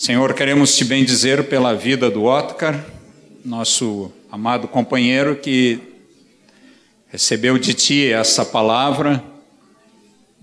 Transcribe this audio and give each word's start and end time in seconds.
Senhor, 0.00 0.32
queremos 0.32 0.76
te 0.76 0.84
bendizer 0.84 1.48
pela 1.48 1.74
vida 1.74 2.08
do 2.08 2.22
Otcar, 2.22 2.86
nosso 3.44 4.12
amado 4.30 4.68
companheiro 4.68 5.34
que 5.34 5.80
recebeu 7.08 7.58
de 7.58 7.74
ti 7.74 8.06
essa 8.06 8.44
palavra 8.44 9.20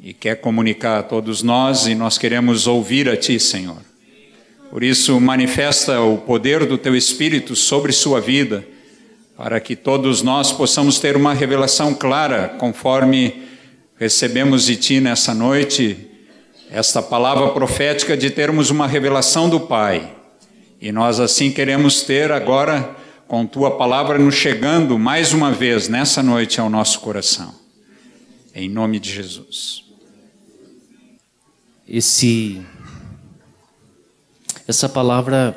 e 0.04 0.14
quer 0.14 0.42
comunicar 0.42 1.00
a 1.00 1.04
todos 1.04 1.42
nós, 1.42 1.88
e 1.88 1.96
nós 1.96 2.18
queremos 2.18 2.68
ouvir 2.68 3.08
a 3.08 3.16
ti, 3.16 3.40
Senhor. 3.40 3.78
Por 4.70 4.84
isso, 4.84 5.18
manifesta 5.22 6.02
o 6.02 6.18
poder 6.18 6.66
do 6.66 6.78
teu 6.78 6.94
Espírito 6.94 7.56
sobre 7.56 7.94
sua 7.94 8.20
vida, 8.20 8.68
para 9.38 9.62
que 9.62 9.74
todos 9.74 10.22
nós 10.22 10.52
possamos 10.52 11.00
ter 11.00 11.16
uma 11.16 11.34
revelação 11.34 11.94
clara, 11.94 12.50
conforme 12.60 13.42
recebemos 13.98 14.66
de 14.66 14.76
ti 14.76 15.00
nessa 15.00 15.34
noite 15.34 16.12
esta 16.70 17.02
palavra 17.02 17.50
profética 17.50 18.18
de 18.18 18.30
termos 18.30 18.70
uma 18.70 18.88
revelação 18.88 19.50
do 19.50 19.60
Pai. 19.60 20.16
E 20.82 20.92
nós 20.92 21.20
assim 21.20 21.52
queremos 21.52 22.02
ter 22.02 22.32
agora, 22.32 22.96
com 23.28 23.46
tua 23.46 23.78
palavra 23.78 24.18
nos 24.20 24.36
chegando 24.36 25.00
mais 25.00 25.34
uma 25.34 25.52
vez 25.52 25.88
nessa 25.88 26.22
noite 26.22 26.60
ao 26.60 26.70
nosso 26.70 27.00
coração. 27.00 27.54
Em 28.54 28.70
nome 28.70 29.00
de 29.00 29.12
Jesus. 29.12 29.84
Esse 31.88 32.62
essa 34.68 34.90
palavra 34.90 35.56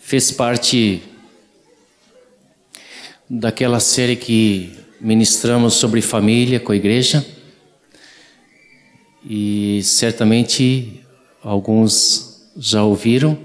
fez 0.00 0.30
parte 0.30 1.02
daquela 3.28 3.80
série 3.80 4.16
que 4.16 4.72
ministramos 5.00 5.74
sobre 5.74 6.00
família 6.00 6.58
com 6.58 6.72
a 6.72 6.76
igreja. 6.76 7.26
E 9.24 9.82
certamente 9.84 11.00
alguns 11.42 12.50
já 12.56 12.82
ouviram. 12.82 13.38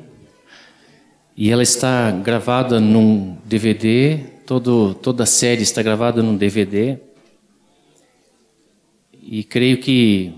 E 1.35 1.51
ela 1.51 1.61
está 1.61 2.09
gravada 2.11 2.79
num 2.79 3.37
DVD, 3.45 4.17
todo, 4.45 4.95
toda 4.95 5.23
a 5.23 5.27
série 5.27 5.61
está 5.61 5.83
gravada 5.83 6.23
num 6.23 6.35
DVD. 6.35 6.97
E 9.21 9.43
creio 9.43 9.79
que, 9.79 10.33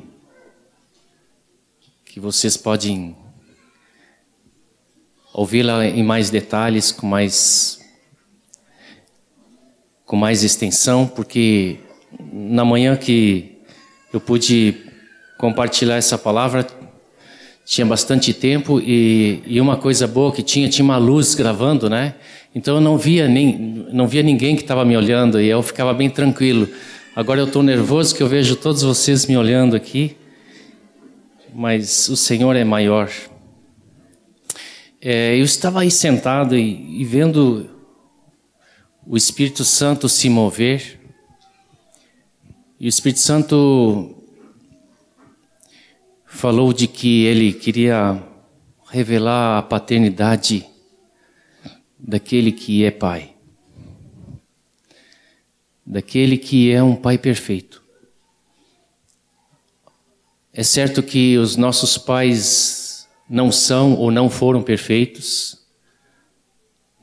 que 2.03 2.19
vocês 2.19 2.57
podem 2.57 3.15
ouvi-la 5.33 5.85
em 5.85 6.03
mais 6.03 6.29
detalhes, 6.29 6.91
com 6.91 7.07
mais, 7.07 7.79
com 10.05 10.17
mais 10.17 10.43
extensão, 10.43 11.07
porque 11.07 11.79
na 12.33 12.65
manhã 12.65 12.97
que 12.97 13.57
eu 14.11 14.19
pude 14.19 14.88
compartilhar 15.39 15.95
essa 15.95 16.17
palavra. 16.17 16.67
Tinha 17.65 17.85
bastante 17.85 18.33
tempo 18.33 18.79
e, 18.81 19.41
e 19.47 19.61
uma 19.61 19.77
coisa 19.77 20.05
boa 20.05 20.33
que 20.33 20.43
tinha, 20.43 20.67
tinha 20.67 20.83
uma 20.83 20.97
luz 20.97 21.33
gravando, 21.33 21.89
né? 21.89 22.15
Então 22.53 22.75
eu 22.75 22.81
não 22.81 22.97
via, 22.97 23.27
nem, 23.27 23.87
não 23.91 24.07
via 24.07 24.21
ninguém 24.21 24.55
que 24.55 24.63
estava 24.63 24.83
me 24.83 24.97
olhando 24.97 25.39
e 25.39 25.47
eu 25.47 25.63
ficava 25.63 25.93
bem 25.93 26.09
tranquilo. 26.09 26.67
Agora 27.15 27.39
eu 27.39 27.45
estou 27.45 27.63
nervoso 27.63 28.13
que 28.13 28.21
eu 28.21 28.27
vejo 28.27 28.55
todos 28.55 28.81
vocês 28.81 29.27
me 29.27 29.37
olhando 29.37 29.75
aqui, 29.75 30.17
mas 31.53 32.09
o 32.09 32.17
Senhor 32.17 32.55
é 32.55 32.63
maior. 32.65 33.09
É, 35.01 35.35
eu 35.35 35.45
estava 35.45 35.81
aí 35.81 35.91
sentado 35.91 36.57
e, 36.57 37.01
e 37.01 37.05
vendo 37.05 37.69
o 39.07 39.15
Espírito 39.15 39.63
Santo 39.63 40.09
se 40.09 40.27
mover. 40.27 40.99
E 42.79 42.87
o 42.87 42.89
Espírito 42.89 43.19
Santo 43.19 44.18
falou 46.29 46.71
de 46.71 46.87
que 46.87 47.25
ele 47.25 47.51
queria 47.51 48.23
revelar 48.87 49.57
a 49.57 49.63
paternidade 49.63 50.65
daquele 51.97 52.51
que 52.51 52.85
é 52.85 52.91
pai, 52.91 53.33
daquele 55.85 56.37
que 56.37 56.71
é 56.71 56.81
um 56.81 56.95
pai 56.95 57.17
perfeito. 57.17 57.83
É 60.53 60.63
certo 60.63 61.01
que 61.01 61.37
os 61.37 61.55
nossos 61.55 61.97
pais 61.97 63.09
não 63.29 63.51
são 63.51 63.95
ou 63.95 64.11
não 64.11 64.29
foram 64.29 64.61
perfeitos. 64.61 65.57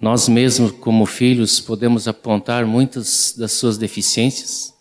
Nós 0.01 0.29
mesmos, 0.29 0.71
como 0.71 1.05
filhos, 1.05 1.61
podemos 1.61 2.07
apontar 2.07 2.65
muitas 2.65 3.35
das 3.37 3.53
suas 3.53 3.77
deficiências, 3.77 4.73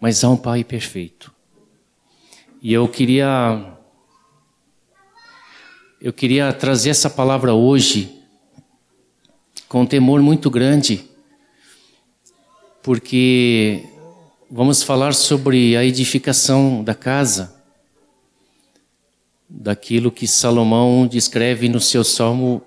mas 0.00 0.24
há 0.24 0.28
um 0.28 0.36
pai 0.36 0.64
perfeito. 0.64 1.39
E 2.62 2.74
eu 2.74 2.86
queria 2.86 3.78
eu 5.98 6.12
queria 6.12 6.52
trazer 6.52 6.90
essa 6.90 7.08
palavra 7.08 7.54
hoje 7.54 8.22
com 9.66 9.80
um 9.82 9.86
temor 9.86 10.20
muito 10.20 10.50
grande, 10.50 11.08
porque 12.82 13.82
vamos 14.50 14.82
falar 14.82 15.14
sobre 15.14 15.74
a 15.74 15.84
edificação 15.84 16.84
da 16.84 16.94
casa, 16.94 17.64
daquilo 19.48 20.12
que 20.12 20.26
Salomão 20.26 21.06
descreve 21.06 21.66
no 21.66 21.80
seu 21.80 22.04
salmo, 22.04 22.60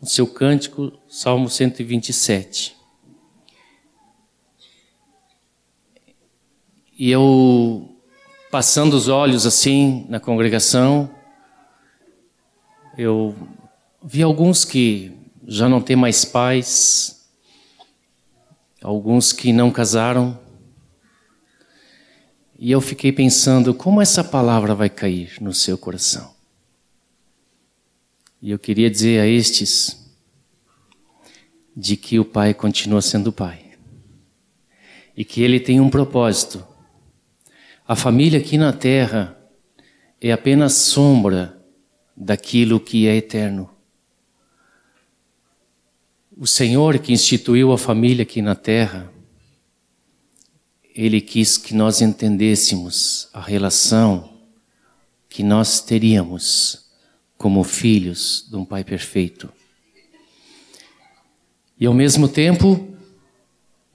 no 0.00 0.08
seu 0.08 0.26
cântico, 0.26 0.98
Salmo 1.08 1.50
127. 1.50 2.74
E 6.98 7.10
eu 7.10 7.95
passando 8.50 8.94
os 8.94 9.08
olhos 9.08 9.46
assim 9.46 10.06
na 10.08 10.20
congregação, 10.20 11.10
eu 12.96 13.34
vi 14.02 14.22
alguns 14.22 14.64
que 14.64 15.12
já 15.46 15.68
não 15.68 15.80
têm 15.80 15.96
mais 15.96 16.24
pais, 16.24 17.28
alguns 18.82 19.32
que 19.32 19.52
não 19.52 19.70
casaram, 19.70 20.38
e 22.58 22.70
eu 22.70 22.80
fiquei 22.80 23.12
pensando 23.12 23.74
como 23.74 24.00
essa 24.00 24.24
palavra 24.24 24.74
vai 24.74 24.88
cair 24.88 25.36
no 25.40 25.52
seu 25.52 25.76
coração. 25.76 26.34
E 28.40 28.50
eu 28.50 28.58
queria 28.58 28.90
dizer 28.90 29.20
a 29.20 29.26
estes 29.26 30.06
de 31.76 31.96
que 31.96 32.18
o 32.18 32.24
Pai 32.24 32.54
continua 32.54 33.02
sendo 33.02 33.30
Pai 33.30 33.72
e 35.14 35.24
que 35.24 35.42
Ele 35.42 35.60
tem 35.60 35.80
um 35.80 35.90
propósito 35.90 36.64
a 37.86 37.94
família 37.94 38.40
aqui 38.40 38.58
na 38.58 38.72
terra 38.72 39.38
é 40.20 40.32
apenas 40.32 40.72
sombra 40.72 41.62
daquilo 42.16 42.80
que 42.80 43.06
é 43.06 43.14
eterno. 43.14 43.70
O 46.36 46.46
Senhor 46.46 46.98
que 46.98 47.12
instituiu 47.12 47.72
a 47.72 47.78
família 47.78 48.24
aqui 48.24 48.42
na 48.42 48.56
terra, 48.56 49.12
Ele 50.94 51.20
quis 51.20 51.56
que 51.56 51.74
nós 51.74 52.02
entendêssemos 52.02 53.28
a 53.32 53.40
relação 53.40 54.36
que 55.28 55.44
nós 55.44 55.80
teríamos 55.80 56.86
como 57.38 57.62
filhos 57.62 58.48
de 58.50 58.56
um 58.56 58.64
Pai 58.64 58.82
perfeito. 58.82 59.52
E 61.78 61.86
ao 61.86 61.94
mesmo 61.94 62.26
tempo, 62.26 62.96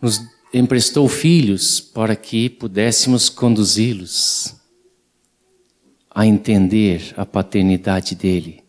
nos 0.02 0.31
emprestou 0.54 1.08
filhos 1.08 1.80
para 1.80 2.16
que 2.16 2.50
pudéssemos 2.50 3.30
conduzi-los 3.30 4.56
a 6.10 6.26
entender 6.26 7.14
a 7.16 7.26
paternidade 7.26 8.16
dele. 8.16 8.62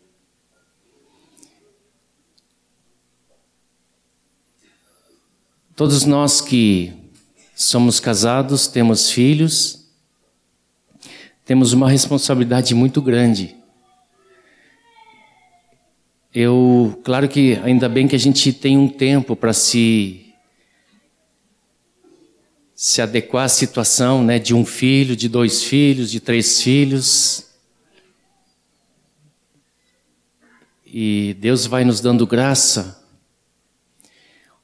Todos 5.75 6.05
nós 6.05 6.41
que 6.41 6.93
somos 7.55 7.99
casados, 7.99 8.69
temos 8.69 9.11
filhos, 9.11 9.91
temos 11.45 11.73
uma 11.73 11.91
responsabilidade 11.91 12.75
muito 12.75 13.03
grande. 13.03 13.57
Eu, 16.33 17.01
claro 17.03 17.29
que 17.29 17.59
ainda 17.65 17.89
bem 17.89 18.07
que 18.07 18.15
a 18.15 18.19
gente 18.19 18.53
tem 18.53 18.79
um 18.79 18.89
tempo 18.89 19.35
para 19.35 19.53
se 19.53 20.32
se 22.85 23.01
adequar 23.01 23.45
à 23.45 23.49
situação 23.49 24.25
né, 24.25 24.41
de 24.41 24.53
um 24.53 24.67
filho, 24.67 25.15
de 25.15 25.29
dois 25.29 25.63
filhos, 25.63 26.11
de 26.11 26.19
três 26.19 26.61
filhos. 26.61 27.47
E 30.85 31.37
Deus 31.39 31.65
vai 31.65 31.85
nos 31.85 32.01
dando 32.01 32.27
graça 32.27 33.01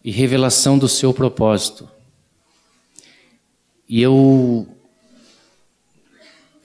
e 0.02 0.10
revelação 0.10 0.76
do 0.76 0.88
seu 0.88 1.14
propósito. 1.14 1.88
E 3.88 4.02
eu 4.02 4.66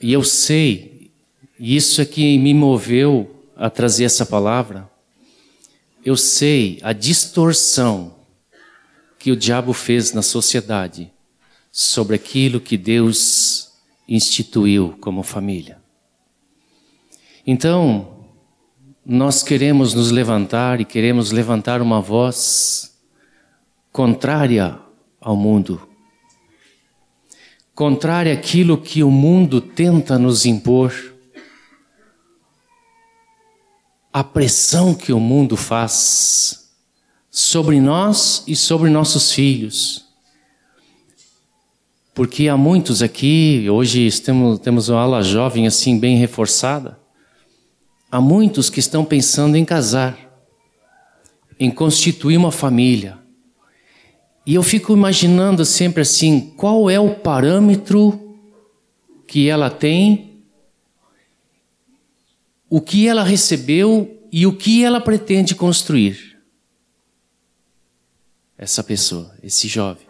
e 0.00 0.12
eu 0.12 0.24
sei, 0.24 1.12
e 1.56 1.76
isso 1.76 2.00
é 2.00 2.04
que 2.04 2.36
me 2.36 2.52
moveu 2.52 3.46
a 3.54 3.70
trazer 3.70 4.02
essa 4.02 4.26
palavra. 4.26 4.90
Eu 6.04 6.16
sei 6.16 6.80
a 6.82 6.92
distorção 6.92 8.16
que 9.20 9.30
o 9.30 9.36
diabo 9.36 9.72
fez 9.72 10.12
na 10.12 10.20
sociedade 10.20 11.13
sobre 11.76 12.14
aquilo 12.14 12.60
que 12.60 12.76
Deus 12.76 13.72
instituiu 14.06 14.96
como 15.00 15.24
família. 15.24 15.82
Então, 17.44 18.28
nós 19.04 19.42
queremos 19.42 19.92
nos 19.92 20.12
levantar 20.12 20.80
e 20.80 20.84
queremos 20.84 21.32
levantar 21.32 21.82
uma 21.82 22.00
voz 22.00 22.96
contrária 23.90 24.78
ao 25.20 25.34
mundo, 25.34 25.82
contrária 27.74 28.32
àquilo 28.32 28.78
que 28.80 29.02
o 29.02 29.10
mundo 29.10 29.60
tenta 29.60 30.16
nos 30.16 30.46
impor, 30.46 30.94
a 34.12 34.22
pressão 34.22 34.94
que 34.94 35.12
o 35.12 35.18
mundo 35.18 35.56
faz 35.56 36.72
sobre 37.32 37.80
nós 37.80 38.44
e 38.46 38.54
sobre 38.54 38.88
nossos 38.88 39.32
filhos. 39.32 40.03
Porque 42.14 42.48
há 42.48 42.56
muitos 42.56 43.02
aqui, 43.02 43.66
hoje 43.68 44.08
temos, 44.22 44.58
temos 44.60 44.88
uma 44.88 45.00
ala 45.00 45.22
jovem 45.22 45.66
assim 45.66 45.98
bem 45.98 46.16
reforçada, 46.16 46.98
Há 48.14 48.20
muitos 48.20 48.70
que 48.70 48.78
estão 48.78 49.04
pensando 49.04 49.56
em 49.56 49.64
casar, 49.64 50.16
em 51.58 51.68
constituir 51.68 52.36
uma 52.36 52.52
família. 52.52 53.18
E 54.46 54.54
eu 54.54 54.62
fico 54.62 54.92
imaginando 54.92 55.64
sempre 55.64 56.02
assim: 56.02 56.54
qual 56.56 56.88
é 56.88 57.00
o 57.00 57.16
parâmetro 57.16 58.38
que 59.26 59.48
ela 59.48 59.68
tem, 59.68 60.44
o 62.70 62.80
que 62.80 63.08
ela 63.08 63.24
recebeu 63.24 64.24
e 64.30 64.46
o 64.46 64.56
que 64.56 64.84
ela 64.84 65.00
pretende 65.00 65.52
construir? 65.52 66.38
Essa 68.56 68.84
pessoa, 68.84 69.34
esse 69.42 69.66
jovem. 69.66 70.06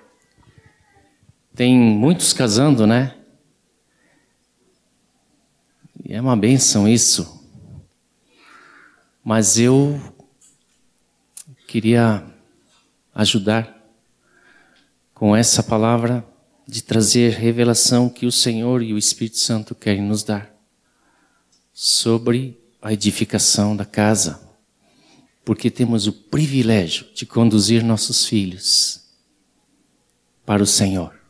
Tem 1.54 1.78
muitos 1.78 2.32
casando, 2.32 2.84
né? 2.84 3.16
E 6.04 6.12
é 6.12 6.20
uma 6.20 6.36
benção 6.36 6.88
isso. 6.88 7.48
Mas 9.22 9.56
eu 9.56 10.00
queria 11.68 12.26
ajudar 13.14 13.72
com 15.14 15.34
essa 15.34 15.62
palavra 15.62 16.26
de 16.66 16.82
trazer 16.82 17.34
revelação 17.34 18.08
que 18.08 18.26
o 18.26 18.32
Senhor 18.32 18.82
e 18.82 18.92
o 18.92 18.98
Espírito 18.98 19.38
Santo 19.38 19.76
querem 19.76 20.02
nos 20.02 20.24
dar 20.24 20.52
sobre 21.72 22.60
a 22.82 22.92
edificação 22.92 23.76
da 23.76 23.84
casa, 23.84 24.40
porque 25.44 25.70
temos 25.70 26.08
o 26.08 26.12
privilégio 26.12 27.06
de 27.14 27.24
conduzir 27.24 27.84
nossos 27.84 28.26
filhos 28.26 29.04
para 30.44 30.62
o 30.62 30.66
Senhor. 30.66 31.23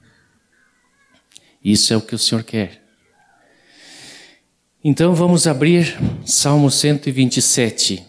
Isso 1.64 1.94
é 1.94 1.96
o 1.96 2.02
que 2.02 2.14
o 2.14 2.18
Senhor 2.18 2.44
quer. 2.44 2.82
Então 4.84 5.14
vamos 5.14 5.46
abrir 5.46 5.98
Salmo 6.26 6.70
127. 6.70 8.04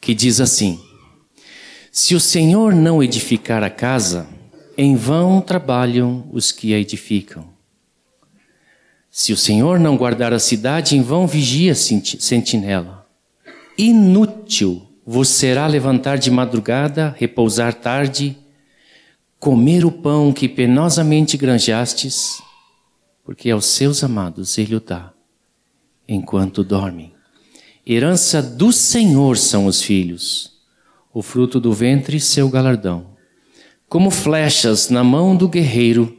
Que 0.00 0.14
diz 0.14 0.40
assim: 0.40 0.80
Se 1.90 2.14
o 2.14 2.20
Senhor 2.20 2.72
não 2.72 3.02
edificar 3.02 3.64
a 3.64 3.70
casa, 3.70 4.28
em 4.78 4.94
vão 4.94 5.40
trabalham 5.40 6.28
os 6.32 6.52
que 6.52 6.72
a 6.72 6.78
edificam. 6.78 7.52
Se 9.10 9.32
o 9.32 9.36
Senhor 9.36 9.80
não 9.80 9.96
guardar 9.96 10.32
a 10.32 10.38
cidade, 10.38 10.96
em 10.96 11.02
vão 11.02 11.26
vigia 11.26 11.74
sentinela. 11.74 13.08
Inútil 13.76 14.86
vos 15.06 15.28
será 15.28 15.68
levantar 15.68 16.18
de 16.18 16.32
madrugada, 16.32 17.14
repousar 17.16 17.72
tarde, 17.72 18.36
comer 19.38 19.84
o 19.84 19.92
pão 19.92 20.32
que 20.32 20.48
penosamente 20.48 21.36
granjastes, 21.36 22.42
porque 23.24 23.48
aos 23.48 23.66
seus 23.66 24.02
amados 24.02 24.58
ele 24.58 24.74
o 24.74 24.80
dá, 24.80 25.12
enquanto 26.08 26.64
dormem. 26.64 27.14
Herança 27.86 28.42
do 28.42 28.72
Senhor 28.72 29.38
são 29.38 29.66
os 29.66 29.80
filhos, 29.80 30.52
o 31.14 31.22
fruto 31.22 31.60
do 31.60 31.72
ventre 31.72 32.18
seu 32.18 32.48
galardão. 32.48 33.14
Como 33.88 34.10
flechas 34.10 34.90
na 34.90 35.04
mão 35.04 35.36
do 35.36 35.48
guerreiro, 35.48 36.16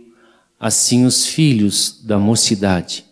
assim 0.58 1.06
os 1.06 1.26
filhos 1.26 2.02
da 2.06 2.18
mocidade. 2.18 3.04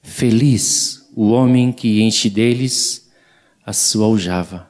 Feliz 0.00 1.04
o 1.16 1.30
homem 1.30 1.72
que 1.72 2.00
enche 2.00 2.30
deles 2.30 3.10
a 3.64 3.72
sua 3.72 4.06
aljava. 4.06 4.65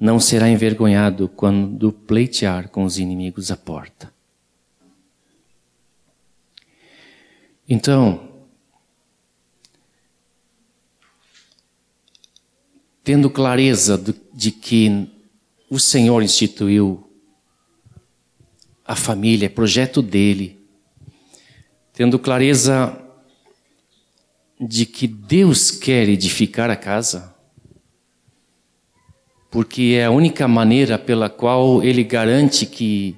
Não 0.00 0.18
será 0.18 0.48
envergonhado 0.48 1.28
quando 1.28 1.92
pleitear 1.92 2.70
com 2.70 2.84
os 2.84 2.98
inimigos 2.98 3.50
à 3.50 3.56
porta. 3.56 4.10
Então, 7.68 8.28
tendo 13.04 13.28
clareza 13.28 14.02
de 14.32 14.50
que 14.50 15.08
o 15.68 15.78
Senhor 15.78 16.22
instituiu 16.22 17.06
a 18.84 18.96
família, 18.96 19.46
é 19.46 19.48
projeto 19.48 20.00
dele, 20.00 20.58
tendo 21.92 22.18
clareza 22.18 22.98
de 24.58 24.84
que 24.84 25.06
Deus 25.06 25.70
quer 25.70 26.08
edificar 26.08 26.70
a 26.70 26.76
casa, 26.76 27.34
porque 29.50 29.96
é 29.98 30.04
a 30.04 30.10
única 30.10 30.46
maneira 30.46 30.96
pela 30.96 31.28
qual 31.28 31.82
ele 31.82 32.04
garante 32.04 32.64
que 32.64 33.16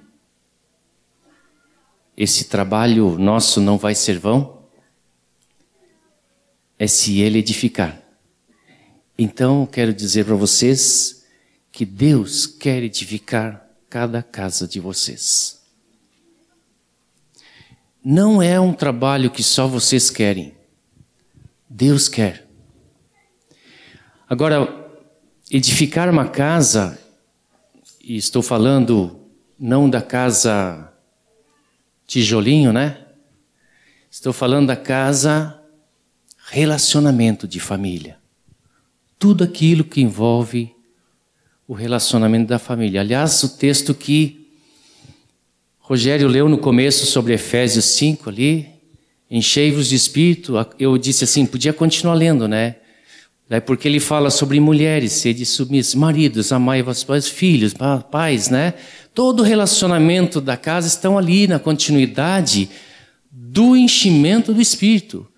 esse 2.16 2.44
trabalho 2.44 3.18
nosso 3.18 3.60
não 3.60 3.76
vai 3.76 3.94
ser 3.94 4.18
vão? 4.18 4.62
É 6.78 6.86
se 6.86 7.20
ele 7.20 7.38
edificar. 7.38 8.00
Então, 9.18 9.66
quero 9.66 9.92
dizer 9.92 10.24
para 10.24 10.34
vocês 10.34 11.26
que 11.70 11.84
Deus 11.84 12.46
quer 12.46 12.82
edificar 12.82 13.68
cada 13.88 14.22
casa 14.22 14.66
de 14.66 14.80
vocês. 14.80 15.60
Não 18.02 18.42
é 18.42 18.58
um 18.58 18.72
trabalho 18.72 19.30
que 19.30 19.42
só 19.42 19.68
vocês 19.68 20.10
querem. 20.10 20.54
Deus 21.68 22.08
quer. 22.08 22.48
Agora, 24.28 24.81
edificar 25.52 26.08
uma 26.08 26.26
casa, 26.26 26.98
e 28.02 28.16
estou 28.16 28.42
falando 28.42 29.20
não 29.60 29.88
da 29.88 30.00
casa 30.00 30.90
tijolinho, 32.06 32.72
né? 32.72 33.04
Estou 34.10 34.32
falando 34.32 34.68
da 34.68 34.76
casa 34.76 35.60
relacionamento 36.48 37.46
de 37.46 37.60
família. 37.60 38.16
Tudo 39.18 39.44
aquilo 39.44 39.84
que 39.84 40.00
envolve 40.00 40.74
o 41.68 41.74
relacionamento 41.74 42.48
da 42.48 42.58
família. 42.58 43.02
Aliás, 43.02 43.42
o 43.42 43.50
texto 43.50 43.94
que 43.94 44.48
Rogério 45.78 46.28
leu 46.28 46.48
no 46.48 46.56
começo 46.56 47.04
sobre 47.04 47.34
Efésios 47.34 47.84
5 47.84 48.30
ali, 48.30 48.70
enchei-vos 49.30 49.88
de 49.88 49.96
espírito, 49.96 50.54
eu 50.78 50.96
disse 50.96 51.24
assim, 51.24 51.44
podia 51.44 51.74
continuar 51.74 52.14
lendo, 52.14 52.48
né? 52.48 52.76
Daí 53.52 53.60
porque 53.60 53.86
ele 53.86 54.00
fala 54.00 54.30
sobre 54.30 54.58
mulheres, 54.58 55.12
sede 55.12 55.44
submissas, 55.44 55.94
maridos, 55.94 56.52
amai 56.52 56.82
vossos 56.82 57.28
filhos, 57.28 57.74
pais, 58.10 58.48
né? 58.48 58.72
Todo 59.12 59.42
relacionamento 59.42 60.40
da 60.40 60.56
casa 60.56 60.88
estão 60.88 61.18
ali 61.18 61.46
na 61.46 61.58
continuidade 61.58 62.70
do 63.30 63.76
enchimento 63.76 64.54
do 64.54 64.60
Espírito. 64.62 65.28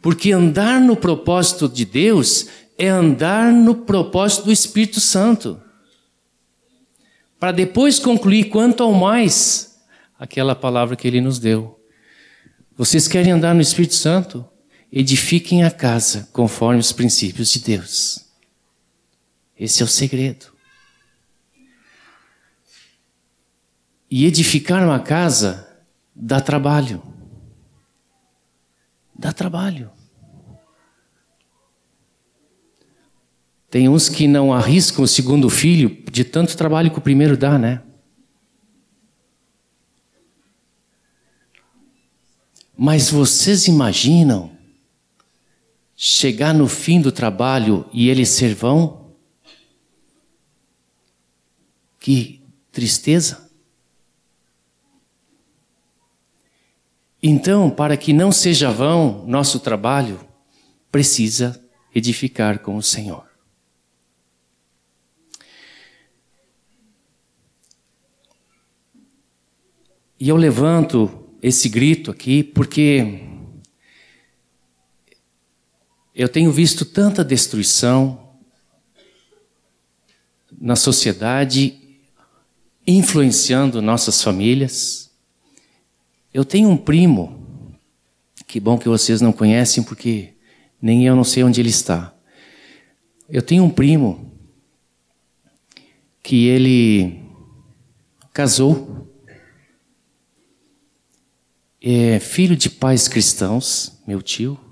Porque 0.00 0.30
andar 0.30 0.80
no 0.80 0.94
propósito 0.94 1.68
de 1.68 1.84
Deus 1.84 2.46
é 2.78 2.86
andar 2.86 3.52
no 3.52 3.74
propósito 3.74 4.44
do 4.44 4.52
Espírito 4.52 5.00
Santo. 5.00 5.60
Para 7.40 7.50
depois 7.50 7.98
concluir 7.98 8.44
quanto 8.44 8.84
ao 8.84 8.92
mais 8.92 9.76
aquela 10.16 10.54
palavra 10.54 10.94
que 10.94 11.08
ele 11.08 11.20
nos 11.20 11.40
deu. 11.40 11.80
Vocês 12.76 13.08
querem 13.08 13.32
andar 13.32 13.56
no 13.56 13.60
Espírito 13.60 13.96
Santo? 13.96 14.48
Edifiquem 14.98 15.62
a 15.62 15.70
casa 15.70 16.26
conforme 16.32 16.80
os 16.80 16.90
princípios 16.90 17.50
de 17.50 17.60
Deus. 17.60 18.24
Esse 19.54 19.82
é 19.82 19.84
o 19.84 19.88
segredo. 19.88 20.46
E 24.10 24.24
edificar 24.24 24.82
uma 24.82 24.98
casa 24.98 25.84
dá 26.14 26.40
trabalho. 26.40 27.02
Dá 29.14 29.34
trabalho. 29.34 29.90
Tem 33.68 33.90
uns 33.90 34.08
que 34.08 34.26
não 34.26 34.50
arriscam 34.50 35.04
o 35.04 35.06
segundo 35.08 35.50
filho 35.50 35.90
de 36.10 36.24
tanto 36.24 36.56
trabalho 36.56 36.90
que 36.90 36.98
o 36.98 37.02
primeiro 37.02 37.36
dá, 37.36 37.58
né? 37.58 37.82
Mas 42.74 43.10
vocês 43.10 43.66
imaginam 43.66 44.55
chegar 45.96 46.52
no 46.52 46.68
fim 46.68 47.00
do 47.00 47.10
trabalho 47.10 47.88
e 47.92 48.10
ele 48.10 48.26
ser 48.26 48.54
vão? 48.54 49.14
Que 51.98 52.42
tristeza! 52.70 53.50
Então, 57.22 57.70
para 57.70 57.96
que 57.96 58.12
não 58.12 58.30
seja 58.30 58.70
vão 58.70 59.24
nosso 59.26 59.58
trabalho, 59.58 60.20
precisa 60.92 61.60
edificar 61.92 62.60
com 62.60 62.76
o 62.76 62.82
Senhor. 62.82 63.26
E 70.20 70.28
eu 70.28 70.36
levanto 70.36 71.28
esse 71.42 71.68
grito 71.68 72.10
aqui 72.10 72.42
porque 72.42 73.22
eu 76.16 76.30
tenho 76.30 76.50
visto 76.50 76.86
tanta 76.86 77.22
destruição 77.22 78.38
na 80.58 80.74
sociedade, 80.74 81.78
influenciando 82.86 83.82
nossas 83.82 84.22
famílias. 84.22 85.10
Eu 86.32 86.42
tenho 86.42 86.70
um 86.70 86.76
primo, 86.76 87.78
que 88.46 88.58
bom 88.58 88.78
que 88.78 88.88
vocês 88.88 89.20
não 89.20 89.30
conhecem, 89.30 89.84
porque 89.84 90.32
nem 90.80 91.06
eu 91.06 91.14
não 91.14 91.22
sei 91.22 91.44
onde 91.44 91.60
ele 91.60 91.68
está. 91.68 92.14
Eu 93.28 93.42
tenho 93.42 93.62
um 93.62 93.70
primo 93.70 94.32
que 96.22 96.46
ele 96.46 97.22
casou 98.32 99.06
é 101.88 102.18
filho 102.18 102.56
de 102.56 102.70
pais 102.70 103.06
cristãos, 103.06 104.00
meu 104.06 104.20
tio. 104.22 104.65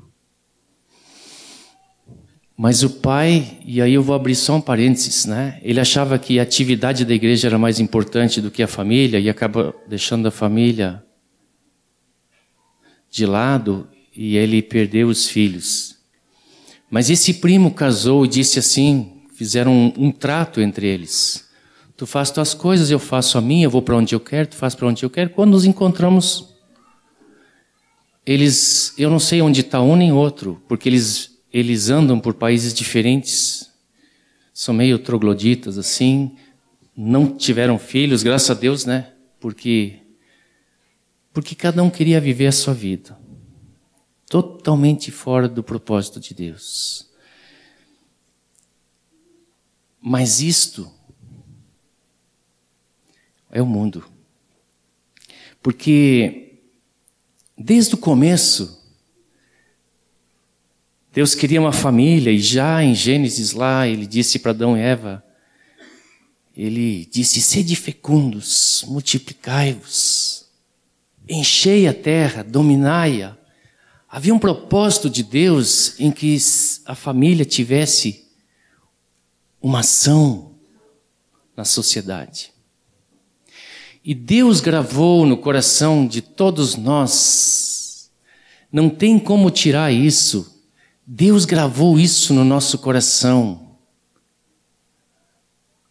Mas 2.56 2.82
o 2.82 2.90
pai, 2.90 3.58
e 3.64 3.82
aí 3.82 3.94
eu 3.94 4.02
vou 4.02 4.14
abrir 4.14 4.36
só 4.36 4.56
um 4.56 4.60
parênteses, 4.60 5.24
né? 5.24 5.58
Ele 5.62 5.80
achava 5.80 6.18
que 6.18 6.38
a 6.38 6.42
atividade 6.42 7.04
da 7.04 7.12
igreja 7.12 7.48
era 7.48 7.58
mais 7.58 7.80
importante 7.80 8.40
do 8.40 8.50
que 8.50 8.62
a 8.62 8.68
família 8.68 9.18
e 9.18 9.28
acaba 9.28 9.74
deixando 9.88 10.28
a 10.28 10.30
família 10.30 11.02
de 13.10 13.26
lado 13.26 13.88
e 14.16 14.36
ele 14.36 14.62
perdeu 14.62 15.08
os 15.08 15.28
filhos. 15.28 15.96
Mas 16.88 17.10
esse 17.10 17.34
primo 17.34 17.72
casou 17.72 18.24
e 18.24 18.28
disse 18.28 18.60
assim, 18.60 19.22
fizeram 19.34 19.72
um, 19.72 20.06
um 20.06 20.12
trato 20.12 20.60
entre 20.60 20.86
eles. 20.86 21.48
Tu 21.96 22.06
faz 22.06 22.30
tuas 22.30 22.54
coisas, 22.54 22.90
eu 22.90 22.98
faço 22.98 23.36
a 23.36 23.40
minha, 23.40 23.66
eu 23.66 23.70
vou 23.70 23.82
para 23.82 23.96
onde 23.96 24.14
eu 24.14 24.20
quero, 24.20 24.48
tu 24.48 24.56
faz 24.56 24.74
para 24.74 24.86
onde 24.86 25.04
eu 25.04 25.10
quero. 25.10 25.30
Quando 25.30 25.50
nos 25.52 25.64
encontramos 25.64 26.54
eles, 28.26 28.94
eu 28.96 29.10
não 29.10 29.18
sei 29.18 29.42
onde 29.42 29.60
está 29.60 29.80
um 29.80 29.96
nem 29.96 30.12
outro, 30.12 30.62
porque 30.66 30.88
eles, 30.88 31.33
eles 31.54 31.88
andam 31.88 32.18
por 32.18 32.34
países 32.34 32.74
diferentes, 32.74 33.70
são 34.52 34.74
meio 34.74 34.98
trogloditas 34.98 35.78
assim, 35.78 36.36
não 36.96 37.34
tiveram 37.34 37.78
filhos, 37.78 38.22
graças 38.22 38.50
a 38.50 38.54
Deus, 38.54 38.84
né? 38.84 39.14
Porque, 39.38 40.00
porque 41.32 41.54
cada 41.54 41.82
um 41.82 41.88
queria 41.88 42.20
viver 42.20 42.48
a 42.48 42.52
sua 42.52 42.74
vida, 42.74 43.18
totalmente 44.28 45.10
fora 45.10 45.48
do 45.48 45.62
propósito 45.62 46.18
de 46.18 46.34
Deus. 46.34 47.08
Mas 50.00 50.40
isto 50.40 50.92
é 53.50 53.62
o 53.62 53.66
mundo. 53.66 54.04
Porque 55.62 56.44
Desde 57.56 57.94
o 57.94 57.98
começo, 57.98 58.83
Deus 61.14 61.32
queria 61.32 61.60
uma 61.60 61.70
família 61.70 62.32
e 62.32 62.40
já 62.40 62.82
em 62.82 62.92
Gênesis 62.92 63.52
lá 63.52 63.86
ele 63.86 64.04
disse 64.04 64.36
para 64.36 64.50
Adão 64.50 64.76
e 64.76 64.80
Eva, 64.80 65.24
ele 66.56 67.08
disse: 67.08 67.40
Sede 67.40 67.76
fecundos, 67.76 68.84
multiplicai-vos, 68.88 70.46
enchei 71.28 71.86
a 71.86 71.94
terra, 71.94 72.42
dominai-a. 72.42 73.36
Havia 74.08 74.34
um 74.34 74.40
propósito 74.40 75.08
de 75.08 75.22
Deus 75.22 75.98
em 76.00 76.10
que 76.10 76.36
a 76.84 76.96
família 76.96 77.44
tivesse 77.44 78.24
uma 79.62 79.80
ação 79.80 80.56
na 81.56 81.64
sociedade. 81.64 82.52
E 84.04 84.16
Deus 84.16 84.60
gravou 84.60 85.24
no 85.24 85.36
coração 85.36 86.08
de 86.08 86.20
todos 86.20 86.74
nós. 86.74 88.10
Não 88.70 88.90
tem 88.90 89.16
como 89.18 89.48
tirar 89.48 89.92
isso. 89.92 90.53
Deus 91.06 91.44
gravou 91.44 91.98
isso 91.98 92.32
no 92.32 92.44
nosso 92.44 92.78
coração. 92.78 93.76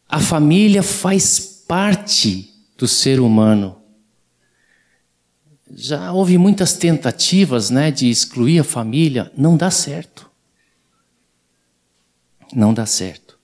A 0.10 0.20
família 0.20 0.82
faz 0.82 1.40
parte 1.68 2.52
do 2.78 2.88
ser 2.88 3.20
humano. 3.20 3.78
Já 5.76 6.12
houve 6.12 6.38
muitas 6.38 6.74
tentativas, 6.74 7.70
né, 7.70 7.90
de 7.90 8.10
excluir 8.10 8.60
a 8.60 8.64
família, 8.64 9.32
não 9.36 9.58
dá 9.58 9.72
certo. 9.72 10.30
Não 12.54 12.74
dá 12.74 12.86
certo. 12.86 13.40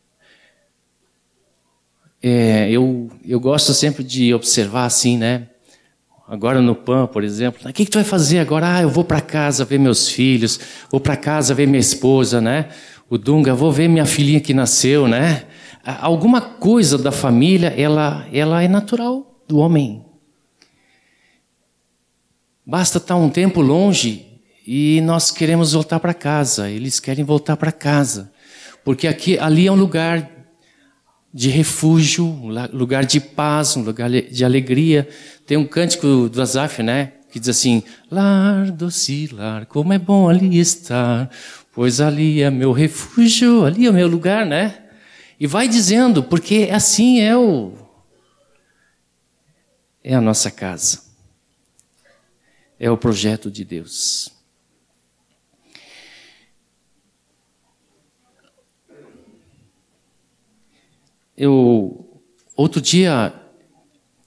É, 2.21 2.69
eu, 2.69 3.11
eu 3.25 3.39
gosto 3.39 3.73
sempre 3.73 4.03
de 4.03 4.33
observar 4.33 4.85
assim, 4.85 5.17
né? 5.17 5.48
Agora 6.29 6.61
no 6.61 6.75
PAN, 6.75 7.07
por 7.07 7.23
exemplo, 7.23 7.67
o 7.67 7.73
que, 7.73 7.83
que 7.83 7.89
tu 7.89 7.95
vai 7.95 8.03
fazer 8.03 8.37
agora? 8.37 8.75
Ah, 8.75 8.81
eu 8.83 8.89
vou 8.89 9.03
para 9.03 9.19
casa 9.19 9.65
ver 9.65 9.79
meus 9.79 10.09
filhos, 10.09 10.59
vou 10.91 11.01
para 11.01 11.17
casa 11.17 11.55
ver 11.55 11.65
minha 11.65 11.79
esposa, 11.79 12.39
né? 12.39 12.69
O 13.09 13.17
Dunga, 13.17 13.55
vou 13.55 13.71
ver 13.71 13.87
minha 13.87 14.05
filhinha 14.05 14.39
que 14.39 14.53
nasceu, 14.53 15.07
né? 15.07 15.45
Alguma 15.83 16.39
coisa 16.39 16.99
da 16.99 17.11
família, 17.11 17.73
ela, 17.75 18.27
ela 18.31 18.61
é 18.61 18.67
natural 18.67 19.41
do 19.47 19.57
homem. 19.57 20.05
Basta 22.63 22.99
estar 22.99 23.15
um 23.15 23.31
tempo 23.31 23.59
longe 23.59 24.39
e 24.67 25.01
nós 25.01 25.31
queremos 25.31 25.73
voltar 25.73 25.99
para 25.99 26.13
casa. 26.13 26.69
Eles 26.69 26.99
querem 26.99 27.25
voltar 27.25 27.57
para 27.57 27.71
casa, 27.71 28.31
porque 28.85 29.07
aqui, 29.07 29.39
ali 29.39 29.65
é 29.65 29.71
um 29.71 29.75
lugar 29.75 30.38
de 31.33 31.49
refúgio, 31.49 32.25
um 32.25 32.49
lugar 32.75 33.05
de 33.05 33.19
paz, 33.19 33.77
um 33.77 33.83
lugar 33.83 34.09
de 34.09 34.43
alegria. 34.43 35.07
Tem 35.45 35.57
um 35.57 35.65
cântico 35.65 36.27
do 36.29 36.41
Azaf, 36.41 36.81
né? 36.81 37.13
Que 37.31 37.39
diz 37.39 37.49
assim: 37.49 37.83
Lar, 38.09 38.71
doce 38.71 39.27
lar, 39.31 39.65
como 39.65 39.93
é 39.93 39.99
bom 39.99 40.27
ali 40.27 40.59
estar, 40.59 41.29
pois 41.73 42.01
ali 42.01 42.41
é 42.41 42.49
meu 42.49 42.71
refúgio, 42.71 43.65
ali 43.65 43.85
é 43.85 43.89
o 43.89 43.93
meu 43.93 44.07
lugar, 44.07 44.45
né? 44.45 44.85
E 45.39 45.47
vai 45.47 45.67
dizendo, 45.67 46.21
porque 46.23 46.69
assim 46.71 47.21
é 47.21 47.37
o. 47.37 47.73
É 50.03 50.15
a 50.15 50.21
nossa 50.21 50.49
casa. 50.49 51.01
É 52.79 52.89
o 52.89 52.97
projeto 52.97 53.51
de 53.51 53.63
Deus. 53.63 54.38
Eu 61.39 62.21
outro 62.53 62.81
dia 62.81 63.33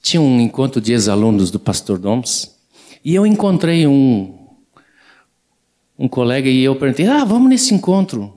tinha 0.01 0.19
um 0.19 0.41
encontro 0.41 0.81
de 0.81 0.93
ex-alunos 0.93 1.51
do 1.51 1.61
Pastor 1.61 1.99
Doms 1.99 2.57
e 3.05 3.15
eu 3.15 3.27
encontrei 3.27 3.87
um 3.87 4.39
um 5.99 6.09
colega 6.09 6.49
e 6.49 6.65
eu 6.65 6.75
perguntei: 6.75 7.07
"Ah, 7.07 7.23
vamos 7.23 7.51
nesse 7.51 7.75
encontro?" 7.75 8.33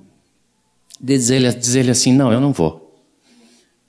Diz 0.99 1.29
ele, 1.29 1.49
diz 1.53 1.73
ele 1.75 1.89
assim: 1.89 2.11
"Não, 2.11 2.33
eu 2.33 2.41
não 2.41 2.51
vou." 2.51 3.01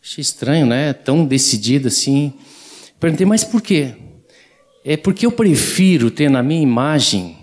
Achei 0.00 0.22
estranho, 0.22 0.66
né? 0.66 0.92
Tão 0.92 1.26
decidido 1.26 1.88
assim. 1.88 2.32
Perguntei: 3.00 3.26
"Mas 3.26 3.42
por 3.42 3.60
quê?" 3.60 3.96
É 4.84 4.96
porque 4.96 5.26
eu 5.26 5.32
prefiro 5.32 6.12
ter 6.12 6.30
na 6.30 6.44
minha 6.44 6.62
imagem 6.62 7.36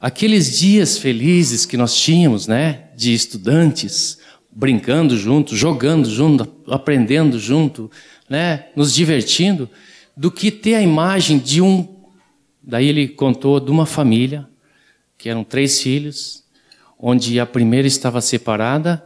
aqueles 0.00 0.56
dias 0.56 0.96
felizes 0.98 1.66
que 1.66 1.76
nós 1.76 1.96
tínhamos, 1.96 2.46
né, 2.46 2.90
de 2.96 3.12
estudantes, 3.12 4.20
brincando 4.52 5.16
junto, 5.16 5.56
jogando 5.56 6.08
junto, 6.08 6.48
aprendendo 6.68 7.38
junto, 7.38 7.90
né, 8.28 8.66
nos 8.74 8.94
divertindo, 8.94 9.68
do 10.16 10.30
que 10.30 10.50
ter 10.50 10.74
a 10.74 10.82
imagem 10.82 11.38
de 11.38 11.62
um. 11.62 11.86
Daí 12.62 12.88
ele 12.88 13.08
contou 13.08 13.60
de 13.60 13.70
uma 13.70 13.86
família, 13.86 14.48
que 15.16 15.28
eram 15.28 15.44
três 15.44 15.80
filhos, 15.80 16.44
onde 16.98 17.38
a 17.38 17.46
primeira 17.46 17.86
estava 17.86 18.20
separada, 18.20 19.04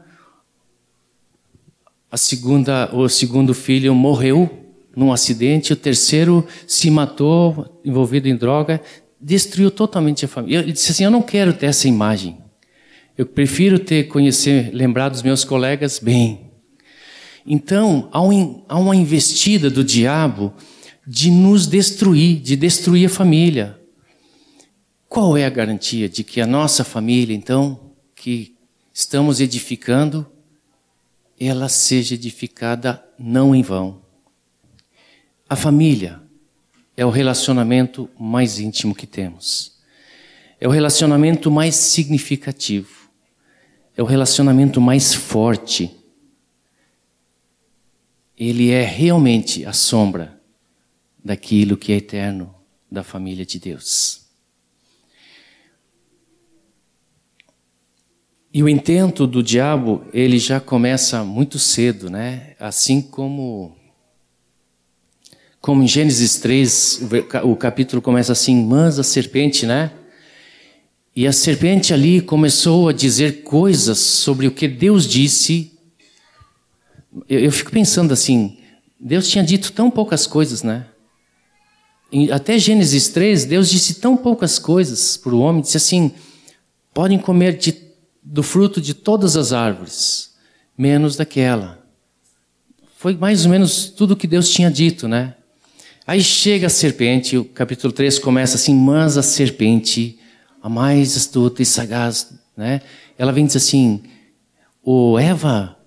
a 2.11 2.17
segunda, 2.17 2.95
o 2.95 3.09
segundo 3.09 3.53
filho 3.53 3.93
morreu 3.95 4.49
num 4.95 5.13
acidente, 5.13 5.73
o 5.73 5.77
terceiro 5.77 6.47
se 6.67 6.89
matou, 6.89 7.81
envolvido 7.85 8.29
em 8.29 8.37
droga, 8.37 8.81
destruiu 9.21 9.71
totalmente 9.71 10.25
a 10.25 10.29
família. 10.29 10.61
Ele 10.61 10.73
disse 10.73 10.93
assim: 10.93 11.05
Eu 11.05 11.11
não 11.11 11.23
quero 11.23 11.53
ter 11.53 11.67
essa 11.67 11.89
imagem. 11.89 12.39
Eu 13.17 13.27
prefiro 13.27 13.79
ter 13.79 14.09
conhecer, 14.09 14.75
lembrar 14.75 15.09
dos 15.09 15.23
meus 15.23 15.45
colegas 15.45 16.01
bem. 16.01 16.51
Então, 17.47 18.09
há, 18.11 18.21
um, 18.21 18.65
há 18.69 18.77
uma 18.77 18.97
investida 18.97 19.71
do 19.71 19.85
diabo 19.85 20.53
de 21.07 21.31
nos 21.31 21.67
destruir, 21.67 22.41
de 22.41 22.57
destruir 22.57 23.07
a 23.07 23.11
família. 23.11 23.79
Qual 25.09 25.37
é 25.37 25.45
a 25.45 25.51
garantia 25.51 26.09
de 26.09 26.25
que 26.25 26.41
a 26.41 26.47
nossa 26.47 26.83
família, 26.83 27.37
então, 27.37 27.93
que 28.17 28.57
estamos 28.93 29.41
edificando, 29.41 30.27
ela 31.39 31.69
seja 31.69 32.15
edificada 32.15 33.05
não 33.17 33.55
em 33.55 33.63
vão? 33.63 34.03
A 35.49 35.55
família 35.55 36.21
é 36.97 37.07
o 37.07 37.11
relacionamento 37.11 38.11
mais 38.19 38.59
íntimo 38.59 38.93
que 38.93 39.07
temos. 39.07 39.75
É 40.61 40.67
o 40.67 40.71
relacionamento 40.71 41.49
mais 41.49 41.77
significativo. 41.77 43.04
É 43.97 44.03
o 44.03 44.07
relacionamento 44.07 44.81
mais 44.81 45.15
forte. 45.15 45.95
Ele 48.37 48.71
é 48.71 48.83
realmente 48.83 49.65
a 49.65 49.73
sombra 49.73 50.41
daquilo 51.25 51.77
que 51.77 51.93
é 51.93 51.97
eterno 51.97 52.55
da 52.91 53.03
família 53.03 53.47
de 53.47 53.59
Deus. 53.59 54.25
E 58.53 58.63
o 58.63 58.69
intento 58.69 59.27
do 59.27 59.43
diabo, 59.43 60.05
ele 60.13 60.39
já 60.39 60.61
começa 60.61 61.25
muito 61.25 61.59
cedo, 61.59 62.09
né? 62.09 62.55
Assim 62.59 63.03
como 63.03 63.77
como 65.61 65.83
em 65.83 65.89
Gênesis 65.89 66.37
3, 66.41 67.01
o 67.43 67.57
capítulo 67.57 68.03
começa 68.03 68.33
assim, 68.33 68.67
mas 68.67 68.99
a 68.99 69.03
serpente, 69.03 69.65
né? 69.65 69.91
E 71.17 71.27
a 71.27 71.33
serpente 71.33 71.95
ali 71.95 72.21
começou 72.21 72.89
a 72.89 72.93
dizer 72.93 73.43
coisas 73.43 73.99
sobre 73.99 74.47
o 74.47 74.51
que 74.51 74.67
Deus 74.67 75.07
disse. 75.07 75.73
Eu, 77.29 77.41
eu 77.41 77.53
fico 77.53 77.71
pensando 77.71 78.13
assim, 78.13 78.59
Deus 78.99 79.29
tinha 79.29 79.45
dito 79.45 79.73
tão 79.73 79.91
poucas 79.91 80.27
coisas, 80.27 80.63
né? 80.63 80.87
até 82.33 82.59
Gênesis 82.59 83.09
3, 83.09 83.45
Deus 83.45 83.69
disse 83.69 83.95
tão 83.95 84.17
poucas 84.17 84.59
coisas 84.59 85.17
para 85.17 85.35
o 85.35 85.41
homem, 85.41 85.63
disse 85.63 85.77
assim: 85.77 86.13
podem 86.93 87.19
comer 87.19 87.57
de 87.57 87.83
do 88.23 88.43
fruto 88.43 88.81
de 88.81 88.95
todas 88.95 89.37
as 89.37 89.53
árvores, 89.53 90.35
menos 90.79 91.15
daquela. 91.15 91.85
Foi 92.97 93.15
mais 93.15 93.45
ou 93.45 93.51
menos 93.51 93.91
tudo 93.91 94.17
que 94.17 94.27
Deus 94.27 94.49
tinha 94.49 94.71
dito, 94.71 95.07
né? 95.07 95.35
Aí 96.07 96.23
chega 96.23 96.69
a 96.69 96.71
serpente, 96.71 97.37
o 97.37 97.45
capítulo 97.45 97.93
3 97.93 98.19
começa 98.19 98.57
assim: 98.57 98.75
Mas 98.75 99.19
a 99.19 99.23
serpente, 99.23 100.19
a 100.65 100.69
mais 100.71 101.15
astuta 101.15 101.61
e 101.61 101.67
sagaz, 101.67 102.33
né? 102.57 102.81
Ela 103.19 103.33
vem 103.33 103.45
dizer 103.45 103.59
assim: 103.59 104.03
Ô 104.83 105.13
oh, 105.13 105.19
Eva, 105.19 105.79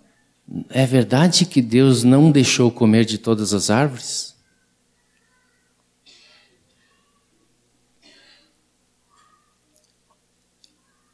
é 0.70 0.86
verdade 0.86 1.48
que 1.48 1.64
Deus 1.64 2.04
não 2.04 2.32
deixou 2.32 2.70
comer 2.70 3.04
de 3.04 3.18
todas 3.18 3.56
as 3.56 3.72
árvores? 3.72 4.36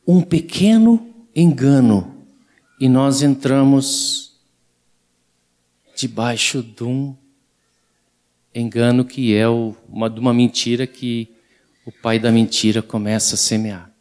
Um 0.05 0.21
pequeno 0.21 1.25
engano 1.33 2.27
e 2.81 2.89
nós 2.89 3.21
entramos 3.21 4.41
debaixo 5.95 6.61
de 6.61 6.83
um 6.83 7.15
engano 8.53 9.05
que 9.05 9.33
é 9.33 9.47
uma, 9.47 10.09
de 10.09 10.19
uma 10.19 10.33
mentira 10.33 10.85
que 10.85 11.32
o 11.85 11.91
pai 11.91 12.19
da 12.19 12.31
mentira 12.31 12.81
começa 12.81 13.35
a 13.35 13.37
semear. 13.37 13.91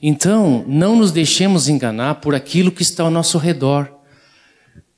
Então, 0.00 0.64
não 0.68 0.94
nos 0.94 1.10
deixemos 1.10 1.68
enganar 1.68 2.16
por 2.16 2.34
aquilo 2.34 2.70
que 2.70 2.82
está 2.82 3.02
ao 3.02 3.10
nosso 3.10 3.36
redor, 3.38 3.92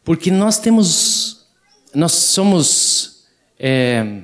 porque 0.04 0.30
nós 0.30 0.58
temos, 0.58 1.46
nós 1.94 2.12
somos 2.12 3.24
é, 3.58 4.22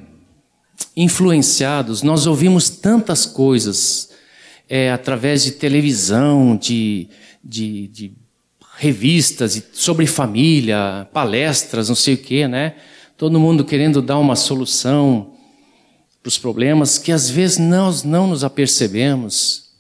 influenciados, 0.95 2.03
nós 2.03 2.27
ouvimos 2.27 2.69
tantas 2.69 3.25
coisas 3.25 4.11
é, 4.69 4.91
através 4.91 5.45
de 5.45 5.53
televisão, 5.53 6.57
de, 6.57 7.09
de, 7.43 7.89
de 7.89 8.13
revistas 8.77 9.63
sobre 9.73 10.07
família, 10.07 11.09
palestras, 11.13 11.89
não 11.89 11.97
sei 11.97 12.15
o 12.15 12.19
quê, 12.19 12.47
né? 12.47 12.75
Todo 13.17 13.41
mundo 13.41 13.65
querendo 13.65 14.03
dar 14.03 14.19
uma 14.19 14.37
solução 14.37 15.36
para 16.27 16.31
os 16.31 16.39
problemas 16.39 16.99
que 16.99 17.13
às 17.13 17.31
vezes 17.31 17.57
nós 17.57 18.03
não 18.03 18.27
nos 18.27 18.43
apercebemos. 18.43 19.71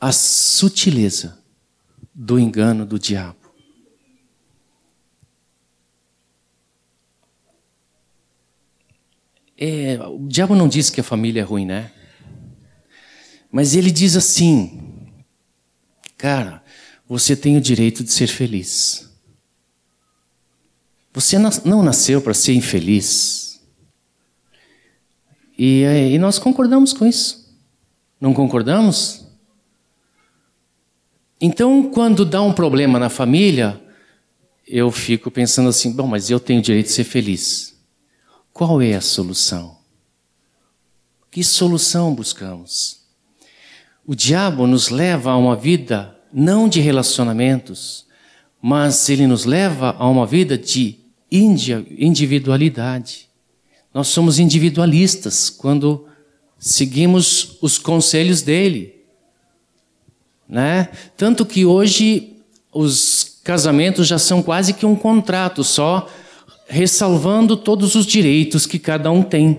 A 0.00 0.10
sutileza 0.10 1.38
do 2.14 2.38
engano 2.38 2.86
do 2.86 2.98
diabo. 2.98 3.52
É, 9.58 9.98
o 10.08 10.26
diabo 10.26 10.54
não 10.54 10.66
diz 10.66 10.88
que 10.88 11.02
a 11.02 11.04
família 11.04 11.42
é 11.42 11.44
ruim, 11.44 11.66
né? 11.66 11.92
Mas 13.52 13.74
ele 13.74 13.90
diz 13.90 14.16
assim: 14.16 15.12
Cara, 16.16 16.64
você 17.06 17.36
tem 17.36 17.58
o 17.58 17.60
direito 17.60 18.02
de 18.02 18.10
ser 18.10 18.28
feliz. 18.28 19.10
Você 21.12 21.36
não 21.38 21.82
nasceu 21.82 22.22
para 22.22 22.32
ser 22.32 22.54
infeliz. 22.54 23.49
E, 25.62 25.82
e 26.14 26.18
nós 26.18 26.38
concordamos 26.38 26.94
com 26.94 27.06
isso. 27.06 27.54
Não 28.18 28.32
concordamos? 28.32 29.26
Então, 31.38 31.90
quando 31.90 32.24
dá 32.24 32.40
um 32.40 32.54
problema 32.54 32.98
na 32.98 33.10
família, 33.10 33.78
eu 34.66 34.90
fico 34.90 35.30
pensando 35.30 35.68
assim: 35.68 35.92
bom, 35.92 36.06
mas 36.06 36.30
eu 36.30 36.40
tenho 36.40 36.60
o 36.60 36.62
direito 36.62 36.86
de 36.86 36.92
ser 36.92 37.04
feliz. 37.04 37.78
Qual 38.54 38.80
é 38.80 38.94
a 38.94 39.02
solução? 39.02 39.76
Que 41.30 41.44
solução 41.44 42.14
buscamos? 42.14 43.02
O 44.06 44.14
diabo 44.14 44.66
nos 44.66 44.88
leva 44.88 45.32
a 45.32 45.36
uma 45.36 45.56
vida 45.56 46.18
não 46.32 46.70
de 46.70 46.80
relacionamentos, 46.80 48.06
mas 48.62 49.10
ele 49.10 49.26
nos 49.26 49.44
leva 49.44 49.94
a 49.98 50.08
uma 50.08 50.26
vida 50.26 50.56
de 50.56 51.00
individualidade. 51.30 53.29
Nós 53.92 54.08
somos 54.08 54.38
individualistas 54.38 55.50
quando 55.50 56.06
seguimos 56.58 57.56
os 57.60 57.78
conselhos 57.78 58.42
dele. 58.42 58.94
Né? 60.48 60.88
Tanto 61.16 61.44
que 61.46 61.64
hoje 61.64 62.36
os 62.72 63.40
casamentos 63.42 64.06
já 64.06 64.18
são 64.18 64.42
quase 64.42 64.74
que 64.74 64.86
um 64.86 64.94
contrato, 64.94 65.64
só 65.64 66.08
ressalvando 66.68 67.56
todos 67.56 67.96
os 67.96 68.06
direitos 68.06 68.64
que 68.64 68.78
cada 68.78 69.10
um 69.10 69.22
tem. 69.22 69.58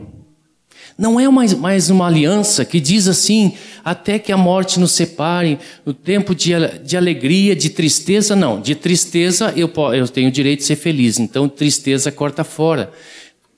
Não 0.97 1.19
é 1.19 1.27
mais, 1.29 1.53
mais 1.53 1.89
uma 1.89 2.07
aliança 2.07 2.63
que 2.63 2.79
diz 2.79 3.07
assim, 3.07 3.53
até 3.83 4.19
que 4.19 4.31
a 4.31 4.37
morte 4.37 4.79
nos 4.79 4.91
separe, 4.91 5.57
no 5.85 5.93
tempo 5.93 6.35
de, 6.35 6.51
de 6.83 6.95
alegria, 6.95 7.55
de 7.55 7.69
tristeza, 7.69 8.35
não. 8.35 8.61
De 8.61 8.75
tristeza 8.75 9.53
eu, 9.55 9.71
eu 9.93 10.07
tenho 10.07 10.29
o 10.29 10.31
direito 10.31 10.59
de 10.59 10.65
ser 10.65 10.75
feliz, 10.75 11.19
então 11.19 11.49
tristeza 11.49 12.11
corta 12.11 12.43
fora. 12.43 12.91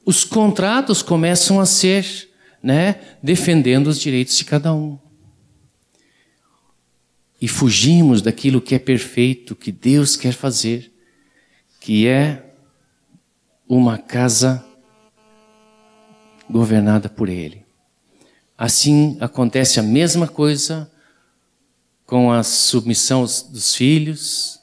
Os 0.05 0.25
contratos 0.25 1.01
começam 1.01 1.59
a 1.59 1.65
ser, 1.65 2.29
né, 2.61 2.99
defendendo 3.21 3.87
os 3.87 3.99
direitos 3.99 4.37
de 4.37 4.43
cada 4.43 4.73
um. 4.73 4.99
E 7.41 7.47
fugimos 7.47 8.21
daquilo 8.21 8.61
que 8.61 8.75
é 8.75 8.79
perfeito, 8.79 9.55
que 9.55 9.71
Deus 9.71 10.15
quer 10.15 10.33
fazer, 10.33 10.93
que 11.79 12.07
é 12.07 12.53
uma 13.67 13.97
casa 13.97 14.65
governada 16.49 17.09
por 17.09 17.29
Ele. 17.29 17.65
Assim 18.57 19.17
acontece 19.19 19.79
a 19.79 19.83
mesma 19.83 20.27
coisa 20.27 20.89
com 22.05 22.31
a 22.31 22.43
submissão 22.43 23.21
dos 23.21 23.75
filhos, 23.75 24.59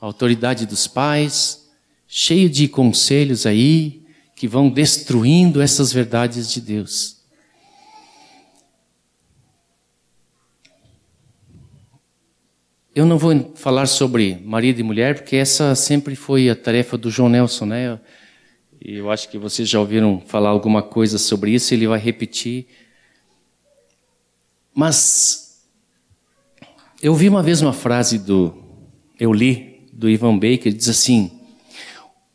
a 0.00 0.06
autoridade 0.06 0.66
dos 0.66 0.86
pais, 0.86 1.68
cheio 2.06 2.48
de 2.48 2.68
conselhos 2.68 3.46
aí 3.46 4.01
que 4.42 4.48
vão 4.48 4.68
destruindo 4.68 5.62
essas 5.62 5.92
verdades 5.92 6.50
de 6.50 6.60
Deus. 6.60 7.22
Eu 12.92 13.06
não 13.06 13.18
vou 13.18 13.52
falar 13.54 13.86
sobre 13.86 14.34
marido 14.44 14.80
e 14.80 14.82
mulher, 14.82 15.14
porque 15.14 15.36
essa 15.36 15.76
sempre 15.76 16.16
foi 16.16 16.50
a 16.50 16.56
tarefa 16.56 16.98
do 16.98 17.08
João 17.08 17.28
Nelson, 17.28 17.66
né? 17.66 18.00
Eu 18.80 19.12
acho 19.12 19.28
que 19.28 19.38
vocês 19.38 19.68
já 19.68 19.78
ouviram 19.78 20.20
falar 20.26 20.48
alguma 20.48 20.82
coisa 20.82 21.18
sobre 21.18 21.52
isso, 21.52 21.72
ele 21.72 21.86
vai 21.86 22.00
repetir. 22.00 22.66
Mas 24.74 25.64
eu 27.00 27.14
vi 27.14 27.28
uma 27.28 27.44
vez 27.44 27.62
uma 27.62 27.72
frase 27.72 28.18
do 28.18 28.60
eu 29.20 29.32
li 29.32 29.88
do 29.92 30.10
Ivan 30.10 30.36
Baker, 30.36 30.72
diz 30.72 30.88
assim: 30.88 31.30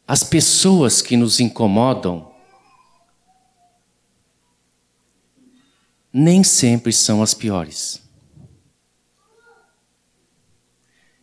as 0.08 0.24
pessoas 0.24 1.02
que 1.02 1.18
nos 1.18 1.42
incomodam 1.42 2.32
nem 6.14 6.44
sempre 6.44 6.94
são 6.94 7.22
as 7.22 7.34
piores. 7.34 8.02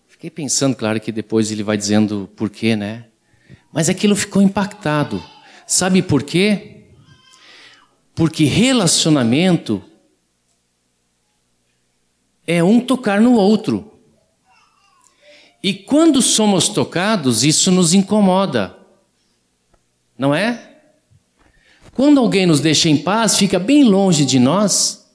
Fiquei 0.07 0.29
pensando, 0.31 0.77
claro 0.77 1.01
que 1.01 1.11
depois 1.11 1.51
ele 1.51 1.62
vai 1.62 1.77
dizendo 1.77 2.31
por 2.37 2.51
quê, 2.51 2.77
né? 2.77 3.07
Mas 3.73 3.88
aquilo 3.88 4.14
ficou 4.14 4.42
impactado. 4.42 5.23
Sabe 5.66 6.03
por 6.03 6.23
quê? 6.23 6.85
Porque 8.14 8.44
relacionamento 8.44 9.83
é 12.47 12.62
um 12.62 12.81
tocar 12.81 13.20
no 13.20 13.33
outro. 13.33 13.93
E 15.64 15.72
quando 15.72 16.20
somos 16.20 16.68
tocados, 16.68 17.42
isso 17.42 17.70
nos 17.70 17.94
incomoda. 17.94 18.77
Não 20.18 20.35
é? 20.35 20.72
Quando 21.94 22.20
alguém 22.20 22.44
nos 22.44 22.61
deixa 22.61 22.90
em 22.90 22.98
paz, 22.98 23.38
fica 23.38 23.59
bem 23.59 23.83
longe 23.83 24.27
de 24.27 24.38
nós, 24.38 25.11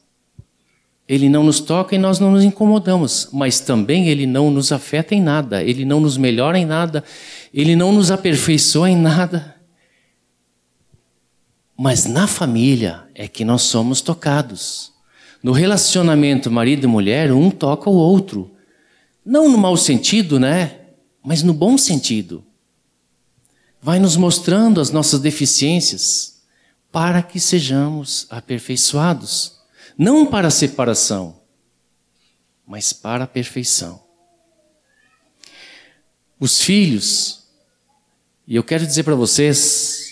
ele 1.07 1.29
não 1.29 1.43
nos 1.43 1.59
toca 1.59 1.93
e 1.93 1.99
nós 1.99 2.19
não 2.19 2.31
nos 2.31 2.43
incomodamos, 2.43 3.29
mas 3.31 3.59
também 3.59 4.07
ele 4.07 4.25
não 4.25 4.49
nos 4.49 4.71
afeta 4.71 5.13
em 5.13 5.21
nada, 5.21 5.61
ele 5.63 5.85
não 5.85 5.99
nos 5.99 6.17
melhora 6.17 6.57
em 6.57 6.65
nada, 6.65 7.03
ele 7.53 7.75
não 7.75 7.93
nos 7.93 8.09
aperfeiçoa 8.09 8.89
em 8.89 8.97
nada. 8.97 9.55
Mas 11.77 12.07
na 12.07 12.25
família 12.25 13.03
é 13.13 13.27
que 13.27 13.45
nós 13.45 13.61
somos 13.61 14.01
tocados. 14.01 14.91
No 15.43 15.51
relacionamento 15.51 16.49
marido 16.49 16.85
e 16.85 16.87
mulher, 16.87 17.31
um 17.31 17.51
toca 17.51 17.87
o 17.87 17.93
outro. 17.93 18.55
Não 19.29 19.47
no 19.47 19.59
mau 19.59 19.77
sentido, 19.77 20.39
né? 20.39 20.87
Mas 21.23 21.43
no 21.43 21.53
bom 21.53 21.77
sentido. 21.77 22.43
Vai 23.79 23.99
nos 23.99 24.17
mostrando 24.17 24.81
as 24.81 24.89
nossas 24.89 25.19
deficiências 25.19 26.41
para 26.91 27.21
que 27.21 27.39
sejamos 27.39 28.25
aperfeiçoados. 28.31 29.59
Não 29.95 30.25
para 30.25 30.47
a 30.47 30.51
separação, 30.51 31.39
mas 32.65 32.91
para 32.91 33.25
a 33.25 33.27
perfeição. 33.27 34.01
Os 36.39 36.61
filhos, 36.61 37.43
e 38.47 38.55
eu 38.55 38.63
quero 38.63 38.83
dizer 38.83 39.03
para 39.03 39.13
vocês 39.13 40.11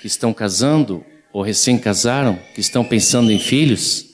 que 0.00 0.08
estão 0.08 0.34
casando 0.34 1.06
ou 1.32 1.42
recém-casaram, 1.42 2.40
que 2.56 2.60
estão 2.60 2.84
pensando 2.84 3.30
em 3.30 3.38
filhos, 3.38 4.06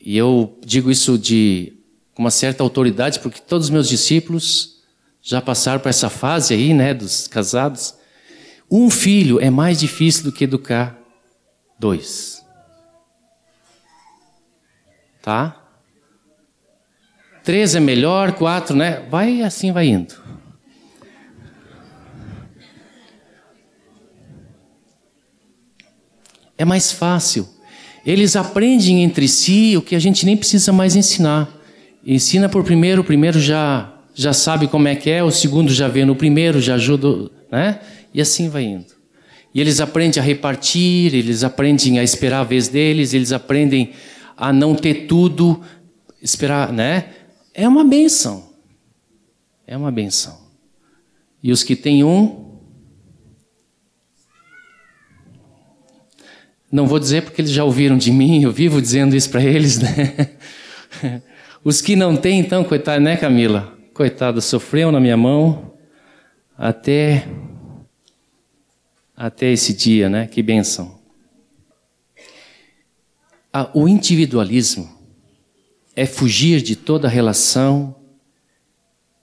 e 0.00 0.16
eu 0.16 0.58
digo 0.66 0.90
isso 0.90 1.16
de 1.16 1.73
com 2.14 2.22
uma 2.22 2.30
certa 2.30 2.62
autoridade, 2.62 3.18
porque 3.20 3.40
todos 3.40 3.66
os 3.66 3.70
meus 3.70 3.88
discípulos 3.88 4.82
já 5.20 5.40
passaram 5.40 5.80
por 5.80 5.88
essa 5.88 6.08
fase 6.08 6.54
aí, 6.54 6.72
né, 6.72 6.94
dos 6.94 7.26
casados. 7.26 7.94
Um 8.70 8.88
filho 8.88 9.40
é 9.40 9.50
mais 9.50 9.80
difícil 9.80 10.24
do 10.24 10.32
que 10.32 10.44
educar 10.44 10.98
dois. 11.78 12.44
Tá? 15.22 15.60
Três 17.42 17.74
é 17.74 17.80
melhor, 17.80 18.32
quatro, 18.32 18.74
né? 18.74 19.06
Vai 19.10 19.42
assim, 19.42 19.72
vai 19.72 19.88
indo. 19.88 20.14
É 26.56 26.64
mais 26.64 26.92
fácil. 26.92 27.48
Eles 28.06 28.36
aprendem 28.36 29.02
entre 29.02 29.26
si 29.28 29.76
o 29.76 29.82
que 29.82 29.94
a 29.94 29.98
gente 29.98 30.24
nem 30.24 30.36
precisa 30.36 30.72
mais 30.72 30.94
ensinar. 30.94 31.48
Ensina 32.06 32.48
por 32.48 32.62
primeiro, 32.64 33.02
o 33.02 33.04
primeiro 33.04 33.40
já 33.40 33.90
já 34.14 34.32
sabe 34.32 34.68
como 34.68 34.86
é 34.86 34.94
que 34.94 35.10
é, 35.10 35.24
o 35.24 35.30
segundo 35.30 35.72
já 35.72 35.88
vê 35.88 36.04
no 36.04 36.14
primeiro, 36.14 36.60
já 36.60 36.76
ajuda, 36.76 37.30
né? 37.50 37.80
E 38.12 38.20
assim 38.20 38.48
vai 38.48 38.62
indo. 38.62 38.86
E 39.52 39.60
eles 39.60 39.80
aprendem 39.80 40.22
a 40.22 40.24
repartir, 40.24 41.14
eles 41.14 41.42
aprendem 41.42 41.98
a 41.98 42.02
esperar 42.02 42.40
a 42.40 42.44
vez 42.44 42.68
deles, 42.68 43.12
eles 43.12 43.32
aprendem 43.32 43.92
a 44.36 44.52
não 44.52 44.74
ter 44.74 45.06
tudo, 45.06 45.60
esperar, 46.22 46.72
né? 46.72 47.10
É 47.52 47.66
uma 47.68 47.84
benção. 47.84 48.50
É 49.66 49.76
uma 49.76 49.90
benção. 49.90 50.38
E 51.42 51.50
os 51.50 51.62
que 51.62 51.74
têm 51.74 52.04
um, 52.04 52.52
não 56.70 56.86
vou 56.86 56.98
dizer 56.98 57.22
porque 57.22 57.40
eles 57.40 57.50
já 57.50 57.64
ouviram 57.64 57.98
de 57.98 58.12
mim, 58.12 58.42
eu 58.42 58.52
vivo 58.52 58.80
dizendo 58.80 59.16
isso 59.16 59.30
para 59.30 59.42
eles, 59.42 59.78
né? 59.78 60.30
Os 61.64 61.80
que 61.80 61.96
não 61.96 62.14
têm, 62.14 62.40
então, 62.40 62.62
coitado, 62.62 63.00
né, 63.02 63.16
Camila? 63.16 63.74
Coitado, 63.94 64.42
sofreu 64.42 64.92
na 64.92 65.00
minha 65.00 65.16
mão 65.16 65.72
até 66.58 67.26
até 69.16 69.50
esse 69.50 69.72
dia, 69.72 70.10
né? 70.10 70.26
Que 70.26 70.42
benção. 70.42 71.00
Ah, 73.50 73.70
o 73.72 73.88
individualismo 73.88 74.92
é 75.96 76.04
fugir 76.04 76.60
de 76.60 76.76
toda 76.76 77.08
relação 77.08 77.96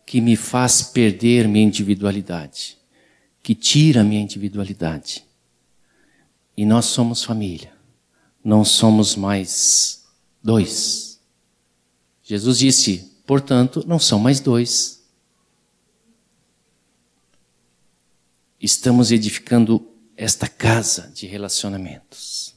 que 0.03 0.19
me 0.19 0.35
faz 0.35 0.81
perder 0.81 1.47
minha 1.47 1.65
individualidade, 1.65 2.75
que 3.43 3.53
tira 3.53 4.03
minha 4.03 4.21
individualidade. 4.21 5.23
E 6.57 6.65
nós 6.65 6.85
somos 6.85 7.23
família, 7.23 7.71
não 8.43 8.65
somos 8.65 9.15
mais 9.15 10.05
dois. 10.41 11.10
Jesus 12.31 12.59
disse, 12.59 13.11
portanto, 13.27 13.83
não 13.85 13.99
são 13.99 14.17
mais 14.17 14.39
dois. 14.39 15.03
Estamos 18.57 19.11
edificando 19.11 19.85
esta 20.15 20.47
casa 20.47 21.11
de 21.13 21.27
relacionamentos. 21.27 22.55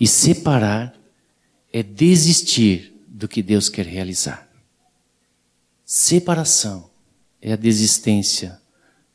E 0.00 0.08
separar 0.08 0.98
é 1.72 1.80
desistir 1.80 2.92
do 3.06 3.28
que 3.28 3.40
Deus 3.40 3.68
quer 3.68 3.86
realizar. 3.86 4.50
Separação 5.84 6.90
é 7.40 7.52
a 7.52 7.56
desistência 7.56 8.60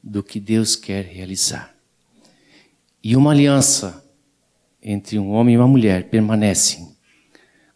do 0.01 0.23
que 0.23 0.39
Deus 0.39 0.77
quer 0.77 1.03
realizar. 1.03 1.75
E 3.03 3.17
uma 3.17 3.31
aliança 3.31 4.01
entre 4.81 5.19
um 5.19 5.31
homem 5.31 5.55
e 5.55 5.57
uma 5.57 5.67
mulher 5.67 6.09
permanece 6.09 6.87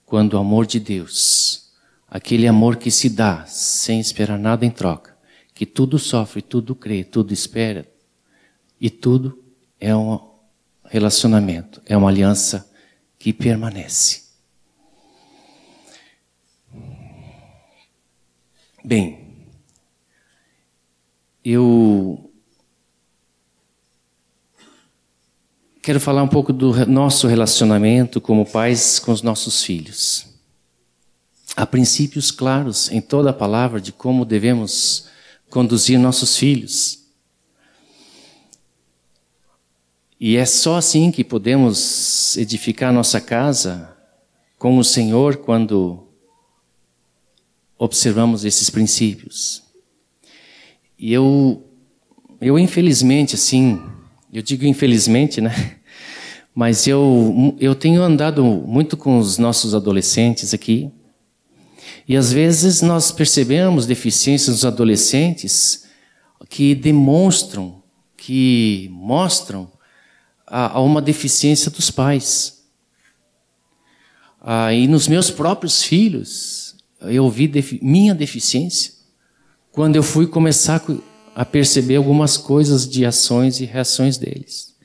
quando 0.06 0.36
o 0.36 0.38
amor 0.38 0.66
de 0.66 0.80
Deus, 0.80 1.63
aquele 2.14 2.48
amor 2.48 2.76
que 2.76 2.92
se 2.92 3.10
dá 3.10 3.44
sem 3.48 4.00
esperar 4.00 4.38
nada 4.38 4.64
em 4.64 4.70
troca, 4.70 5.18
que 5.52 5.66
tudo 5.66 5.98
sofre, 5.98 6.44
tudo 6.44 6.76
crê, 6.76 7.04
tudo 7.04 7.34
espera, 7.34 7.92
e 8.80 8.88
tudo 8.88 9.44
é 9.80 9.96
um 9.96 10.20
relacionamento, 10.86 11.82
é 11.88 11.98
uma 11.98 12.10
aliança 12.10 12.72
que 13.18 13.34
permanece. 13.34 14.26
Bem, 18.86 19.34
eu 21.44 22.32
quero 25.82 26.00
falar 26.00 26.22
um 26.22 26.28
pouco 26.28 26.54
do 26.54 26.86
nosso 26.86 27.28
relacionamento 27.28 28.22
como 28.22 28.46
pais 28.46 29.00
com 29.00 29.12
os 29.12 29.24
nossos 29.24 29.64
filhos. 29.64 30.33
Princípios 31.74 32.30
claros 32.30 32.92
em 32.92 33.02
toda 33.02 33.32
a 33.32 33.34
palavra 33.34 33.82
de 33.82 33.92
como 33.92 34.26
devemos 34.26 35.08
conduzir 35.50 35.98
nossos 35.98 36.38
filhos. 36.38 37.00
E 40.20 40.38
é 40.38 40.46
só 40.46 40.78
assim 40.78 41.10
que 41.10 41.24
podemos 41.24 42.38
edificar 42.38 42.94
nossa 42.94 43.20
casa 43.20 43.92
com 44.60 44.78
o 44.78 44.84
Senhor 44.84 45.38
quando 45.38 46.08
observamos 47.76 48.46
esses 48.46 48.70
princípios. 48.70 49.64
E 50.96 51.12
eu, 51.12 51.66
eu 52.40 52.60
infelizmente, 52.60 53.34
assim, 53.34 53.82
eu 54.32 54.44
digo 54.44 54.64
infelizmente, 54.64 55.42
né? 55.42 55.78
Mas 56.54 56.86
eu, 56.86 57.58
eu 57.60 57.74
tenho 57.74 58.04
andado 58.04 58.44
muito 58.44 58.96
com 58.96 59.18
os 59.18 59.40
nossos 59.40 59.74
adolescentes 59.74 60.54
aqui. 60.54 60.92
E 62.08 62.18
às 62.18 62.32
vezes 62.32 62.82
nós 62.82 63.12
percebemos 63.12 63.86
deficiências 63.86 64.58
nos 64.58 64.66
adolescentes 64.66 65.86
que 66.50 66.76
demonstram, 66.76 67.82
que 68.18 68.90
mostram 68.92 69.72
a, 70.46 70.78
a 70.78 70.82
uma 70.82 71.02
deficiência 71.02 71.72
dos 71.72 71.90
pais. 71.90 72.64
Ah, 74.42 74.74
e 74.74 74.88
nos 74.88 75.08
meus 75.08 75.32
próprios 75.32 75.84
filhos, 75.84 76.76
eu 77.02 77.30
vi 77.30 77.48
defi 77.48 77.80
minha 77.82 78.14
deficiência 78.14 78.94
quando 79.72 79.96
eu 79.96 80.04
fui 80.04 80.28
começar 80.28 80.84
a 81.36 81.44
perceber 81.44 81.96
algumas 81.96 82.38
coisas 82.38 82.88
de 82.88 83.06
ações 83.06 83.60
e 83.60 83.66
reações 83.66 84.18
deles. 84.18 84.76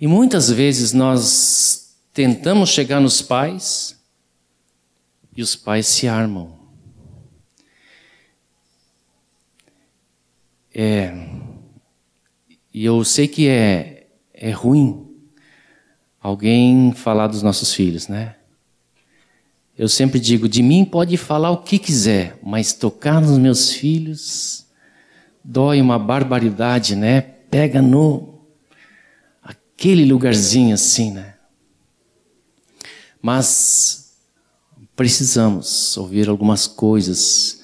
E 0.00 0.06
muitas 0.06 0.50
vezes 0.50 0.92
nós 0.92 1.96
tentamos 2.14 2.70
chegar 2.70 3.00
nos 3.00 3.20
pais 3.20 3.96
e 5.36 5.42
os 5.42 5.56
pais 5.56 5.86
se 5.86 6.06
armam. 6.08 6.58
É, 10.74 11.12
e 12.72 12.84
eu 12.84 13.04
sei 13.04 13.28
que 13.28 13.48
é, 13.48 14.06
é 14.32 14.50
ruim 14.50 15.06
alguém 16.20 16.92
falar 16.92 17.26
dos 17.26 17.42
nossos 17.42 17.74
filhos, 17.74 18.08
né? 18.08 18.36
Eu 19.76 19.88
sempre 19.88 20.18
digo: 20.18 20.48
de 20.48 20.62
mim 20.62 20.84
pode 20.84 21.16
falar 21.16 21.50
o 21.50 21.62
que 21.62 21.78
quiser, 21.78 22.38
mas 22.42 22.72
tocar 22.72 23.20
nos 23.20 23.38
meus 23.38 23.72
filhos 23.72 24.66
dói 25.44 25.80
uma 25.80 25.98
barbaridade, 25.98 26.94
né? 26.94 27.20
Pega 27.20 27.82
no 27.82 28.40
aquele 29.42 30.04
lugarzinho 30.04 30.74
assim, 30.74 31.12
né? 31.12 31.34
Mas 33.20 34.01
precisamos 34.96 35.96
ouvir 35.96 36.28
algumas 36.28 36.66
coisas. 36.66 37.62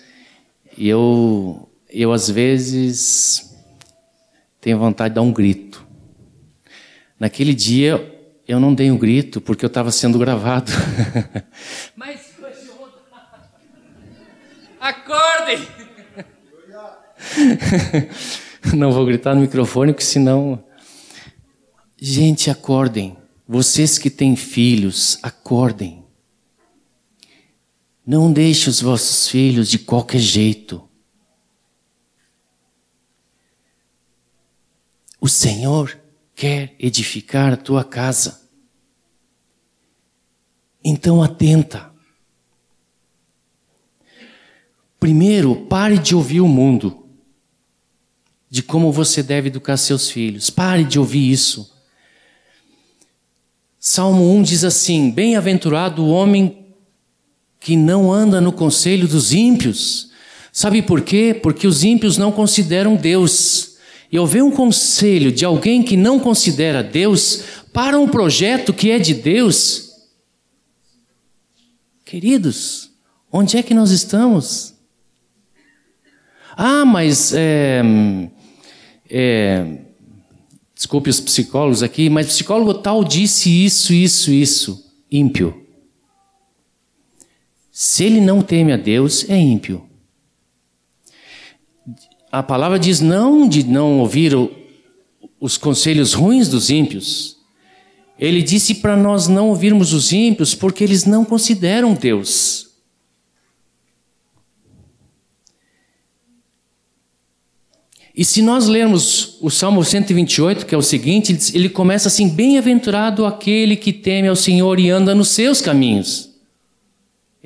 E 0.77 0.89
eu, 0.89 1.69
eu 1.89 2.13
às 2.13 2.29
vezes 2.31 3.57
tenho 4.61 4.79
vontade 4.79 5.11
de 5.11 5.15
dar 5.17 5.23
um 5.23 5.33
grito. 5.33 5.87
Naquele 7.19 7.55
dia 7.55 8.15
eu 8.47 8.59
não 8.59 8.75
dei 8.75 8.91
um 8.91 8.97
grito 8.97 9.41
porque 9.41 9.65
eu 9.65 9.69
estava 9.69 9.91
sendo 9.91 10.19
gravado. 10.19 10.73
Mas 11.97 12.21
acordem! 14.81 15.69
não 18.75 18.93
vou 18.93 19.05
gritar 19.05 19.35
no 19.35 19.41
microfone 19.41 19.93
porque 19.93 20.05
senão 20.05 20.65
Gente, 22.01 22.49
acordem. 22.49 23.17
Vocês 23.47 23.99
que 23.99 24.09
têm 24.09 24.37
filhos, 24.37 25.19
acordem. 25.21 26.05
Não 28.09 28.33
deixe 28.33 28.71
os 28.71 28.81
vossos 28.81 29.29
filhos 29.29 29.69
de 29.69 29.79
qualquer 29.79 30.21
jeito. 30.21 30.89
O 35.21 35.29
Senhor 35.29 36.01
quer 36.35 36.75
edificar 36.79 37.53
a 37.53 37.57
tua 37.59 37.85
casa. 37.85 38.49
Então 40.83 41.23
atenta. 41.23 41.93
Primeiro, 44.99 45.67
pare 45.67 45.99
de 45.99 46.15
ouvir 46.15 46.41
o 46.41 46.49
mundo, 46.49 47.11
de 48.49 48.63
como 48.63 48.91
você 48.91 49.23
deve 49.23 49.49
educar 49.49 49.77
seus 49.77 50.11
filhos. 50.11 50.49
Pare 50.49 50.83
de 50.83 50.99
ouvir 50.99 51.31
isso. 51.31 51.77
Salmo 53.79 54.35
1 54.35 54.43
diz 54.45 54.65
assim: 54.65 55.11
Bem-aventurado 55.11 56.03
o 56.03 56.09
homem 56.09 56.68
que 57.61 57.77
não 57.77 58.13
anda 58.13 58.41
no 58.41 58.53
conselho 58.53 59.07
dos 59.07 59.33
ímpios. 59.33 60.11
Sabe 60.53 60.83
por 60.83 61.03
quê? 61.03 61.39
Porque 61.41 61.67
os 61.67 61.85
ímpios 61.85 62.17
não 62.17 62.33
consideram 62.33 62.97
Deus. 62.97 63.77
E 64.11 64.19
ver 64.27 64.43
um 64.43 64.51
conselho 64.51 65.31
de 65.31 65.45
alguém 65.45 65.83
que 65.83 65.97
não 65.97 66.19
considera 66.19 66.83
Deus 66.83 67.43
para 67.73 67.99
um 67.99 68.09
projeto 68.09 68.73
que 68.73 68.91
é 68.91 68.99
de 68.99 69.13
Deus, 69.13 69.91
queridos, 72.05 72.91
onde 73.31 73.59
é 73.59 73.63
que 73.63 73.75
nós 73.75 73.91
estamos? 73.91 74.75
Ah, 76.57 76.85
mas 76.85 77.33
é, 77.35 77.83
é, 79.11 79.79
desculpe 80.75 81.11
os 81.11 81.21
psicólogos 81.21 81.83
aqui, 81.83 82.09
mas 82.09 82.29
psicólogo 82.29 82.75
tal 82.75 83.05
disse 83.05 83.65
isso, 83.65 83.93
isso, 83.93 84.33
isso. 84.33 84.85
Ímpio. 85.13 85.68
Se 87.81 88.03
ele 88.03 88.21
não 88.21 88.43
teme 88.43 88.73
a 88.73 88.77
Deus, 88.77 89.31
é 89.31 89.39
ímpio. 89.39 89.89
A 92.29 92.43
palavra 92.43 92.77
diz 92.77 93.01
não 93.01 93.49
de 93.49 93.63
não 93.63 94.01
ouvir 94.01 94.35
o, 94.35 94.51
os 95.39 95.57
conselhos 95.57 96.13
ruins 96.13 96.49
dos 96.49 96.71
ímpios. 96.71 97.37
Ele 98.19 98.43
disse 98.43 98.75
para 98.75 98.97
nós 98.97 99.29
não 99.29 99.49
ouvirmos 99.51 99.93
os 99.93 100.13
ímpios 100.13 100.57
porque 100.57 100.83
eles 100.83 101.05
não 101.05 101.25
consideram 101.25 101.95
Deus. 101.95 102.67
E 108.13 108.25
se 108.25 108.43
nós 108.43 108.67
lermos 108.67 109.39
o 109.41 109.51
Salmo 109.51 109.85
128, 109.85 110.67
que 110.67 110.75
é 110.75 110.79
o 110.79 110.83
seguinte, 110.83 111.33
ele 111.55 111.69
começa 111.69 112.09
assim: 112.09 112.29
Bem-aventurado 112.29 113.25
aquele 113.25 113.77
que 113.77 113.93
teme 113.93 114.27
ao 114.27 114.35
Senhor 114.35 114.81
e 114.81 114.91
anda 114.91 115.15
nos 115.15 115.29
seus 115.29 115.61
caminhos. 115.61 116.28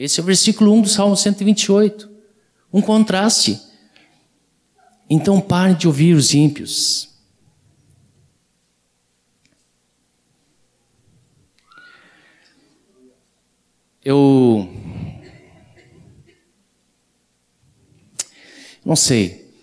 Esse 0.02 0.18
é 0.18 0.22
o 0.24 0.26
versículo 0.26 0.72
1 0.74 0.82
do 0.82 0.88
Salmo 0.88 1.16
128. 1.16 2.10
Um 2.72 2.82
contraste. 2.82 3.62
Então 5.08 5.40
pare 5.40 5.74
de 5.74 5.86
ouvir 5.86 6.16
os 6.16 6.34
ímpios. 6.34 7.08
Eu. 14.04 14.68
Não 18.84 18.96
sei. 18.96 19.54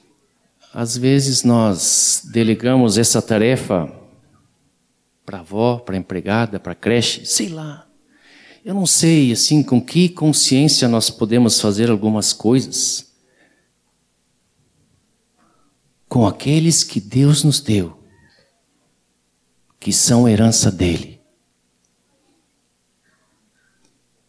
Às 0.74 0.96
vezes 0.96 1.44
nós 1.44 2.22
delegamos 2.32 2.98
essa 2.98 3.22
tarefa 3.22 3.94
para 5.26 5.40
avó, 5.40 5.80
para 5.80 5.98
empregada, 5.98 6.62
para 6.62 6.74
creche, 6.74 7.26
sei 7.26 7.50
lá. 7.50 7.89
Eu 8.64 8.74
não 8.74 8.86
sei, 8.86 9.32
assim, 9.32 9.64
com 9.64 9.82
que 9.82 10.10
consciência 10.10 10.88
nós 10.88 11.10
podemos 11.10 11.62
fazer 11.62 11.90
algumas 11.90 12.34
coisas 12.34 13.10
com 16.10 16.28
aqueles 16.28 16.84
que 16.84 17.00
Deus 17.00 17.44
nos 17.44 17.62
deu, 17.62 17.98
que 19.80 19.94
são 19.94 20.28
herança 20.28 20.72
dele. 20.72 21.22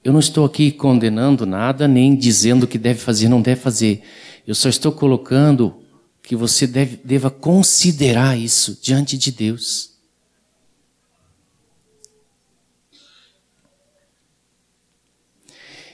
Eu 0.04 0.12
não 0.12 0.20
estou 0.20 0.44
aqui 0.44 0.70
condenando 0.70 1.44
nada, 1.44 1.88
nem 1.88 2.14
dizendo 2.14 2.66
que 2.66 2.78
deve 2.78 3.00
fazer, 3.00 3.28
não 3.28 3.42
deve 3.42 3.60
fazer. 3.60 4.02
Eu 4.46 4.54
só 4.54 4.68
estou 4.68 4.92
colocando 4.92 5.82
que 6.22 6.36
você 6.36 6.66
deve, 6.66 6.96
deva 7.04 7.30
considerar 7.30 8.38
isso 8.38 8.78
diante 8.80 9.18
de 9.18 9.32
Deus. 9.32 9.89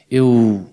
Eu 0.08 0.64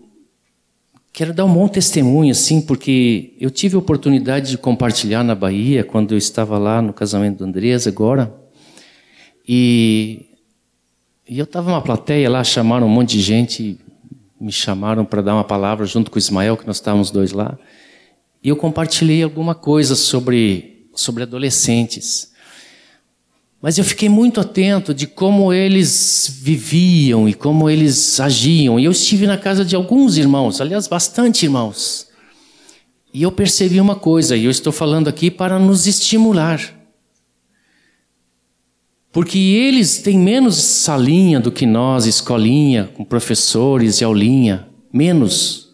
quero 1.11 1.33
dar 1.33 1.45
um 1.45 1.53
bom 1.53 1.67
testemunho, 1.67 2.31
assim, 2.31 2.61
porque 2.61 3.33
eu 3.39 3.49
tive 3.49 3.75
a 3.75 3.79
oportunidade 3.79 4.51
de 4.51 4.57
compartilhar 4.57 5.23
na 5.23 5.33
Bahia, 5.33 5.83
quando 5.83 6.13
eu 6.13 6.17
estava 6.17 6.57
lá 6.57 6.81
no 6.81 6.93
casamento 6.93 7.39
do 7.39 7.45
Andrés, 7.45 7.87
agora. 7.87 8.33
E, 9.47 10.25
e 11.27 11.39
eu 11.39 11.45
estava 11.45 11.71
numa 11.71 11.81
plateia 11.81 12.29
lá, 12.29 12.43
chamaram 12.43 12.85
um 12.85 12.89
monte 12.89 13.17
de 13.17 13.21
gente, 13.21 13.79
me 14.39 14.51
chamaram 14.51 15.03
para 15.03 15.21
dar 15.21 15.33
uma 15.33 15.43
palavra 15.43 15.85
junto 15.85 16.11
com 16.11 16.15
o 16.15 16.19
Ismael, 16.19 16.57
que 16.57 16.67
nós 16.67 16.75
estávamos 16.75 17.09
dois 17.09 17.31
lá. 17.31 17.57
E 18.43 18.49
eu 18.49 18.55
compartilhei 18.55 19.23
alguma 19.23 19.55
coisa 19.55 19.95
sobre, 19.95 20.87
sobre 20.93 21.23
adolescentes. 21.23 22.32
Mas 23.63 23.77
eu 23.77 23.85
fiquei 23.85 24.09
muito 24.09 24.41
atento 24.41 24.93
de 24.93 25.07
como 25.07 25.53
eles 25.53 26.37
viviam 26.41 27.29
e 27.29 27.33
como 27.33 27.69
eles 27.69 28.19
agiam. 28.19 28.77
E 28.77 28.83
eu 28.83 28.91
estive 28.91 29.25
na 29.25 29.37
casa 29.37 29.63
de 29.63 29.73
alguns 29.73 30.17
irmãos, 30.17 30.59
aliás, 30.59 30.85
bastante 30.85 31.45
irmãos. 31.45 32.09
E 33.13 33.23
eu 33.23 33.31
percebi 33.31 33.79
uma 33.79 33.95
coisa, 33.95 34.35
e 34.35 34.43
eu 34.43 34.51
estou 34.51 34.73
falando 34.73 35.07
aqui 35.07 35.31
para 35.31 35.57
nos 35.59 35.87
estimular. 35.87 36.59
Porque 39.13 39.37
eles 39.37 39.99
têm 39.99 40.19
menos 40.19 40.57
salinha 40.57 41.39
do 41.39 41.49
que 41.49 41.65
nós, 41.65 42.05
escolinha, 42.05 42.91
com 42.93 43.05
professores 43.05 44.01
e 44.01 44.03
aulinha. 44.03 44.67
Menos. 44.91 45.69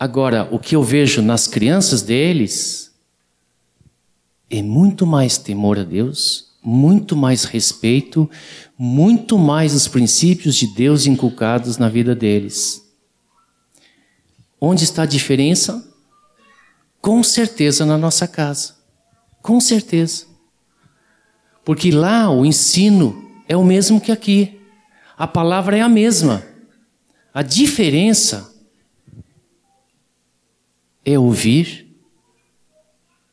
Agora, 0.00 0.48
o 0.50 0.58
que 0.58 0.74
eu 0.74 0.82
vejo 0.82 1.20
nas 1.20 1.46
crianças 1.46 2.00
deles 2.00 2.87
é 4.50 4.62
muito 4.62 5.06
mais 5.06 5.36
temor 5.36 5.78
a 5.78 5.84
Deus, 5.84 6.48
muito 6.62 7.16
mais 7.16 7.44
respeito, 7.44 8.28
muito 8.76 9.38
mais 9.38 9.74
os 9.74 9.86
princípios 9.86 10.56
de 10.56 10.66
Deus 10.66 11.06
inculcados 11.06 11.78
na 11.78 11.88
vida 11.88 12.14
deles. 12.14 12.84
Onde 14.60 14.84
está 14.84 15.02
a 15.02 15.06
diferença? 15.06 15.86
Com 17.00 17.22
certeza 17.22 17.86
na 17.86 17.96
nossa 17.96 18.26
casa. 18.26 18.76
Com 19.40 19.60
certeza. 19.60 20.26
Porque 21.64 21.90
lá 21.90 22.30
o 22.30 22.44
ensino 22.44 23.30
é 23.46 23.56
o 23.56 23.64
mesmo 23.64 24.00
que 24.00 24.10
aqui. 24.10 24.60
A 25.16 25.26
palavra 25.26 25.76
é 25.76 25.80
a 25.80 25.88
mesma. 25.88 26.42
A 27.32 27.42
diferença 27.42 28.52
é 31.04 31.18
ouvir 31.18 31.88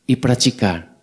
e 0.07 0.15
praticar. 0.15 0.94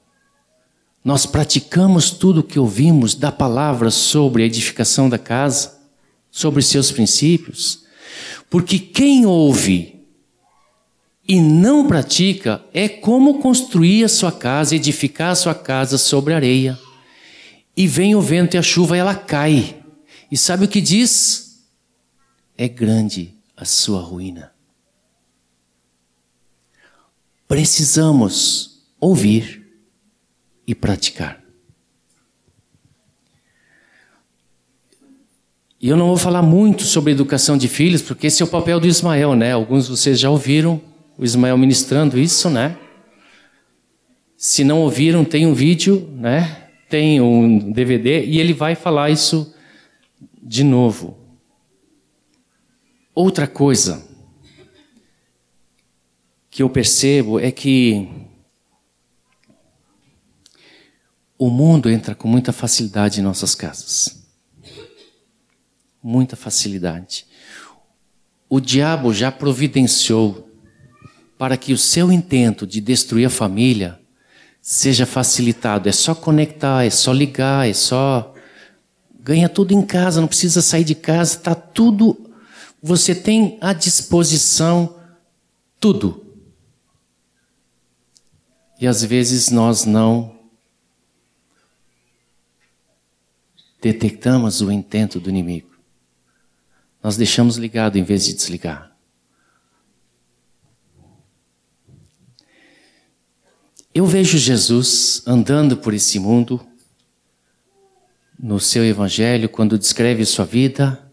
Nós 1.05 1.27
praticamos 1.27 2.11
tudo 2.11 2.41
o 2.41 2.45
que 2.45 2.59
ouvimos 2.59 3.15
da 3.15 3.33
palavra 3.33 3.91
sobre 3.91 4.43
a 4.43 4.47
edificação 4.47 5.09
da 5.09 5.19
casa, 5.19 5.81
sobre 6.31 6.63
seus 6.63 6.93
princípios, 6.93 7.85
porque 8.49 8.79
quem 8.79 9.27
ouve 9.27 10.01
e 11.27 11.41
não 11.41 11.87
pratica 11.87 12.65
é 12.73 12.89
como 12.89 13.41
construir 13.41 14.05
a 14.05 14.09
sua 14.09 14.31
casa, 14.31 14.77
edificar 14.77 15.31
a 15.31 15.37
sua 15.37 15.55
casa 15.55 15.97
sobre 15.97 16.35
areia. 16.35 16.79
E 17.77 17.87
vem 17.87 18.15
o 18.15 18.21
vento 18.21 18.55
e 18.55 18.59
a 18.59 18.63
chuva 18.63 18.97
e 18.97 19.01
ela 19.01 19.15
cai. 19.15 19.83
E 20.31 20.37
sabe 20.37 20.65
o 20.65 20.69
que 20.69 20.81
diz? 20.81 21.65
É 22.57 22.69
grande 22.69 23.35
a 23.57 23.65
sua 23.65 24.01
ruína. 24.01 24.53
Precisamos 27.49 28.83
ouvir 29.01 29.62
e 30.73 30.75
praticar. 30.75 31.41
E 35.81 35.89
eu 35.89 35.97
não 35.97 36.07
vou 36.07 36.17
falar 36.17 36.43
muito 36.43 36.83
sobre 36.85 37.13
educação 37.13 37.59
de 37.59 37.69
filhos, 37.69 38.03
porque 38.03 38.29
esse 38.29 38.43
é 38.43 38.45
o 38.45 38.49
papel 38.49 38.81
do 38.81 38.87
Ismael, 38.87 39.35
né? 39.35 39.53
Alguns 39.53 39.85
de 39.85 39.91
vocês 39.91 40.19
já 40.19 40.31
ouviram 40.31 40.81
o 41.19 41.25
Ismael 41.25 41.59
ministrando 41.59 42.19
isso, 42.19 42.49
né? 42.49 42.79
Se 44.37 44.65
não 44.65 44.81
ouviram, 44.81 45.25
tem 45.25 45.47
um 45.47 45.53
vídeo, 45.53 46.09
né? 46.15 46.69
Tem 46.89 47.21
um 47.21 47.71
DVD 47.71 48.25
e 48.25 48.39
ele 48.39 48.53
vai 48.53 48.75
falar 48.75 49.11
isso 49.11 49.55
de 50.43 50.65
novo. 50.65 51.19
Outra 53.15 53.47
coisa 53.47 54.07
que 56.51 56.63
eu 56.63 56.71
percebo 56.71 57.41
é 57.41 57.51
que 57.51 58.09
o 61.43 61.51
mundo 61.51 61.91
entra 61.91 62.15
com 62.15 62.29
muita 62.29 62.53
facilidade 62.53 63.19
em 63.19 63.23
nossas 63.25 63.53
casas. 63.53 64.23
Muita 66.01 66.37
facilidade. 66.37 67.27
O 68.49 68.61
diabo 68.61 69.13
já 69.13 69.33
providenciou 69.33 70.49
para 71.37 71.57
que 71.57 71.73
o 71.73 71.79
seu 71.79 72.13
intento 72.13 72.65
de 72.65 72.81
destruir 72.81 73.27
a 73.27 73.31
família 73.31 73.99
seja 74.61 75.05
facilitado. 75.05 75.89
É 75.89 75.93
só 75.93 76.15
conectar, 76.15 76.85
é 76.85 76.91
só 76.91 77.13
ligar, 77.13 77.69
é 77.69 77.75
só. 77.75 78.33
Ganha 79.19 79.49
tudo 79.49 79.75
em 79.75 79.83
casa, 79.83 80.21
não 80.21 80.29
precisa 80.29 80.63
sair 80.63 80.85
de 80.85 80.95
casa, 80.95 81.39
está 81.39 81.57
tudo. 81.57 82.31
Você 82.81 83.17
tem 83.17 83.59
à 83.61 83.73
disposição 83.73 84.95
tudo. 85.81 86.25
E 88.81 88.87
às 88.87 89.03
vezes 89.03 89.51
nós 89.51 89.85
não 89.85 90.42
detectamos 93.83 94.61
o 94.61 94.71
intento 94.71 95.19
do 95.19 95.29
inimigo. 95.29 95.69
Nós 97.03 97.17
deixamos 97.17 97.57
ligado 97.57 97.99
em 97.99 98.05
vez 98.05 98.25
de 98.25 98.33
desligar. 98.33 98.93
Eu 103.93 104.07
vejo 104.07 104.39
Jesus 104.39 105.23
andando 105.27 105.77
por 105.77 105.93
esse 105.93 106.19
mundo, 106.21 106.65
no 108.39 108.59
seu 108.61 108.85
evangelho, 108.85 109.49
quando 109.49 109.79
descreve 109.79 110.25
sua 110.25 110.45
vida, 110.45 111.11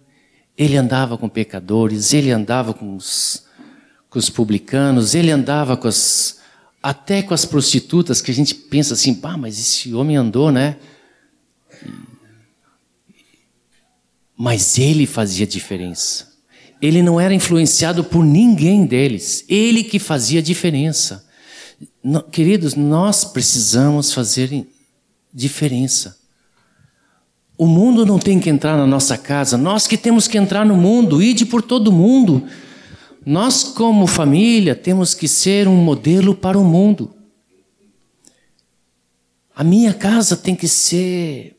ele 0.55 0.77
andava 0.77 1.17
com 1.17 1.27
pecadores, 1.27 2.13
ele 2.13 2.31
andava 2.31 2.73
com 2.73 2.95
os, 2.95 3.45
com 4.09 4.19
os 4.19 4.29
publicanos, 4.29 5.15
ele 5.15 5.31
andava 5.31 5.75
com 5.75 5.87
as, 5.87 6.39
até 6.81 7.21
com 7.21 7.33
as 7.33 7.45
prostitutas, 7.45 8.21
que 8.21 8.31
a 8.31 8.33
gente 8.33 8.53
pensa 8.53 8.93
assim, 8.93 9.13
pá, 9.13 9.35
mas 9.35 9.59
esse 9.59 9.93
homem 9.93 10.15
andou, 10.15 10.51
né? 10.51 10.77
Mas 14.41 14.79
ele 14.79 15.05
fazia 15.05 15.45
diferença. 15.45 16.29
Ele 16.81 17.03
não 17.03 17.19
era 17.19 17.33
influenciado 17.33 18.05
por 18.05 18.23
ninguém 18.23 18.85
deles. 18.85 19.43
Ele 19.49 19.83
que 19.83 19.99
fazia 19.99 20.41
diferença. 20.41 21.27
Queridos, 22.31 22.73
nós 22.73 23.25
precisamos 23.25 24.13
fazer 24.13 24.65
diferença. 25.33 26.17
O 27.57 27.67
mundo 27.67 28.05
não 28.05 28.17
tem 28.17 28.39
que 28.39 28.49
entrar 28.49 28.77
na 28.77 28.87
nossa 28.87 29.17
casa, 29.17 29.57
nós 29.57 29.85
que 29.85 29.97
temos 29.97 30.25
que 30.25 30.37
entrar 30.37 30.65
no 30.65 30.77
mundo, 30.77 31.21
ide 31.21 31.45
por 31.45 31.61
todo 31.61 31.91
mundo. 31.91 32.47
Nós, 33.25 33.65
como 33.65 34.07
família, 34.07 34.73
temos 34.73 35.13
que 35.13 35.27
ser 35.27 35.67
um 35.67 35.75
modelo 35.75 36.33
para 36.33 36.57
o 36.57 36.63
mundo. 36.63 37.13
A 39.53 39.65
minha 39.65 39.93
casa 39.93 40.37
tem 40.37 40.55
que 40.55 40.69
ser 40.69 41.58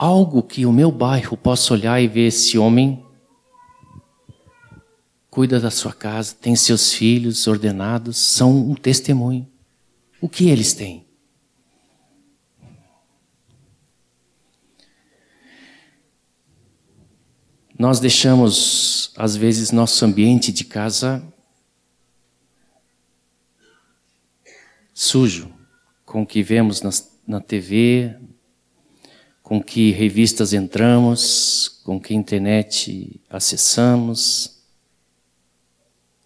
algo 0.00 0.42
que 0.42 0.64
o 0.64 0.72
meu 0.72 0.90
bairro 0.90 1.36
possa 1.36 1.74
olhar 1.74 2.00
e 2.00 2.08
ver 2.08 2.28
esse 2.28 2.56
homem 2.56 3.04
cuida 5.28 5.60
da 5.60 5.70
sua 5.70 5.92
casa, 5.92 6.34
tem 6.34 6.56
seus 6.56 6.94
filhos 6.94 7.46
ordenados, 7.46 8.16
são 8.16 8.70
um 8.70 8.74
testemunho. 8.74 9.46
O 10.18 10.26
que 10.26 10.48
eles 10.48 10.72
têm? 10.72 11.06
Nós 17.78 18.00
deixamos, 18.00 19.12
às 19.18 19.36
vezes, 19.36 19.70
nosso 19.70 20.02
ambiente 20.02 20.50
de 20.50 20.64
casa 20.64 21.22
sujo, 24.94 25.52
com 26.06 26.22
o 26.22 26.26
que 26.26 26.42
vemos 26.42 26.80
na, 26.80 26.90
na 27.26 27.40
TV, 27.40 28.18
com 29.50 29.60
que 29.60 29.90
revistas 29.90 30.52
entramos, 30.52 31.80
com 31.82 31.98
que 31.98 32.14
internet 32.14 33.20
acessamos. 33.28 34.60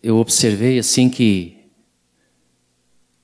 Eu 0.03 0.19
observei 0.19 0.79
assim 0.79 1.09
que 1.09 1.57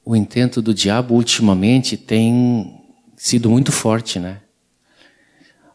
o 0.03 0.17
intento 0.17 0.63
do 0.63 0.73
diabo 0.73 1.15
ultimamente 1.15 1.99
tem 1.99 2.81
sido 3.15 3.51
muito 3.51 3.71
forte, 3.71 4.19
né? 4.19 4.41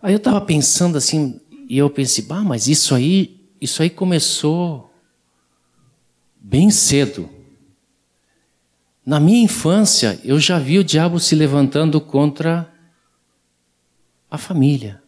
Aí 0.01 0.11
eu 0.11 0.17
estava 0.17 0.41
pensando 0.41 0.97
assim, 0.97 1.39
e 1.69 1.77
eu 1.77 1.87
pensei, 1.87 2.23
bah, 2.23 2.41
mas 2.43 2.67
isso 2.67 2.95
aí, 2.95 3.47
isso 3.61 3.83
aí 3.83 3.91
começou 3.91 4.91
bem 6.41 6.71
cedo. 6.71 7.29
Na 9.05 9.19
minha 9.19 9.43
infância, 9.43 10.19
eu 10.23 10.39
já 10.39 10.57
vi 10.57 10.79
o 10.79 10.83
diabo 10.83 11.19
se 11.19 11.35
levantando 11.35 12.01
contra 12.01 12.74
a 14.35 14.37
família. 14.37 15.01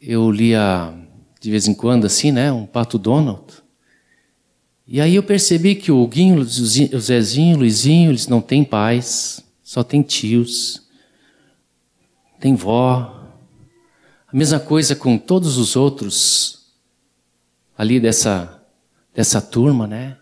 Eu 0.00 0.30
lia 0.30 0.94
de 1.40 1.50
vez 1.50 1.68
em 1.68 1.74
quando 1.74 2.06
assim, 2.06 2.32
né, 2.32 2.50
um 2.50 2.66
Pato 2.66 2.98
Donald. 2.98 3.44
E 4.86 5.00
aí 5.00 5.14
eu 5.14 5.22
percebi 5.22 5.74
que 5.74 5.92
o 5.92 6.06
Guinho, 6.06 6.40
o 6.40 6.44
Zezinho, 7.00 7.56
o 7.56 7.58
Luizinho, 7.60 8.10
eles 8.10 8.26
não 8.26 8.40
têm 8.40 8.64
pais, 8.64 9.44
só 9.62 9.82
têm 9.82 10.02
tios, 10.02 10.88
tem 12.40 12.54
vó. 12.54 13.28
A 14.26 14.36
mesma 14.36 14.58
coisa 14.58 14.96
com 14.96 15.16
todos 15.16 15.56
os 15.56 15.76
outros 15.76 16.72
ali 17.76 18.00
dessa 18.00 18.60
dessa 19.14 19.40
turma, 19.40 19.86
né? 19.86 20.16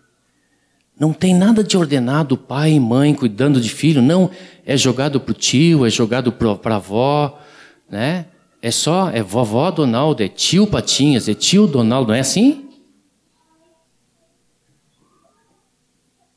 Não 1.03 1.11
tem 1.11 1.35
nada 1.35 1.61
de 1.61 1.75
ordenado, 1.75 2.37
pai 2.37 2.71
e 2.71 2.79
mãe 2.79 3.13
cuidando 3.13 3.59
de 3.59 3.67
filho, 3.67 4.01
não. 4.01 4.31
É 4.65 4.77
jogado 4.77 5.19
para 5.19 5.31
o 5.31 5.33
tio, 5.35 5.85
é 5.85 5.89
jogado 5.89 6.31
para 6.31 6.75
a 6.75 6.77
avó, 6.77 7.41
né? 7.89 8.27
É 8.61 8.71
só, 8.71 9.09
é 9.09 9.21
vovó 9.21 9.69
Donaldo, 9.69 10.23
é 10.23 10.29
tio 10.29 10.65
Patinhas, 10.65 11.27
é 11.27 11.33
tio 11.33 11.67
Donaldo, 11.67 12.07
não 12.07 12.15
é 12.15 12.21
assim? 12.21 12.69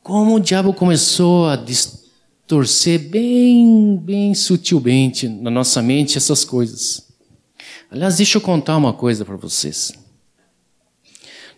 Como 0.03 0.35
o 0.35 0.41
diabo 0.41 0.75
começou 0.75 1.47
a 1.47 1.55
distorcer 1.55 3.09
bem, 3.09 3.97
bem 3.97 4.35
sutilmente 4.35 5.29
na 5.29 5.49
nossa 5.49 5.81
mente 5.81 6.19
essas 6.19 6.45
coisas. 6.45 7.07
Aliás, 7.89 8.17
deixa 8.17 8.39
eu 8.39 8.43
contar 8.43 8.77
uma 8.77 8.93
coisa 8.93 9.25
para 9.25 9.37
vocês. 9.37 9.93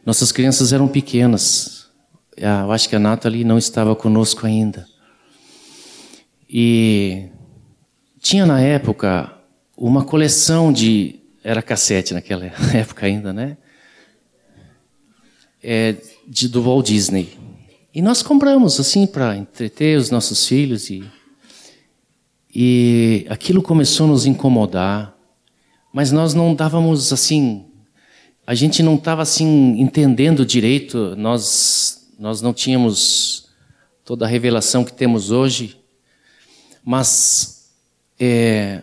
Nossas 0.05 0.31
crianças 0.31 0.75
eram 0.75 0.87
pequenas. 0.87 1.78
Ah, 2.43 2.63
eu 2.65 2.73
acho 2.73 2.89
que 2.89 2.97
a 2.97 2.99
Nathalie 2.99 3.45
não 3.45 3.59
estava 3.59 3.95
conosco 3.97 4.47
ainda. 4.47 4.87
E 6.49 7.27
tinha 8.21 8.47
na 8.47 8.61
época 8.61 9.33
uma 9.77 10.05
coleção 10.05 10.73
de. 10.73 11.17
Era 11.43 11.63
cassete 11.63 12.13
naquela 12.13 12.47
época 12.75 13.07
ainda, 13.07 13.33
né? 13.33 13.57
É, 15.63 15.97
de, 16.27 16.49
do 16.49 16.63
Walt 16.63 16.87
Disney. 16.87 17.39
E 17.95 18.03
nós 18.03 18.23
compramos, 18.23 18.79
assim, 18.79 19.07
para 19.07 19.37
entreter 19.37 19.99
os 19.99 20.11
nossos 20.11 20.47
filhos. 20.47 20.91
E, 20.91 21.05
e 22.55 23.27
aquilo 23.29 23.63
começou 23.63 24.07
a 24.07 24.11
nos 24.11 24.27
incomodar. 24.27 25.17
Mas 25.93 26.13
nós 26.13 26.35
não 26.35 26.55
dávamos, 26.55 27.13
assim. 27.13 27.67
A 28.47 28.55
gente 28.55 28.83
não 28.83 28.95
estava, 28.95 29.23
assim, 29.23 29.81
entendendo 29.81 30.45
direito. 30.45 31.15
Nós, 31.17 31.98
nós 32.19 32.43
não 32.43 32.53
tínhamos 32.53 33.49
toda 34.05 34.25
a 34.25 34.29
revelação 34.29 34.85
que 34.85 34.93
temos 34.93 35.31
hoje. 35.31 35.79
Mas. 36.85 37.71
É, 38.19 38.83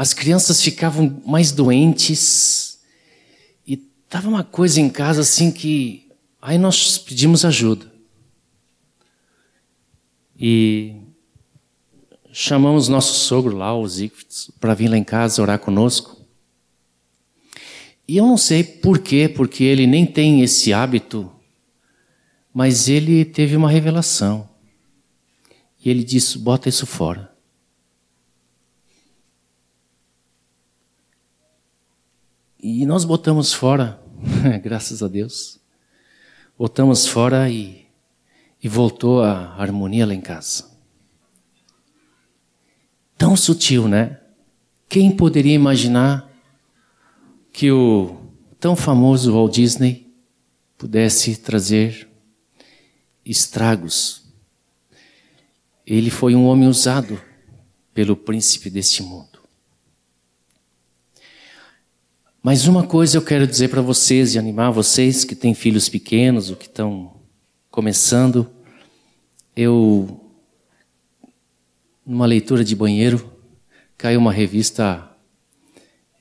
as 0.00 0.14
crianças 0.14 0.62
ficavam 0.62 1.22
mais 1.26 1.52
doentes 1.52 2.78
e 3.66 3.76
tava 4.08 4.30
uma 4.30 4.42
coisa 4.42 4.80
em 4.80 4.88
casa 4.88 5.20
assim 5.20 5.52
que 5.52 6.08
aí 6.40 6.56
nós 6.56 6.96
pedimos 6.96 7.44
ajuda. 7.44 7.92
E 10.38 10.94
chamamos 12.32 12.88
nosso 12.88 13.12
sogro 13.12 13.54
lá, 13.54 13.76
o 13.76 13.86
Ziegfeld, 13.86 14.54
para 14.58 14.72
vir 14.72 14.88
lá 14.88 14.96
em 14.96 15.04
casa 15.04 15.42
orar 15.42 15.58
conosco. 15.58 16.16
E 18.08 18.16
eu 18.16 18.26
não 18.26 18.38
sei 18.38 18.64
por 18.64 19.00
quê, 19.00 19.28
porque 19.28 19.64
ele 19.64 19.86
nem 19.86 20.06
tem 20.06 20.40
esse 20.40 20.72
hábito, 20.72 21.30
mas 22.52 22.88
ele 22.88 23.24
teve 23.24 23.56
uma 23.56 23.70
revelação. 23.70 24.48
E 25.82 25.88
ele 25.88 26.04
disse: 26.04 26.38
bota 26.38 26.68
isso 26.68 26.86
fora. 26.86 27.30
E 32.62 32.84
nós 32.84 33.04
botamos 33.04 33.54
fora, 33.54 33.98
graças 34.62 35.02
a 35.02 35.08
Deus. 35.08 35.58
Botamos 36.58 37.06
fora 37.06 37.48
e, 37.48 37.86
e 38.62 38.68
voltou 38.68 39.22
a 39.22 39.54
harmonia 39.54 40.04
lá 40.04 40.12
em 40.12 40.20
casa. 40.20 40.68
Tão 43.16 43.34
sutil, 43.34 43.88
né? 43.88 44.20
Quem 44.90 45.14
poderia 45.16 45.54
imaginar 45.54 46.30
que 47.50 47.70
o 47.70 48.20
tão 48.58 48.76
famoso 48.76 49.32
Walt 49.32 49.54
Disney 49.54 50.12
pudesse 50.76 51.36
trazer 51.36 52.09
estragos? 53.24 54.22
Ele 55.86 56.10
foi 56.10 56.34
um 56.34 56.46
homem 56.46 56.68
usado 56.68 57.20
pelo 57.92 58.16
príncipe 58.16 58.70
deste 58.70 59.02
mundo. 59.02 59.40
Mas 62.42 62.66
uma 62.66 62.86
coisa 62.86 63.18
eu 63.18 63.22
quero 63.22 63.46
dizer 63.46 63.68
para 63.68 63.82
vocês 63.82 64.34
e 64.34 64.38
animar 64.38 64.70
vocês 64.70 65.24
que 65.24 65.34
têm 65.34 65.52
filhos 65.52 65.90
pequenos 65.90 66.48
ou 66.48 66.56
que 66.56 66.66
estão 66.66 67.20
começando. 67.70 68.50
Eu, 69.54 70.32
numa 72.06 72.24
leitura 72.24 72.64
de 72.64 72.74
banheiro, 72.74 73.30
caiu 73.98 74.18
uma 74.18 74.32
revista 74.32 75.06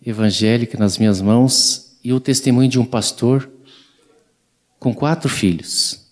evangélica 0.06 0.78
nas 0.78 0.98
minhas 0.98 1.22
mãos 1.22 1.98
e 2.04 2.12
o 2.12 2.20
testemunho 2.20 2.70
de 2.70 2.80
um 2.80 2.86
pastor 2.86 3.50
com 4.78 4.94
quatro 4.94 5.30
filhos. 5.30 6.09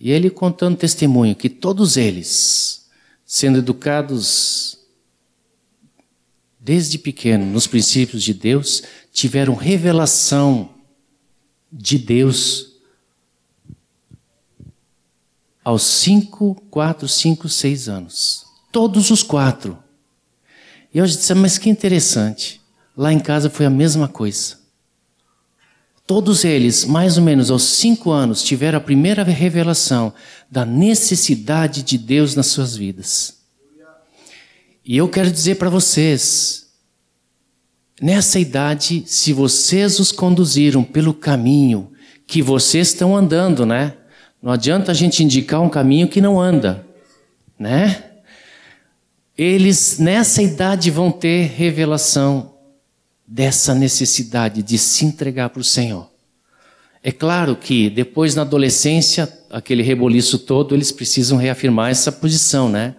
E 0.00 0.10
ele 0.10 0.30
contando 0.30 0.78
testemunho 0.78 1.36
que 1.36 1.50
todos 1.50 1.98
eles, 1.98 2.86
sendo 3.26 3.58
educados 3.58 4.78
desde 6.58 6.96
pequeno 6.96 7.44
nos 7.44 7.66
princípios 7.66 8.22
de 8.22 8.32
Deus, 8.32 8.82
tiveram 9.12 9.54
revelação 9.54 10.70
de 11.70 11.98
Deus 11.98 12.70
aos 15.62 15.82
cinco, 15.82 16.54
quatro, 16.70 17.06
cinco, 17.06 17.46
seis 17.46 17.86
anos. 17.86 18.46
Todos 18.72 19.10
os 19.10 19.22
quatro. 19.22 19.78
E 20.94 20.98
eu 20.98 21.04
disse, 21.04 21.34
mas 21.34 21.58
que 21.58 21.68
interessante. 21.68 22.58
Lá 22.96 23.12
em 23.12 23.20
casa 23.20 23.50
foi 23.50 23.66
a 23.66 23.70
mesma 23.70 24.08
coisa. 24.08 24.59
Todos 26.10 26.44
eles, 26.44 26.84
mais 26.84 27.16
ou 27.16 27.22
menos 27.22 27.52
aos 27.52 27.62
cinco 27.62 28.10
anos, 28.10 28.42
tiveram 28.42 28.78
a 28.78 28.80
primeira 28.80 29.22
revelação 29.22 30.12
da 30.50 30.64
necessidade 30.66 31.84
de 31.84 31.96
Deus 31.96 32.34
nas 32.34 32.48
suas 32.48 32.74
vidas. 32.74 33.36
E 34.84 34.96
eu 34.96 35.08
quero 35.08 35.30
dizer 35.30 35.54
para 35.54 35.70
vocês, 35.70 36.66
nessa 38.02 38.40
idade, 38.40 39.04
se 39.06 39.32
vocês 39.32 40.00
os 40.00 40.10
conduziram 40.10 40.82
pelo 40.82 41.14
caminho 41.14 41.92
que 42.26 42.42
vocês 42.42 42.88
estão 42.88 43.16
andando, 43.16 43.64
né? 43.64 43.94
Não 44.42 44.50
adianta 44.50 44.90
a 44.90 44.94
gente 44.96 45.22
indicar 45.22 45.60
um 45.60 45.68
caminho 45.68 46.08
que 46.08 46.20
não 46.20 46.40
anda, 46.40 46.84
né? 47.56 48.02
Eles 49.38 50.00
nessa 50.00 50.42
idade 50.42 50.90
vão 50.90 51.12
ter 51.12 51.52
revelação 51.56 52.56
dessa 53.32 53.76
necessidade 53.76 54.60
de 54.60 54.76
se 54.76 55.04
entregar 55.04 55.50
para 55.50 55.60
o 55.60 55.64
Senhor. 55.64 56.10
É 57.00 57.12
claro 57.12 57.54
que 57.54 57.88
depois 57.88 58.34
na 58.34 58.42
adolescência, 58.42 59.32
aquele 59.48 59.84
reboliço 59.84 60.36
todo, 60.40 60.74
eles 60.74 60.90
precisam 60.90 61.38
reafirmar 61.38 61.92
essa 61.92 62.10
posição, 62.10 62.68
né? 62.68 62.96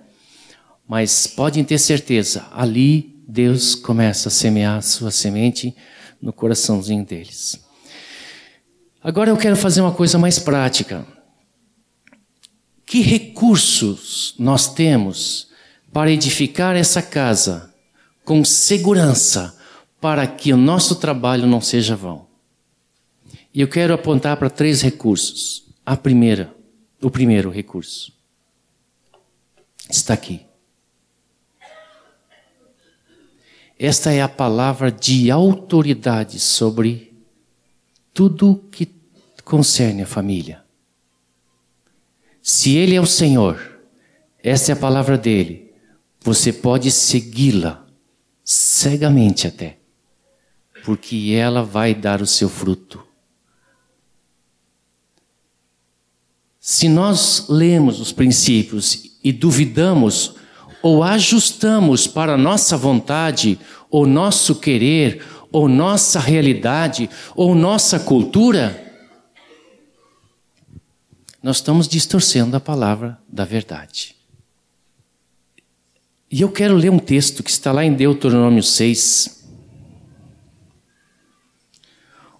Mas 0.87 1.27
podem 1.27 1.65
ter 1.65 1.77
certeza, 1.77 2.47
ali 2.53 3.21
Deus 3.27 3.75
começa 3.75 4.29
a 4.29 4.31
semear 4.31 4.77
a 4.77 4.81
sua 4.81 5.11
semente 5.11 5.75
no 6.21 6.31
coraçãozinho 6.31 7.05
deles. 7.05 7.59
Agora 9.03 9.29
eu 9.29 9.37
quero 9.37 9.57
fazer 9.57 9.81
uma 9.81 9.91
coisa 9.91 10.17
mais 10.17 10.39
prática. 10.39 11.05
Que 12.85 13.01
recursos 13.01 14.33
nós 14.39 14.73
temos 14.73 15.49
para 15.91 16.09
edificar 16.09 16.77
essa 16.77 17.01
casa 17.01 17.73
com 18.23 18.45
segurança 18.45 19.59
para 20.01 20.27
que 20.27 20.51
o 20.51 20.57
nosso 20.57 20.95
trabalho 20.95 21.47
não 21.47 21.61
seja 21.61 21.95
vão? 21.95 22.27
E 23.53 23.61
eu 23.61 23.67
quero 23.67 23.93
apontar 23.93 24.35
para 24.35 24.49
três 24.49 24.81
recursos. 24.81 25.63
A 25.85 25.95
primeira, 25.95 26.53
o 27.01 27.09
primeiro 27.09 27.49
recurso 27.49 28.11
está 29.89 30.13
aqui. 30.13 30.45
Esta 33.77 34.11
é 34.11 34.21
a 34.21 34.29
palavra 34.29 34.91
de 34.91 35.31
autoridade 35.31 36.39
sobre 36.39 37.13
tudo 38.13 38.63
que 38.71 38.87
concerne 39.43 40.03
a 40.03 40.07
família. 40.07 40.63
Se 42.41 42.75
Ele 42.75 42.95
é 42.95 43.01
o 43.01 43.05
Senhor, 43.05 43.79
esta 44.43 44.71
é 44.71 44.73
a 44.73 44.77
palavra 44.77 45.17
dele, 45.17 45.73
você 46.21 46.53
pode 46.53 46.91
segui-la 46.91 47.85
cegamente 48.43 49.47
até, 49.47 49.80
porque 50.83 51.33
ela 51.35 51.63
vai 51.63 51.93
dar 51.93 52.21
o 52.21 52.27
seu 52.27 52.49
fruto. 52.49 53.03
Se 56.59 56.87
nós 56.87 57.47
lemos 57.49 57.99
os 57.99 58.11
princípios 58.11 59.17
e 59.23 59.31
duvidamos 59.31 60.35
ou 60.81 61.03
ajustamos 61.03 62.07
para 62.07 62.37
nossa 62.37 62.75
vontade, 62.75 63.59
ou 63.89 64.05
nosso 64.07 64.55
querer, 64.55 65.23
ou 65.51 65.67
nossa 65.67 66.19
realidade, 66.19 67.09
ou 67.35 67.53
nossa 67.53 67.99
cultura, 67.99 68.81
nós 71.41 71.57
estamos 71.57 71.87
distorcendo 71.87 72.55
a 72.55 72.59
palavra 72.59 73.19
da 73.27 73.45
verdade. 73.45 74.15
E 76.31 76.41
eu 76.41 76.49
quero 76.49 76.75
ler 76.75 76.89
um 76.89 76.99
texto 76.99 77.43
que 77.43 77.49
está 77.49 77.71
lá 77.71 77.83
em 77.83 77.93
Deuteronômio 77.93 78.63
6. 78.63 79.40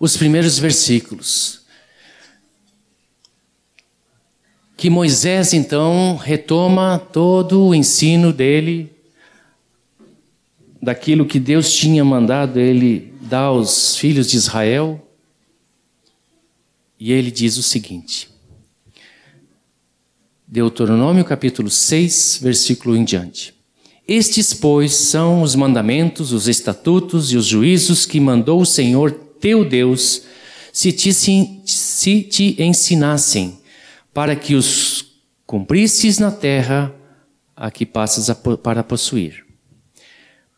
Os 0.01 0.17
primeiros 0.17 0.59
versículos. 0.59 1.61
que 4.75 4.89
Moisés 4.89 5.53
então 5.53 6.15
retoma 6.15 6.97
todo 6.97 7.67
o 7.67 7.75
ensino 7.75 8.33
dele, 8.33 8.91
daquilo 10.81 11.23
que 11.23 11.39
Deus 11.39 11.71
tinha 11.71 12.03
mandado 12.03 12.59
ele 12.59 13.13
dar 13.21 13.41
aos 13.41 13.95
filhos 13.95 14.27
de 14.27 14.37
Israel, 14.37 15.07
e 16.99 17.11
ele 17.11 17.29
diz 17.29 17.57
o 17.57 17.61
seguinte: 17.61 18.27
Deuteronômio 20.47 21.23
capítulo 21.23 21.69
6, 21.69 22.39
versículo 22.41 22.97
em 22.97 23.03
diante. 23.03 23.53
Estes, 24.07 24.51
pois, 24.51 24.93
são 24.93 25.43
os 25.43 25.53
mandamentos, 25.53 26.31
os 26.31 26.47
estatutos 26.47 27.31
e 27.31 27.37
os 27.37 27.45
juízos 27.45 28.03
que 28.07 28.19
mandou 28.19 28.59
o 28.59 28.65
Senhor 28.65 29.30
teu 29.41 29.65
Deus, 29.65 30.21
se 30.71 30.93
te, 30.93 31.11
se 31.11 32.21
te 32.21 32.55
ensinassem 32.61 33.59
para 34.13 34.35
que 34.35 34.55
os 34.55 35.05
cumprisses 35.45 36.17
na 36.19 36.31
terra 36.31 36.95
a 37.55 37.69
que 37.69 37.85
passas 37.85 38.29
a, 38.29 38.35
para 38.35 38.83
possuir. 38.83 39.45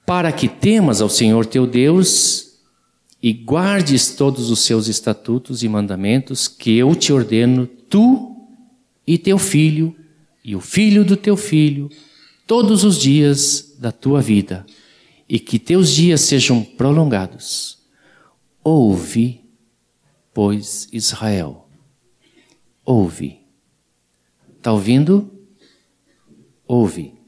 Para 0.05 0.31
que 0.31 0.47
temas 0.47 1.01
ao 1.01 1.09
Senhor 1.09 1.45
teu 1.45 1.65
Deus 1.65 2.59
e 3.21 3.31
guardes 3.31 4.11
todos 4.11 4.51
os 4.51 4.59
seus 4.59 4.87
estatutos 4.87 5.63
e 5.63 5.69
mandamentos 5.69 6.47
que 6.47 6.77
eu 6.77 6.93
te 6.93 7.13
ordeno, 7.13 7.65
tu 7.65 8.35
e 9.07 9.17
teu 9.17 9.39
filho 9.39 9.95
e 10.43 10.55
o 10.55 10.59
filho 10.59 11.05
do 11.05 11.15
teu 11.15 11.37
filho, 11.37 11.89
todos 12.45 12.83
os 12.83 12.99
dias 12.99 13.75
da 13.79 13.91
tua 13.91 14.21
vida, 14.21 14.65
e 15.27 15.39
que 15.39 15.57
teus 15.57 15.89
dias 15.91 16.21
sejam 16.21 16.61
prolongados. 16.61 17.82
Ouve, 18.63 19.43
pois, 20.33 20.87
Israel, 20.91 21.67
ouve 22.85 23.43
Está 24.63 24.71
ouvindo? 24.71 25.29
Ouve. 26.65 27.19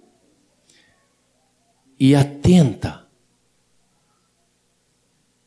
E 1.99 2.15
atenta. 2.15 3.05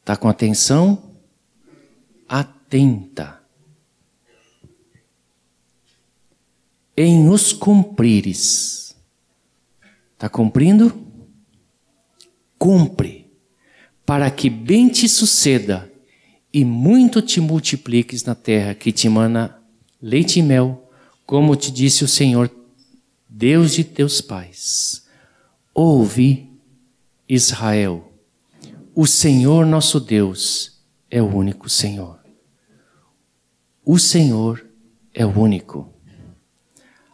Está 0.00 0.14
com 0.14 0.28
atenção? 0.28 1.16
Atenta. 2.28 3.42
Em 6.94 7.30
os 7.30 7.54
cumprires. 7.54 8.94
Está 10.12 10.28
cumprindo? 10.28 11.10
Cumpre, 12.58 13.27
para 14.08 14.30
que 14.30 14.48
bem 14.48 14.88
te 14.88 15.06
suceda 15.06 15.92
e 16.50 16.64
muito 16.64 17.20
te 17.20 17.42
multipliques 17.42 18.24
na 18.24 18.34
terra 18.34 18.72
que 18.72 18.90
te 18.90 19.06
mana 19.06 19.60
leite 20.00 20.38
e 20.38 20.42
mel 20.42 20.82
como 21.26 21.54
te 21.54 21.70
disse 21.70 22.04
o 22.04 22.08
Senhor, 22.08 22.50
Deus 23.28 23.74
de 23.74 23.84
teus 23.84 24.22
pais. 24.22 25.06
Ouve, 25.74 26.48
Israel, 27.28 28.10
o 28.94 29.06
Senhor 29.06 29.66
nosso 29.66 30.00
Deus 30.00 30.80
é 31.10 31.20
o 31.20 31.26
único 31.26 31.68
Senhor. 31.68 32.18
O 33.84 33.98
Senhor 33.98 34.64
é 35.12 35.26
o 35.26 35.38
único. 35.38 35.86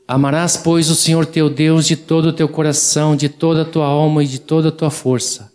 Amarás, 0.07 0.57
pois, 0.57 0.89
o 0.91 0.95
Senhor 0.95 1.27
teu 1.27 1.51
Deus 1.51 1.89
de 1.89 1.97
todo 1.97 2.27
o 2.27 2.33
teu 2.33 2.49
coração, 2.49 3.17
de 3.17 3.29
toda 3.29 3.63
a 3.63 3.65
tua 3.65 3.87
alma 3.87 4.23
e 4.23 4.29
de 4.29 4.39
toda 4.39 4.69
a 4.69 4.73
tua 4.73 4.93
força. 4.93 5.54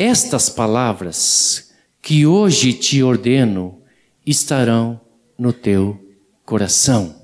Estas 0.00 0.48
palavras 0.48 1.74
que 2.00 2.24
hoje 2.24 2.72
te 2.72 3.02
ordeno 3.02 3.82
estarão 4.24 5.00
no 5.36 5.52
teu 5.52 6.14
coração. 6.44 7.16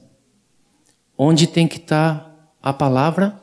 Onde 1.17 1.47
tem 1.47 1.69
que 1.69 1.77
estar 1.77 2.53
a 2.61 2.73
palavra? 2.73 3.41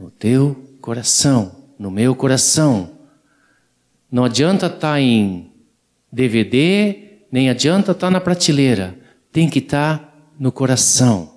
No 0.00 0.10
teu 0.10 0.56
coração, 0.80 1.54
no 1.78 1.90
meu 1.90 2.16
coração. 2.16 2.92
Não 4.10 4.24
adianta 4.24 4.68
estar 4.68 4.98
em 4.98 5.52
DVD, 6.10 7.26
nem 7.30 7.50
adianta 7.50 7.92
estar 7.92 8.10
na 8.10 8.22
prateleira. 8.22 8.98
Tem 9.30 9.50
que 9.50 9.58
estar 9.58 10.32
no 10.38 10.50
coração. 10.50 11.33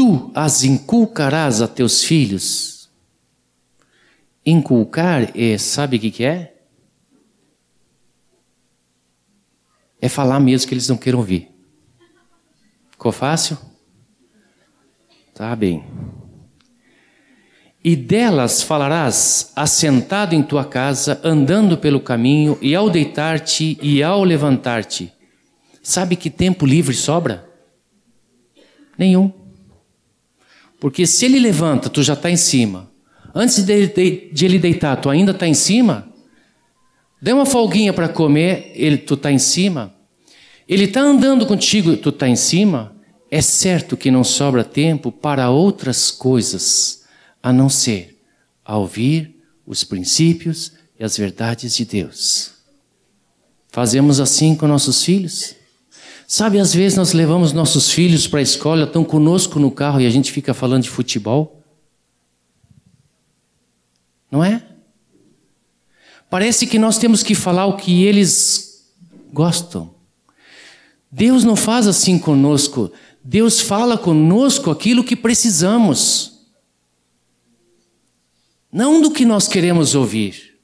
Tu 0.00 0.32
as 0.34 0.64
inculcarás 0.64 1.60
a 1.60 1.68
teus 1.68 2.02
filhos. 2.02 2.88
Inculcar 4.46 5.30
é, 5.36 5.58
sabe 5.58 5.98
o 5.98 6.00
que, 6.00 6.10
que 6.10 6.24
é? 6.24 6.54
É 10.00 10.08
falar 10.08 10.40
mesmo 10.40 10.66
que 10.66 10.72
eles 10.72 10.88
não 10.88 10.96
queiram 10.96 11.18
ouvir. 11.18 11.50
Ficou 12.90 13.12
fácil? 13.12 13.58
Tá 15.34 15.54
bem. 15.54 15.84
E 17.84 17.94
delas 17.94 18.62
falarás 18.62 19.52
assentado 19.54 20.34
em 20.34 20.42
tua 20.42 20.64
casa, 20.64 21.20
andando 21.22 21.76
pelo 21.76 22.00
caminho, 22.00 22.56
e 22.62 22.74
ao 22.74 22.88
deitar-te 22.88 23.78
e 23.82 24.02
ao 24.02 24.24
levantar-te. 24.24 25.12
Sabe 25.82 26.16
que 26.16 26.30
tempo 26.30 26.64
livre 26.64 26.94
sobra? 26.94 27.46
Nenhum. 28.96 29.39
Porque 30.80 31.06
se 31.06 31.26
ele 31.26 31.38
levanta, 31.38 31.90
tu 31.90 32.02
já 32.02 32.14
está 32.14 32.30
em 32.30 32.36
cima. 32.36 32.90
Antes 33.34 33.62
de, 33.62 33.86
de, 33.86 34.30
de, 34.32 34.44
ele 34.44 34.58
deitar, 34.58 34.96
tu 34.96 35.10
ainda 35.10 35.32
está 35.32 35.46
em 35.46 35.54
cima. 35.54 36.08
Dê 37.20 37.32
uma 37.32 37.46
folguinha 37.46 37.92
para 37.92 38.08
comer, 38.08 38.72
ele, 38.74 38.96
tu 38.96 39.14
está 39.14 39.30
em 39.30 39.38
cima. 39.38 39.94
Ele 40.66 40.84
está 40.84 41.02
andando 41.02 41.46
contigo, 41.46 41.96
tu 41.96 42.08
está 42.08 42.26
em 42.26 42.34
cima. 42.34 42.96
É 43.30 43.42
certo 43.42 43.96
que 43.96 44.10
não 44.10 44.24
sobra 44.24 44.64
tempo 44.64 45.12
para 45.12 45.50
outras 45.50 46.10
coisas, 46.10 47.04
a 47.42 47.52
não 47.52 47.68
ser 47.68 48.18
a 48.64 48.76
ouvir 48.76 49.36
os 49.66 49.82
princípios 49.82 50.72
e 50.98 51.04
as 51.04 51.16
verdades 51.16 51.76
de 51.76 51.84
Deus. 51.84 52.52
Fazemos 53.68 54.20
assim 54.20 54.54
com 54.54 54.66
nossos 54.66 55.04
filhos? 55.04 55.56
Sabe, 56.32 56.60
às 56.60 56.72
vezes 56.72 56.96
nós 56.96 57.12
levamos 57.12 57.52
nossos 57.52 57.90
filhos 57.90 58.28
para 58.28 58.38
a 58.38 58.42
escola, 58.42 58.84
estão 58.84 59.02
conosco 59.02 59.58
no 59.58 59.68
carro 59.68 60.00
e 60.00 60.06
a 60.06 60.10
gente 60.10 60.30
fica 60.30 60.54
falando 60.54 60.84
de 60.84 60.88
futebol. 60.88 61.60
Não 64.30 64.44
é? 64.44 64.64
Parece 66.30 66.68
que 66.68 66.78
nós 66.78 66.98
temos 66.98 67.24
que 67.24 67.34
falar 67.34 67.66
o 67.66 67.76
que 67.76 68.04
eles 68.04 68.94
gostam. 69.32 69.92
Deus 71.10 71.42
não 71.42 71.56
faz 71.56 71.88
assim 71.88 72.16
conosco. 72.16 72.92
Deus 73.24 73.58
fala 73.58 73.98
conosco 73.98 74.70
aquilo 74.70 75.02
que 75.02 75.16
precisamos. 75.16 76.46
Não 78.72 79.02
do 79.02 79.10
que 79.10 79.24
nós 79.24 79.48
queremos 79.48 79.96
ouvir. 79.96 80.60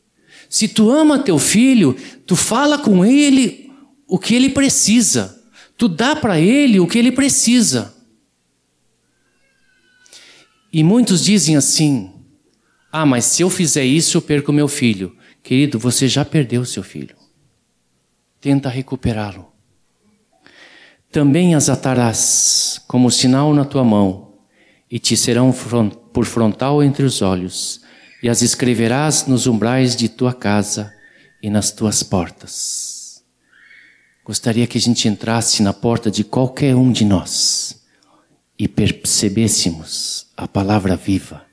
Se 0.48 0.68
tu 0.68 0.92
ama 0.92 1.18
teu 1.18 1.40
filho, 1.40 1.96
tu 2.24 2.36
fala 2.36 2.78
com 2.78 3.04
ele 3.04 3.68
o 4.06 4.16
que 4.16 4.32
ele 4.32 4.50
precisa. 4.50 5.35
Tu 5.76 5.88
dá 5.88 6.16
para 6.16 6.40
ele 6.40 6.80
o 6.80 6.86
que 6.86 6.98
ele 6.98 7.12
precisa. 7.12 7.94
E 10.72 10.82
muitos 10.82 11.24
dizem 11.24 11.56
assim: 11.56 12.12
Ah, 12.90 13.06
mas 13.06 13.24
se 13.26 13.42
eu 13.42 13.50
fizer 13.50 13.84
isso, 13.84 14.16
eu 14.16 14.22
perco 14.22 14.52
meu 14.52 14.68
filho. 14.68 15.16
Querido, 15.42 15.78
você 15.78 16.08
já 16.08 16.24
perdeu 16.24 16.64
seu 16.64 16.82
filho. 16.82 17.14
Tenta 18.40 18.68
recuperá-lo. 18.68 19.52
Também 21.10 21.54
as 21.54 21.68
atarás 21.68 22.82
como 22.86 23.10
sinal 23.10 23.54
na 23.54 23.64
tua 23.64 23.84
mão, 23.84 24.34
e 24.90 24.98
te 24.98 25.16
serão 25.16 25.52
por 26.12 26.24
frontal 26.24 26.82
entre 26.82 27.04
os 27.04 27.22
olhos, 27.22 27.80
e 28.22 28.28
as 28.28 28.42
escreverás 28.42 29.26
nos 29.26 29.46
umbrais 29.46 29.94
de 29.94 30.08
tua 30.08 30.34
casa 30.34 30.92
e 31.42 31.48
nas 31.48 31.70
tuas 31.70 32.02
portas. 32.02 32.95
Gostaria 34.26 34.66
que 34.66 34.76
a 34.76 34.80
gente 34.80 35.06
entrasse 35.06 35.62
na 35.62 35.72
porta 35.72 36.10
de 36.10 36.24
qualquer 36.24 36.74
um 36.74 36.90
de 36.90 37.04
nós 37.04 37.80
e 38.58 38.66
percebêssemos 38.66 40.26
a 40.36 40.48
palavra 40.48 40.96
viva. 40.96 41.46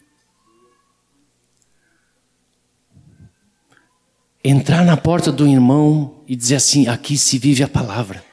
Entrar 4.43 4.83
na 4.83 4.97
porta 4.97 5.31
do 5.31 5.47
irmão 5.47 6.23
e 6.27 6.35
dizer 6.35 6.55
assim: 6.55 6.87
aqui 6.87 7.15
se 7.15 7.37
vive 7.37 7.61
a 7.61 7.67
palavra. 7.67 8.25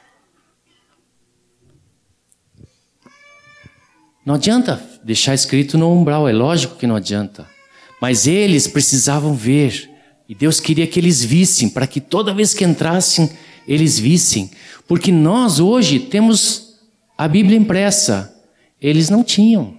Não 4.25 4.33
adianta 4.33 4.83
deixar 5.03 5.35
escrito 5.35 5.77
no 5.77 5.93
umbral, 5.93 6.27
é 6.27 6.33
lógico 6.33 6.77
que 6.77 6.87
não 6.87 6.95
adianta. 6.95 7.47
Mas 8.01 8.25
eles 8.25 8.67
precisavam 8.67 9.35
ver, 9.35 9.87
e 10.27 10.33
Deus 10.33 10.59
queria 10.59 10.87
que 10.87 10.99
eles 10.99 11.23
vissem, 11.23 11.69
para 11.69 11.85
que 11.85 12.01
toda 12.01 12.33
vez 12.33 12.55
que 12.55 12.65
entrassem, 12.65 13.29
eles 13.67 13.99
vissem. 13.99 14.51
Porque 14.87 15.11
nós 15.11 15.59
hoje 15.59 15.99
temos 15.99 16.79
a 17.17 17.27
Bíblia 17.27 17.57
impressa, 17.57 18.35
eles 18.81 19.09
não 19.09 19.23
tinham. 19.23 19.77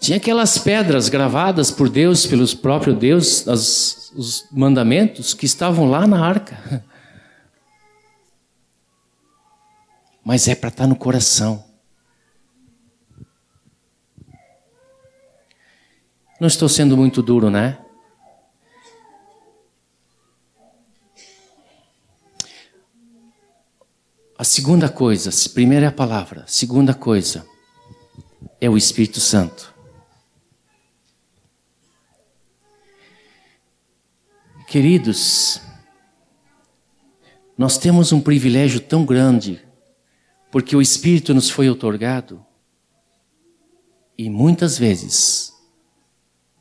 Tinha 0.00 0.16
aquelas 0.16 0.58
pedras 0.58 1.08
gravadas 1.08 1.70
por 1.70 1.88
Deus, 1.88 2.26
pelos 2.26 2.54
próprios 2.54 2.98
Deus, 2.98 3.46
as, 3.46 4.12
os 4.16 4.44
mandamentos 4.50 5.32
que 5.32 5.46
estavam 5.46 5.88
lá 5.88 6.06
na 6.06 6.26
arca. 6.26 6.84
Mas 10.24 10.48
é 10.48 10.54
para 10.54 10.68
estar 10.68 10.84
tá 10.84 10.88
no 10.88 10.96
coração. 10.96 11.64
Não 16.40 16.48
estou 16.48 16.68
sendo 16.68 16.96
muito 16.96 17.22
duro, 17.22 17.48
né? 17.48 17.78
A 24.42 24.44
segunda 24.44 24.88
coisa, 24.88 25.30
primeira 25.54 25.86
é 25.86 25.88
a 25.88 25.92
palavra, 25.92 26.44
segunda 26.48 26.92
coisa 26.92 27.46
é 28.60 28.68
o 28.68 28.76
Espírito 28.76 29.20
Santo. 29.20 29.72
Queridos, 34.66 35.60
nós 37.56 37.78
temos 37.78 38.10
um 38.10 38.20
privilégio 38.20 38.80
tão 38.80 39.04
grande, 39.04 39.64
porque 40.50 40.74
o 40.74 40.82
Espírito 40.82 41.32
nos 41.32 41.48
foi 41.48 41.70
otorgado, 41.70 42.44
e 44.18 44.28
muitas 44.28 44.76
vezes, 44.76 45.52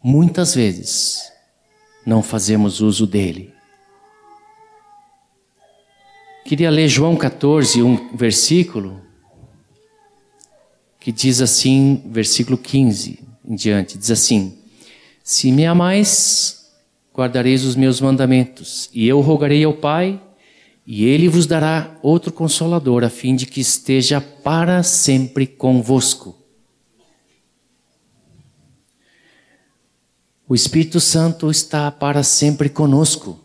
muitas 0.03 0.53
vezes, 0.53 1.31
não 2.05 2.21
fazemos 2.21 2.79
uso 2.79 3.07
dele. 3.07 3.51
Queria 6.43 6.71
ler 6.71 6.87
João 6.89 7.15
14, 7.15 7.81
um 7.83 8.15
versículo, 8.15 8.99
que 10.99 11.11
diz 11.11 11.39
assim, 11.39 12.03
versículo 12.07 12.57
15 12.57 13.19
em 13.45 13.55
diante, 13.55 13.97
diz 13.97 14.11
assim: 14.11 14.57
Se 15.23 15.51
me 15.51 15.65
amais, 15.65 16.71
guardareis 17.15 17.63
os 17.63 17.75
meus 17.75 18.01
mandamentos, 18.01 18.89
e 18.93 19.07
eu 19.07 19.21
rogarei 19.21 19.63
ao 19.63 19.73
Pai, 19.73 20.19
e 20.85 21.05
ele 21.05 21.29
vos 21.29 21.45
dará 21.45 21.95
outro 22.01 22.33
consolador, 22.33 23.03
a 23.03 23.09
fim 23.09 23.35
de 23.35 23.45
que 23.45 23.61
esteja 23.61 24.19
para 24.19 24.81
sempre 24.83 25.45
convosco. 25.45 26.35
O 30.49 30.55
Espírito 30.55 30.99
Santo 30.99 31.49
está 31.49 31.89
para 31.91 32.23
sempre 32.23 32.67
conosco 32.67 33.40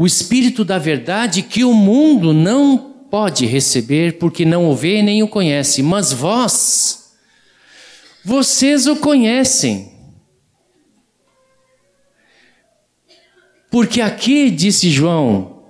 o 0.00 0.06
Espírito 0.06 0.64
da 0.64 0.78
verdade 0.78 1.42
que 1.42 1.62
o 1.62 1.74
mundo 1.74 2.32
não 2.32 2.78
pode 3.10 3.44
receber 3.44 4.16
porque 4.16 4.46
não 4.46 4.70
o 4.70 4.74
vê 4.74 5.02
nem 5.02 5.22
o 5.22 5.28
conhece, 5.28 5.82
mas 5.82 6.10
vós, 6.10 7.18
vocês 8.24 8.86
o 8.86 8.96
conhecem. 8.96 9.92
Porque 13.70 14.00
aqui 14.00 14.50
disse 14.50 14.88
João, 14.88 15.64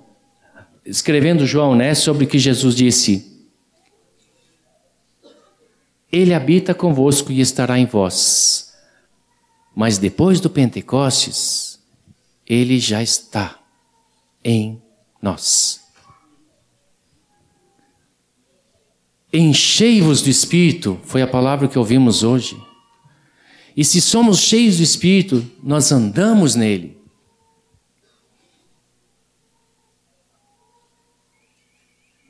escrevendo 0.87 1.45
João, 1.45 1.75
né, 1.75 1.93
sobre 1.93 2.25
o 2.25 2.29
que 2.29 2.39
Jesus 2.39 2.77
disse: 2.77 3.45
Ele 6.13 6.33
habita 6.33 6.73
convosco 6.73 7.33
e 7.33 7.41
estará 7.41 7.81
em 7.81 7.87
vós. 7.87 8.73
Mas 9.75 9.99
depois 9.99 10.39
do 10.39 10.49
Pentecostes, 10.49 11.81
ele 12.47 12.79
já 12.79 13.03
está 13.03 13.60
em 14.45 14.81
nós. 15.21 15.81
Enchei-vos 19.33 20.23
do 20.23 20.31
Espírito, 20.31 20.99
foi 21.05 21.23
a 21.23 21.27
palavra 21.27 21.69
que 21.69 21.79
ouvimos 21.79 22.23
hoje. 22.23 22.61
E 23.77 23.85
se 23.85 24.01
somos 24.01 24.41
cheios 24.41 24.79
do 24.79 24.83
Espírito, 24.83 25.49
nós 25.63 25.93
andamos 25.93 26.55
nele. 26.55 26.99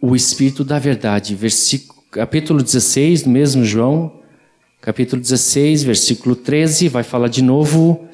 O 0.01 0.15
Espírito 0.15 0.63
da 0.63 0.79
Verdade, 0.79 1.35
versículo, 1.35 2.03
capítulo 2.11 2.63
16, 2.63 3.23
do 3.23 3.31
mesmo 3.31 3.65
João, 3.65 4.21
capítulo 4.81 5.21
16, 5.21 5.83
versículo 5.83 6.37
13, 6.37 6.89
vai 6.89 7.03
falar 7.03 7.29
de 7.29 7.43
novo 7.43 8.09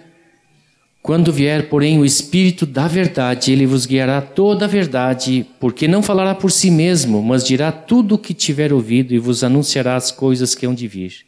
quando 1.06 1.32
vier, 1.32 1.68
porém, 1.68 2.00
o 2.00 2.04
Espírito 2.04 2.66
da 2.66 2.88
verdade, 2.88 3.52
ele 3.52 3.64
vos 3.64 3.86
guiará 3.86 4.20
toda 4.20 4.64
a 4.64 4.68
verdade, 4.68 5.46
porque 5.60 5.86
não 5.86 6.02
falará 6.02 6.34
por 6.34 6.50
si 6.50 6.68
mesmo, 6.68 7.22
mas 7.22 7.44
dirá 7.44 7.70
tudo 7.70 8.16
o 8.16 8.18
que 8.18 8.34
tiver 8.34 8.72
ouvido 8.72 9.14
e 9.14 9.18
vos 9.20 9.44
anunciará 9.44 9.94
as 9.94 10.10
coisas 10.10 10.52
que 10.52 10.66
hão 10.66 10.74
de 10.74 10.88
vir. 10.88 11.24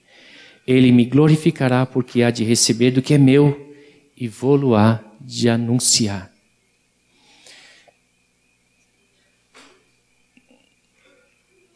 Ele 0.67 0.91
me 0.91 1.05
glorificará, 1.05 1.87
porque 1.87 2.25
há 2.25 2.31
de 2.33 2.43
receber 2.43 2.91
do 2.91 3.01
que 3.01 3.15
é 3.15 3.19
meu 3.19 3.73
e 4.17 4.27
vou-lo-á 4.27 5.01
de 5.21 5.49
anunciar. 5.49 6.29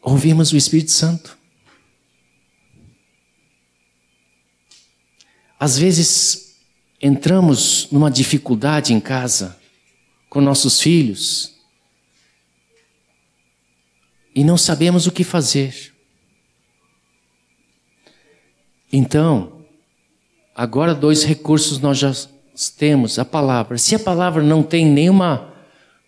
Ouvimos 0.01 0.51
o 0.51 0.57
Espírito 0.57 0.91
Santo. 0.91 1.37
Às 5.57 5.79
vezes, 5.79 6.52
entramos 7.03 7.89
numa 7.91 8.09
dificuldade 8.09 8.93
em 8.93 8.99
casa 9.01 9.59
com 10.29 10.39
nossos 10.39 10.79
filhos 10.79 11.53
e 14.33 14.41
não 14.41 14.57
sabemos 14.57 15.05
o 15.05 15.11
que 15.11 15.23
fazer. 15.25 15.93
Então, 18.91 19.65
agora 20.55 20.95
dois 20.95 21.25
recursos 21.25 21.77
nós 21.79 21.97
já 21.97 22.13
temos: 22.77 23.19
a 23.19 23.25
palavra. 23.25 23.77
Se 23.77 23.95
a 23.95 23.99
palavra 23.99 24.41
não 24.41 24.63
tem 24.63 24.85
nenhuma 24.85 25.53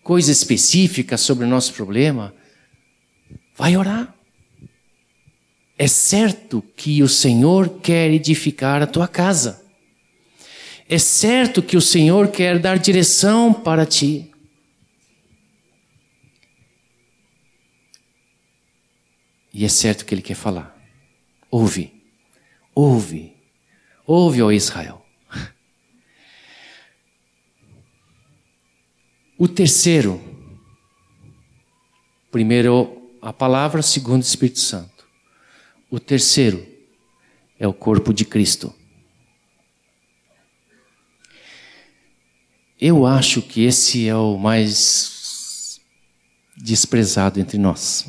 coisa 0.02 0.32
específica 0.32 1.18
sobre 1.18 1.44
o 1.44 1.48
nosso 1.48 1.74
problema, 1.74 2.34
vai 3.54 3.76
orar. 3.76 4.14
É 5.76 5.86
certo 5.86 6.64
que 6.74 7.02
o 7.02 7.08
Senhor 7.08 7.80
quer 7.80 8.10
edificar 8.10 8.82
a 8.82 8.86
tua 8.86 9.06
casa. 9.06 9.65
É 10.88 10.98
certo 10.98 11.62
que 11.62 11.76
o 11.76 11.80
Senhor 11.80 12.28
quer 12.28 12.58
dar 12.58 12.78
direção 12.78 13.52
para 13.52 13.84
ti. 13.84 14.30
E 19.52 19.64
é 19.64 19.68
certo 19.68 20.04
que 20.04 20.14
Ele 20.14 20.22
quer 20.22 20.34
falar. 20.34 20.76
Ouve, 21.50 21.92
ouve, 22.74 23.34
ouve, 24.06 24.42
ó 24.42 24.52
Israel. 24.52 25.04
O 29.38 29.46
terceiro, 29.46 30.18
primeiro 32.30 33.10
a 33.20 33.34
palavra, 33.34 33.82
segundo 33.82 34.22
o 34.22 34.24
Espírito 34.24 34.60
Santo. 34.60 35.06
O 35.90 36.00
terceiro 36.00 36.66
é 37.58 37.68
o 37.68 37.74
corpo 37.74 38.14
de 38.14 38.24
Cristo. 38.24 38.74
Eu 42.78 43.06
acho 43.06 43.40
que 43.40 43.62
esse 43.64 44.06
é 44.06 44.14
o 44.14 44.36
mais 44.36 45.80
desprezado 46.56 47.40
entre 47.40 47.56
nós. 47.56 48.06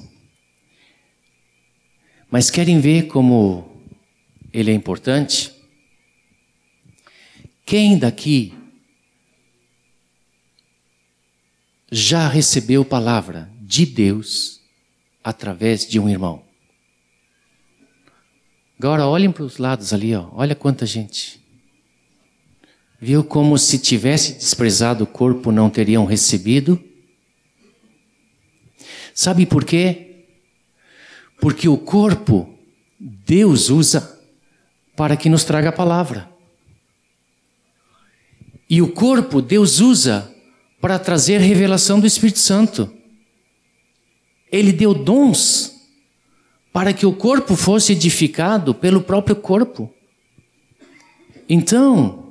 Mas 2.29 2.49
querem 2.49 2.81
ver 2.81 3.07
como 3.07 3.81
ele 4.51 4.71
é 4.71 4.73
importante? 4.73 5.53
Quem 7.65 7.97
daqui 7.97 8.53
já 11.89 12.27
recebeu 12.27 12.83
palavra 12.83 13.49
de 13.61 13.85
Deus 13.85 14.61
através 15.23 15.87
de 15.87 15.97
um 15.99 16.09
irmão? 16.09 16.43
Agora 18.77 19.07
olhem 19.07 19.31
para 19.31 19.43
os 19.43 19.57
lados 19.57 19.93
ali, 19.93 20.13
ó. 20.13 20.29
olha 20.33 20.53
quanta 20.53 20.85
gente. 20.85 21.36
Viu 22.99 23.23
como 23.23 23.57
se 23.57 23.77
tivesse 23.77 24.33
desprezado 24.33 25.03
o 25.03 25.07
corpo 25.07 25.51
não 25.51 25.69
teriam 25.69 26.05
recebido? 26.05 26.81
Sabe 29.13 29.45
por 29.45 29.63
quê? 29.63 30.25
Porque 31.39 31.69
o 31.69 31.77
corpo 31.77 32.57
Deus 32.99 33.69
usa 33.69 34.19
para 34.95 35.15
que 35.15 35.29
nos 35.29 35.43
traga 35.43 35.69
a 35.69 35.71
palavra. 35.71 36.27
E 38.69 38.81
o 38.81 38.91
corpo 38.91 39.41
Deus 39.41 39.79
usa 39.79 40.33
para 40.81 40.97
trazer 40.97 41.39
revelação 41.39 41.99
do 41.99 42.07
Espírito 42.07 42.39
Santo. 42.39 42.91
Ele 44.51 44.71
deu 44.71 44.93
dons 44.93 45.75
para 46.73 46.93
que 46.93 47.05
o 47.05 47.13
corpo 47.13 47.55
fosse 47.55 47.93
edificado 47.93 48.73
pelo 48.73 49.01
próprio 49.01 49.35
corpo. 49.35 49.93
Então, 51.49 52.26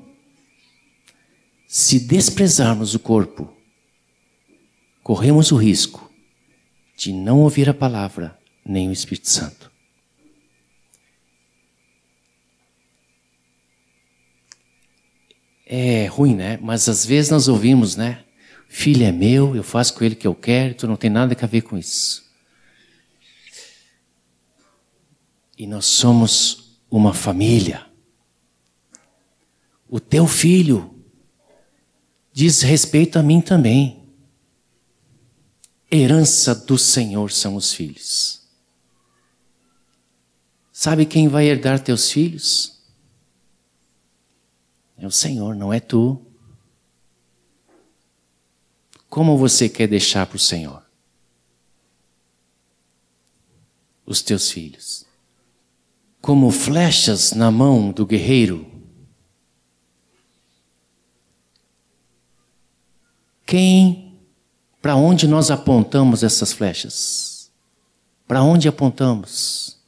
se 1.76 2.00
desprezarmos 2.00 2.94
o 2.94 2.98
corpo, 2.98 3.54
corremos 5.02 5.52
o 5.52 5.56
risco 5.56 6.10
de 6.96 7.12
não 7.12 7.40
ouvir 7.40 7.68
a 7.68 7.74
palavra 7.74 8.38
nem 8.64 8.88
o 8.88 8.92
Espírito 8.94 9.28
Santo. 9.28 9.70
É 15.66 16.06
ruim, 16.06 16.34
né? 16.34 16.56
Mas 16.62 16.88
às 16.88 17.04
vezes 17.04 17.30
nós 17.30 17.46
ouvimos, 17.46 17.94
né? 17.94 18.24
Filho 18.70 19.04
é 19.04 19.12
meu, 19.12 19.54
eu 19.54 19.62
faço 19.62 19.92
com 19.92 20.02
ele 20.02 20.14
o 20.14 20.18
que 20.18 20.26
eu 20.26 20.34
quero, 20.34 20.74
tu 20.74 20.86
não 20.86 20.96
tem 20.96 21.10
nada 21.10 21.36
a 21.38 21.46
ver 21.46 21.60
com 21.60 21.76
isso. 21.76 22.24
E 25.58 25.66
nós 25.66 25.84
somos 25.84 26.80
uma 26.90 27.12
família. 27.12 27.84
O 29.86 30.00
teu 30.00 30.26
filho 30.26 30.95
diz 32.36 32.60
respeito 32.60 33.18
a 33.18 33.22
mim 33.22 33.40
também. 33.40 34.06
Herança 35.90 36.54
do 36.54 36.76
Senhor 36.76 37.32
são 37.32 37.56
os 37.56 37.72
filhos. 37.72 38.46
Sabe 40.70 41.06
quem 41.06 41.28
vai 41.28 41.46
herdar 41.46 41.80
teus 41.80 42.10
filhos? 42.10 42.78
É 44.98 45.06
o 45.06 45.10
Senhor, 45.10 45.56
não 45.56 45.72
é 45.72 45.80
tu. 45.80 46.20
Como 49.08 49.38
você 49.38 49.66
quer 49.66 49.88
deixar 49.88 50.26
para 50.26 50.36
o 50.36 50.38
Senhor? 50.38 50.84
Os 54.04 54.20
teus 54.20 54.50
filhos. 54.50 55.06
Como 56.20 56.50
flechas 56.50 57.32
na 57.32 57.50
mão 57.50 57.90
do 57.90 58.04
guerreiro 58.04 58.75
Quem, 63.46 64.18
para 64.82 64.96
onde 64.96 65.28
nós 65.28 65.52
apontamos 65.52 66.24
essas 66.24 66.52
flechas? 66.52 67.48
Para 68.26 68.42
onde 68.42 68.66
apontamos? 68.66 69.78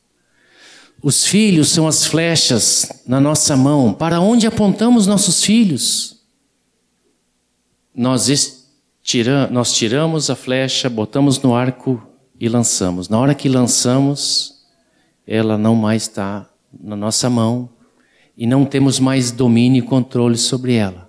Os 1.03 1.27
filhos 1.27 1.69
são 1.71 1.87
as 1.89 2.05
flechas 2.05 3.03
na 3.05 3.21
nossa 3.21 3.57
mão. 3.57 3.93
Para 3.93 4.21
onde 4.21 4.47
apontamos 4.47 5.09
nossos 5.09 5.43
filhos? 5.43 6.21
Nós, 7.93 8.29
nós 9.51 9.75
tiramos 9.75 10.31
a 10.31 10.37
flecha, 10.37 10.89
botamos 10.89 11.41
no 11.41 11.55
arco 11.55 12.01
e 12.39 12.49
lançamos. 12.49 13.09
Na 13.09 13.19
hora 13.19 13.35
que 13.35 13.49
lançamos, 13.49 14.65
ela 15.27 15.59
não 15.59 15.75
mais 15.75 16.03
está 16.03 16.49
na 16.73 16.95
nossa 16.95 17.29
mão 17.29 17.69
e 18.37 18.47
não 18.47 18.65
temos 18.65 19.01
mais 19.01 19.33
domínio 19.33 19.81
e 19.81 19.87
controle 19.87 20.37
sobre 20.37 20.75
ela. 20.75 21.08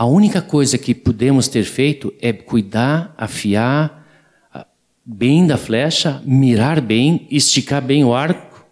A 0.00 0.06
única 0.06 0.40
coisa 0.40 0.78
que 0.78 0.94
podemos 0.94 1.46
ter 1.46 1.62
feito 1.62 2.10
é 2.22 2.32
cuidar, 2.32 3.14
afiar 3.18 4.02
bem 5.04 5.46
da 5.46 5.58
flecha, 5.58 6.22
mirar 6.24 6.80
bem, 6.80 7.26
esticar 7.30 7.82
bem 7.82 8.02
o 8.02 8.14
arco, 8.14 8.64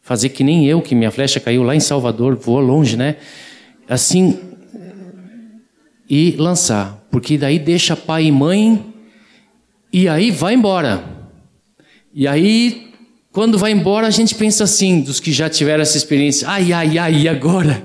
fazer 0.00 0.28
que 0.28 0.44
nem 0.44 0.68
eu, 0.68 0.80
que 0.80 0.94
minha 0.94 1.10
flecha 1.10 1.40
caiu 1.40 1.64
lá 1.64 1.74
em 1.74 1.80
Salvador, 1.80 2.36
voou 2.36 2.60
longe, 2.60 2.96
né? 2.96 3.16
Assim, 3.88 4.38
e 6.08 6.36
lançar, 6.38 7.04
porque 7.10 7.36
daí 7.36 7.58
deixa 7.58 7.96
pai 7.96 8.26
e 8.26 8.30
mãe 8.30 8.94
e 9.92 10.08
aí 10.08 10.30
vai 10.30 10.54
embora. 10.54 11.02
E 12.14 12.24
aí, 12.28 12.92
quando 13.32 13.58
vai 13.58 13.72
embora, 13.72 14.06
a 14.06 14.10
gente 14.10 14.32
pensa 14.32 14.62
assim, 14.62 15.00
dos 15.00 15.18
que 15.18 15.32
já 15.32 15.50
tiveram 15.50 15.82
essa 15.82 15.96
experiência: 15.96 16.48
ai, 16.48 16.72
ai, 16.72 16.98
ai, 16.98 17.22
e 17.22 17.28
agora? 17.28 17.82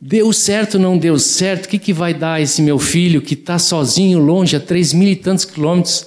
Deu 0.00 0.32
certo 0.32 0.74
ou 0.74 0.80
não 0.80 0.96
deu 0.96 1.18
certo? 1.18 1.66
O 1.66 1.68
que, 1.68 1.78
que 1.78 1.92
vai 1.92 2.14
dar 2.14 2.40
esse 2.40 2.62
meu 2.62 2.78
filho 2.78 3.20
que 3.20 3.34
está 3.34 3.58
sozinho, 3.58 4.18
longe, 4.18 4.56
a 4.56 4.60
três 4.60 4.94
mil 4.94 5.08
e 5.08 5.16
tantos 5.16 5.44
quilômetros? 5.44 6.06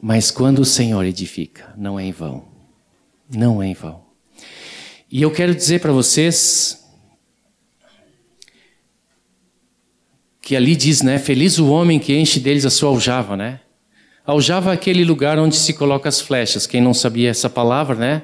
Mas 0.00 0.30
quando 0.30 0.60
o 0.60 0.64
Senhor 0.64 1.04
edifica, 1.04 1.74
não 1.76 1.98
é 1.98 2.04
em 2.04 2.12
vão. 2.12 2.46
Não 3.30 3.62
é 3.62 3.66
em 3.66 3.74
vão. 3.74 4.04
E 5.10 5.20
eu 5.20 5.30
quero 5.30 5.54
dizer 5.54 5.80
para 5.80 5.92
vocês 5.92 6.82
que 10.40 10.56
ali 10.56 10.74
diz, 10.76 11.02
né? 11.02 11.18
Feliz 11.18 11.58
o 11.58 11.68
homem 11.68 11.98
que 11.98 12.14
enche 12.14 12.40
deles 12.40 12.64
a 12.64 12.70
sua 12.70 12.90
aljava, 12.90 13.36
né? 13.36 13.60
Aljava 14.26 14.70
é 14.70 14.74
aquele 14.74 15.04
lugar 15.04 15.38
onde 15.38 15.56
se 15.56 15.74
coloca 15.74 16.08
as 16.08 16.20
flechas. 16.20 16.66
Quem 16.66 16.80
não 16.80 16.94
sabia 16.94 17.30
essa 17.30 17.48
palavra, 17.48 17.94
né? 17.94 18.22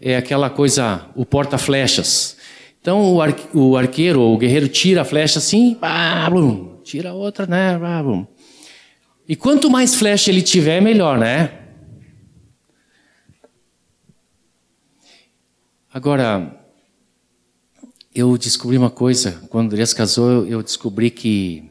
É 0.00 0.16
aquela 0.16 0.50
coisa, 0.50 1.06
o 1.14 1.24
porta-flechas. 1.24 2.36
Então 2.80 3.14
o, 3.14 3.20
ar, 3.20 3.34
o 3.54 3.76
arqueiro 3.76 4.20
ou 4.20 4.34
o 4.34 4.38
guerreiro 4.38 4.68
tira 4.68 5.02
a 5.02 5.04
flecha 5.04 5.38
assim, 5.38 5.74
pá, 5.74 6.28
blum, 6.30 6.80
tira 6.82 7.12
outra, 7.12 7.46
né? 7.46 7.78
Pá, 7.78 8.02
blum. 8.02 8.26
E 9.28 9.34
quanto 9.34 9.70
mais 9.70 9.94
flecha 9.94 10.30
ele 10.30 10.42
tiver, 10.42 10.80
melhor, 10.80 11.18
né? 11.18 11.62
Agora, 15.92 16.64
eu 18.14 18.36
descobri 18.38 18.78
uma 18.78 18.90
coisa. 18.90 19.42
Quando 19.48 19.72
Andrés 19.72 19.92
casou, 19.92 20.46
eu 20.46 20.62
descobri 20.62 21.10
que 21.10 21.68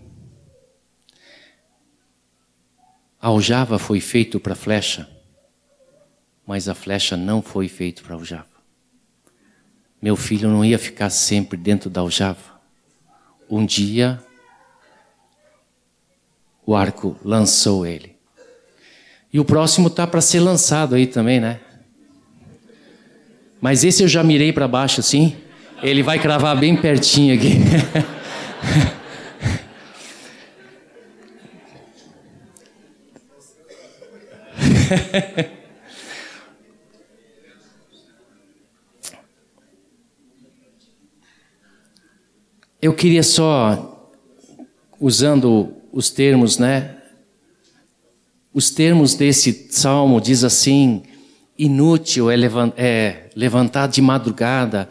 a 3.21 3.27
aljava 3.27 3.79
foi 3.79 4.01
feito 4.01 4.39
para 4.39 4.53
flecha 4.53 5.14
mas 6.45 6.69
a 6.69 6.75
flecha 6.75 7.17
não 7.17 7.41
foi 7.41 7.67
feita 7.67 8.01
para 8.03 8.15
aljava. 8.15 8.45
Meu 10.01 10.15
filho 10.15 10.49
não 10.49 10.63
ia 10.63 10.77
ficar 10.77 11.09
sempre 11.09 11.57
dentro 11.57 11.89
da 11.89 12.01
aljava. 12.01 12.55
Um 13.49 13.65
dia, 13.65 14.19
o 16.65 16.75
arco 16.75 17.17
lançou 17.23 17.85
ele. 17.85 18.15
E 19.33 19.39
o 19.39 19.45
próximo 19.45 19.89
tá 19.89 20.05
para 20.05 20.21
ser 20.21 20.39
lançado 20.39 20.95
aí 20.95 21.07
também, 21.07 21.39
né? 21.39 21.59
Mas 23.59 23.83
esse 23.83 24.03
eu 24.03 24.07
já 24.07 24.23
mirei 24.23 24.53
para 24.53 24.67
baixo 24.67 24.99
assim. 24.99 25.35
Ele 25.81 26.03
vai 26.03 26.19
cravar 26.19 26.57
bem 26.57 26.75
pertinho 26.75 27.35
aqui. 27.35 27.55
Eu 42.85 42.93
queria 42.93 43.23
só, 43.23 44.13
usando 44.99 45.73
os 45.91 46.11
termos, 46.11 46.59
né? 46.59 46.97
Os 48.53 48.69
termos 48.69 49.15
desse 49.15 49.69
salmo 49.71 50.21
diz 50.21 50.43
assim: 50.43 51.01
inútil 51.57 52.29
é, 52.29 52.35
é 52.77 53.29
levantar 53.35 53.87
de 53.87 54.03
madrugada 54.03 54.87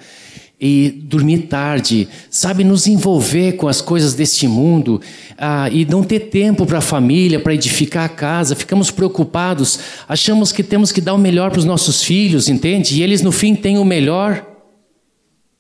e 0.61 0.91
dormir 1.05 1.43
tarde, 1.43 2.09
sabe, 2.29 2.65
nos 2.65 2.89
envolver 2.89 3.53
com 3.53 3.69
as 3.69 3.81
coisas 3.81 4.13
deste 4.13 4.49
mundo 4.49 5.01
ah, 5.39 5.71
e 5.71 5.85
não 5.85 6.03
ter 6.03 6.31
tempo 6.31 6.67
para 6.67 6.79
a 6.79 6.81
família, 6.81 7.39
para 7.39 7.55
edificar 7.55 8.07
a 8.07 8.09
casa, 8.09 8.57
ficamos 8.57 8.91
preocupados, 8.91 9.79
achamos 10.09 10.51
que 10.51 10.65
temos 10.65 10.91
que 10.91 11.01
dar 11.01 11.15
o 11.15 11.19
melhor 11.19 11.53
para 11.53 11.61
os 11.61 11.65
nossos 11.65 12.03
filhos, 12.03 12.49
entende? 12.49 12.99
E 12.99 13.05
eles 13.05 13.23
no 13.23 13.31
fim 13.31 13.55
têm 13.55 13.79
o 13.79 13.85
melhor. 13.85 14.45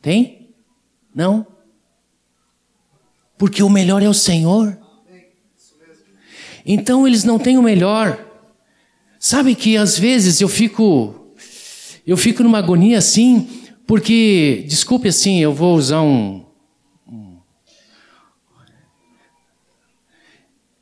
Tem? 0.03 0.49
Não? 1.14 1.53
Porque 3.37 3.62
o 3.62 3.70
melhor 3.70 4.03
é 4.03 4.09
o 4.09 4.14
Senhor. 4.14 4.78
Então 6.64 7.07
eles 7.07 7.24
não 7.24 7.39
têm 7.39 7.59
o 7.59 7.62
melhor. 7.62 8.18
Sabe 9.18 9.55
que 9.55 9.76
às 9.76 9.99
vezes 9.99 10.41
eu 10.41 10.49
fico 10.49 11.32
eu 12.07 12.16
fico 12.16 12.43
numa 12.43 12.59
agonia 12.59 12.99
assim, 12.99 13.49
porque 13.87 14.64
desculpe 14.68 15.09
assim, 15.09 15.41
eu 15.41 15.55
vou 15.55 15.74
usar 15.74 16.03
um, 16.03 16.45
um 17.09 17.39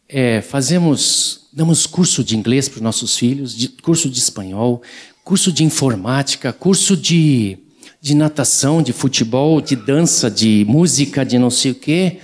é, 0.08 0.40
fazemos 0.40 1.48
damos 1.52 1.86
curso 1.86 2.24
de 2.24 2.36
inglês 2.36 2.68
para 2.68 2.76
os 2.76 2.82
nossos 2.82 3.16
filhos, 3.16 3.54
de, 3.54 3.68
curso 3.68 4.08
de 4.08 4.18
espanhol, 4.18 4.82
curso 5.22 5.52
de 5.52 5.64
informática, 5.64 6.52
curso 6.52 6.96
de 6.96 7.58
de 8.02 8.16
natação, 8.16 8.82
de 8.82 8.92
futebol, 8.92 9.60
de 9.60 9.76
dança, 9.76 10.28
de 10.28 10.66
música, 10.68 11.24
de 11.24 11.38
não 11.38 11.50
sei 11.50 11.70
o 11.70 11.74
quê. 11.76 12.18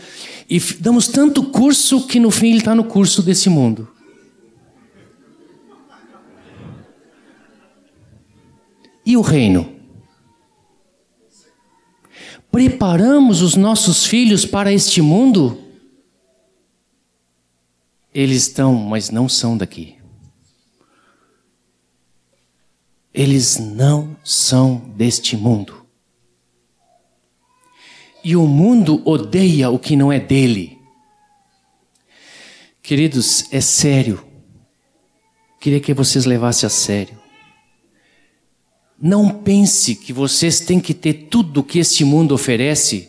E 0.50 0.58
damos 0.80 1.06
tanto 1.06 1.44
curso 1.44 2.04
que 2.04 2.18
no 2.18 2.32
fim 2.32 2.48
ele 2.48 2.58
está 2.58 2.74
no 2.74 2.82
curso 2.82 3.22
desse 3.22 3.48
mundo. 3.48 3.88
E 9.06 9.16
o 9.16 9.20
reino? 9.20 9.72
Preparamos 12.50 13.40
os 13.40 13.54
nossos 13.54 14.04
filhos 14.04 14.44
para 14.44 14.72
este 14.72 15.00
mundo? 15.00 15.62
Eles 18.12 18.42
estão, 18.42 18.74
mas 18.74 19.10
não 19.10 19.28
são 19.28 19.56
daqui. 19.56 19.97
Eles 23.18 23.58
não 23.58 24.16
são 24.22 24.76
deste 24.94 25.36
mundo. 25.36 25.84
E 28.22 28.36
o 28.36 28.46
mundo 28.46 29.02
odeia 29.04 29.70
o 29.70 29.76
que 29.76 29.96
não 29.96 30.12
é 30.12 30.20
dele. 30.20 30.78
Queridos, 32.80 33.52
é 33.52 33.60
sério. 33.60 34.24
Queria 35.60 35.80
que 35.80 35.92
vocês 35.92 36.26
levassem 36.26 36.68
a 36.68 36.70
sério. 36.70 37.18
Não 39.02 39.30
pense 39.30 39.96
que 39.96 40.12
vocês 40.12 40.60
têm 40.60 40.78
que 40.78 40.94
ter 40.94 41.26
tudo 41.28 41.64
que 41.64 41.80
este 41.80 42.04
mundo 42.04 42.36
oferece, 42.36 43.08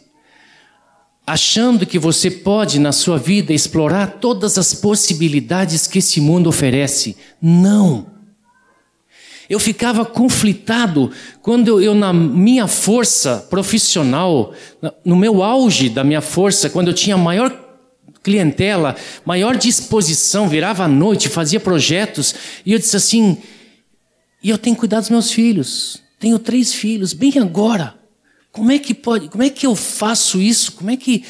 achando 1.23 1.85
que 1.85 1.99
você 1.99 2.31
pode 2.31 2.79
na 2.79 2.91
sua 2.91 3.19
vida 3.19 3.53
explorar 3.53 4.17
todas 4.19 4.57
as 4.57 4.73
possibilidades 4.73 5.85
que 5.85 5.99
esse 5.99 6.19
mundo 6.19 6.49
oferece. 6.49 7.15
Não. 7.39 8.18
Eu 9.49 9.59
ficava 9.59 10.05
conflitado 10.05 11.11
quando 11.41 11.81
eu, 11.81 11.95
na 11.95 12.13
minha 12.13 12.67
força 12.67 13.47
profissional, 13.49 14.53
no 15.03 15.15
meu 15.15 15.41
auge 15.41 15.89
da 15.89 16.03
minha 16.03 16.21
força, 16.21 16.69
quando 16.69 16.89
eu 16.89 16.93
tinha 16.93 17.17
maior 17.17 17.51
clientela, 18.21 18.95
maior 19.25 19.57
disposição, 19.57 20.47
virava 20.47 20.83
à 20.83 20.87
noite, 20.87 21.29
fazia 21.29 21.59
projetos, 21.59 22.35
e 22.63 22.73
eu 22.73 22.77
disse 22.77 22.95
assim: 22.95 23.39
e 24.43 24.51
eu 24.51 24.57
tenho 24.57 24.75
que 24.75 24.81
cuidar 24.81 24.99
dos 24.99 25.09
meus 25.09 25.31
filhos. 25.31 26.01
Tenho 26.19 26.37
três 26.37 26.71
filhos, 26.71 27.13
bem 27.13 27.33
agora. 27.39 27.95
Como 28.51 28.71
é 28.71 28.77
que 28.77 28.93
pode? 28.93 29.29
Como 29.29 29.43
é 29.43 29.49
que 29.49 29.65
eu 29.65 29.75
faço 29.75 30.39
isso? 30.39 30.73
Como 30.73 30.91
é 30.91 30.97
que. 30.97 31.23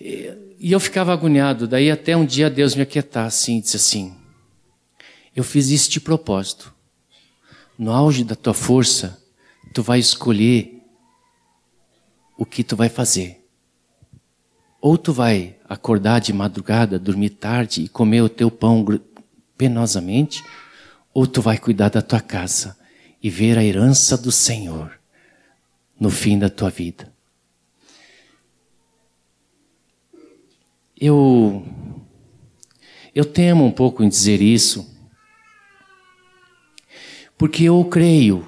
E 0.00 0.72
eu 0.72 0.80
ficava 0.80 1.12
agoniado. 1.12 1.66
Daí 1.68 1.90
até 1.90 2.16
um 2.16 2.24
dia 2.24 2.48
Deus 2.48 2.74
me 2.74 2.82
aquietar 2.82 3.26
assim, 3.26 3.60
disse 3.60 3.76
assim: 3.76 4.14
Eu 5.34 5.44
fiz 5.44 5.68
isso 5.68 5.90
de 5.90 6.00
propósto 6.00 6.75
no 7.78 7.92
auge 7.92 8.24
da 8.24 8.34
tua 8.34 8.54
força, 8.54 9.22
tu 9.74 9.82
vai 9.82 9.98
escolher 9.98 10.82
o 12.36 12.44
que 12.44 12.64
tu 12.64 12.76
vai 12.76 12.88
fazer. 12.88 13.44
Ou 14.80 14.96
tu 14.96 15.12
vai 15.12 15.56
acordar 15.68 16.20
de 16.20 16.32
madrugada, 16.32 16.98
dormir 16.98 17.30
tarde 17.30 17.82
e 17.82 17.88
comer 17.88 18.22
o 18.22 18.28
teu 18.28 18.50
pão 18.50 18.84
penosamente, 19.56 20.44
ou 21.12 21.26
tu 21.26 21.40
vai 21.40 21.58
cuidar 21.58 21.88
da 21.88 22.02
tua 22.02 22.20
casa 22.20 22.76
e 23.22 23.30
ver 23.30 23.58
a 23.58 23.64
herança 23.64 24.16
do 24.16 24.30
Senhor 24.30 24.98
no 25.98 26.10
fim 26.10 26.38
da 26.38 26.48
tua 26.48 26.70
vida. 26.70 27.12
Eu 30.98 31.66
eu 33.14 33.24
temo 33.24 33.64
um 33.64 33.70
pouco 33.70 34.04
em 34.04 34.08
dizer 34.08 34.42
isso, 34.42 34.94
porque 37.38 37.64
eu 37.64 37.84
creio 37.84 38.46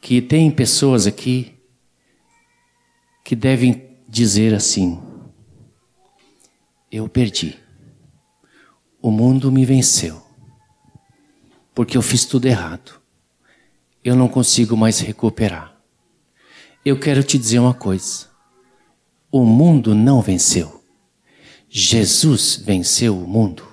que 0.00 0.22
tem 0.22 0.50
pessoas 0.50 1.06
aqui 1.06 1.54
que 3.24 3.34
devem 3.36 3.98
dizer 4.08 4.54
assim: 4.54 5.00
eu 6.90 7.08
perdi. 7.08 7.56
O 9.00 9.10
mundo 9.10 9.50
me 9.52 9.64
venceu. 9.64 10.20
Porque 11.74 11.96
eu 11.96 12.02
fiz 12.02 12.24
tudo 12.24 12.46
errado. 12.46 13.00
Eu 14.02 14.16
não 14.16 14.28
consigo 14.28 14.76
mais 14.76 14.98
recuperar. 14.98 15.80
Eu 16.84 16.98
quero 16.98 17.22
te 17.22 17.38
dizer 17.38 17.60
uma 17.60 17.72
coisa. 17.72 18.28
O 19.30 19.44
mundo 19.44 19.94
não 19.94 20.20
venceu. 20.20 20.82
Jesus 21.68 22.56
venceu 22.56 23.16
o 23.16 23.28
mundo. 23.28 23.64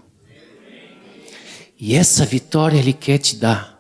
E 1.80 1.96
essa 1.96 2.26
vitória 2.26 2.78
Ele 2.78 2.94
quer 2.94 3.18
te 3.18 3.36
dar. 3.36 3.77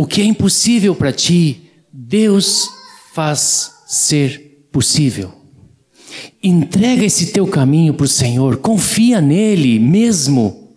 O 0.00 0.06
que 0.06 0.22
é 0.22 0.24
impossível 0.24 0.94
para 0.94 1.12
ti, 1.12 1.70
Deus 1.92 2.70
faz 3.12 3.82
ser 3.86 4.66
possível. 4.72 5.30
Entrega 6.42 7.04
esse 7.04 7.32
teu 7.32 7.46
caminho 7.46 7.92
para 7.92 8.06
o 8.06 8.08
Senhor, 8.08 8.56
confia 8.56 9.20
nele 9.20 9.78
mesmo. 9.78 10.74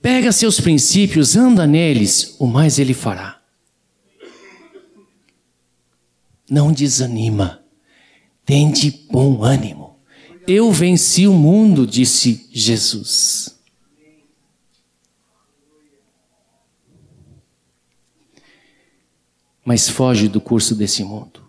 Pega 0.00 0.32
seus 0.32 0.58
princípios, 0.58 1.36
anda 1.36 1.66
neles, 1.66 2.34
o 2.38 2.46
mais 2.46 2.78
ele 2.78 2.94
fará. 2.94 3.42
Não 6.48 6.72
desanima, 6.72 7.62
tende 8.46 9.06
bom 9.10 9.44
ânimo. 9.44 9.98
Eu 10.48 10.72
venci 10.72 11.26
o 11.26 11.34
mundo, 11.34 11.86
disse 11.86 12.48
Jesus. 12.50 13.61
Mas 19.64 19.88
foge 19.88 20.28
do 20.28 20.40
curso 20.40 20.74
desse 20.74 21.04
mundo. 21.04 21.42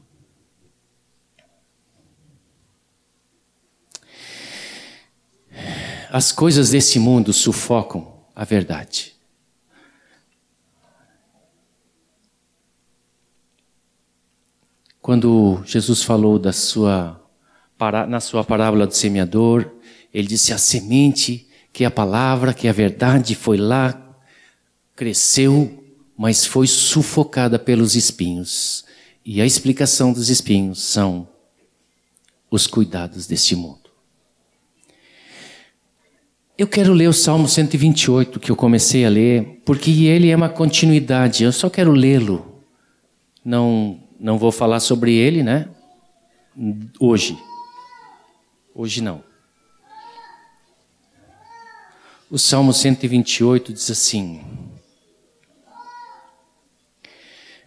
As 6.12 6.32
coisas 6.32 6.70
desse 6.70 7.00
mundo 7.00 7.34
sufocam 7.34 8.24
a 8.36 8.44
verdade. 8.44 9.14
Quando 15.02 15.62
Jesus 15.66 16.04
falou 16.04 16.40
da 16.40 16.54
sua 16.54 17.20
na 18.08 18.22
sua 18.22 18.46
parábola 18.46 18.88
do 18.88 18.94
semeador, 18.94 19.70
ele 20.14 20.28
disse: 20.28 20.54
a 20.54 20.58
semente, 20.58 21.50
que 21.74 21.84
é 21.84 21.88
a 21.88 21.92
palavra, 21.92 22.54
que 22.54 22.68
é 22.68 22.70
a 22.70 22.74
verdade, 22.74 23.36
foi 23.36 23.58
lá, 23.58 24.00
cresceu, 24.96 25.83
mas 26.18 26.46
foi 26.46 26.68
sufocada 26.68 27.58
pelos 27.58 27.96
espinhos. 27.96 28.86
E 29.26 29.42
a 29.42 29.46
explicação 29.46 30.12
dos 30.12 30.30
espinhos 30.30 30.82
são 30.82 31.28
os 32.52 32.68
cuidados 32.68 33.26
deste 33.26 33.56
mundo. 33.56 33.84
Eu 36.56 36.68
quero 36.68 36.94
ler 36.94 37.08
o 37.08 37.14
Salmo 37.14 37.48
128 37.48 38.40
que 38.40 38.52
eu 38.52 38.56
comecei 38.56 39.06
a 39.06 39.10
ler, 39.10 39.62
porque 39.66 40.06
ele 40.06 40.30
é 40.30 40.36
uma 40.36 40.50
continuidade. 40.50 41.44
Eu 41.44 41.52
só 41.52 41.70
quero 41.70 41.92
lê-lo. 41.92 42.62
Não, 43.44 44.00
não 44.20 44.38
vou 44.38 44.52
falar 44.52 44.80
sobre 44.80 45.16
ele, 45.16 45.42
né? 45.42 45.68
Hoje. 47.00 47.38
Hoje 48.76 49.02
não. 49.02 49.24
O 52.30 52.38
Salmo 52.38 52.72
128 52.72 53.74
diz 53.74 53.90
assim: 53.90 54.42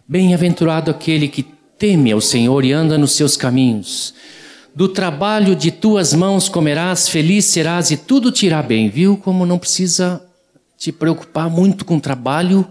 Bem-aventurado 0.09 0.89
aquele 0.89 1.27
que 1.27 1.43
teme 1.77 2.13
ao 2.13 2.21
Senhor 2.21 2.63
e 2.63 2.71
anda 2.71 2.97
nos 2.97 3.11
seus 3.11 3.35
caminhos. 3.35 4.13
Do 4.73 4.87
trabalho 4.87 5.53
de 5.53 5.69
tuas 5.69 6.13
mãos 6.13 6.47
comerás, 6.47 7.09
feliz 7.09 7.43
serás 7.43 7.91
e 7.91 7.97
tudo 7.97 8.31
te 8.31 8.45
irá 8.45 8.63
bem. 8.63 8.89
Viu 8.89 9.17
como 9.17 9.45
não 9.45 9.59
precisa 9.59 10.25
te 10.77 10.93
preocupar 10.93 11.49
muito 11.49 11.83
com 11.83 11.99
trabalho? 11.99 12.65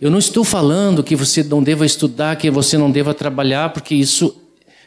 Eu 0.00 0.10
não 0.10 0.18
estou 0.18 0.42
falando 0.42 1.04
que 1.04 1.14
você 1.14 1.44
não 1.44 1.62
deva 1.62 1.86
estudar, 1.86 2.34
que 2.34 2.50
você 2.50 2.76
não 2.76 2.90
deva 2.90 3.14
trabalhar, 3.14 3.72
porque 3.72 3.94
isso 3.94 4.36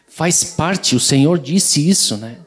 faz 0.09 0.43
parte, 0.43 0.97
o 0.97 0.99
Senhor 0.99 1.39
disse 1.39 1.89
isso, 1.89 2.17
né? 2.17 2.39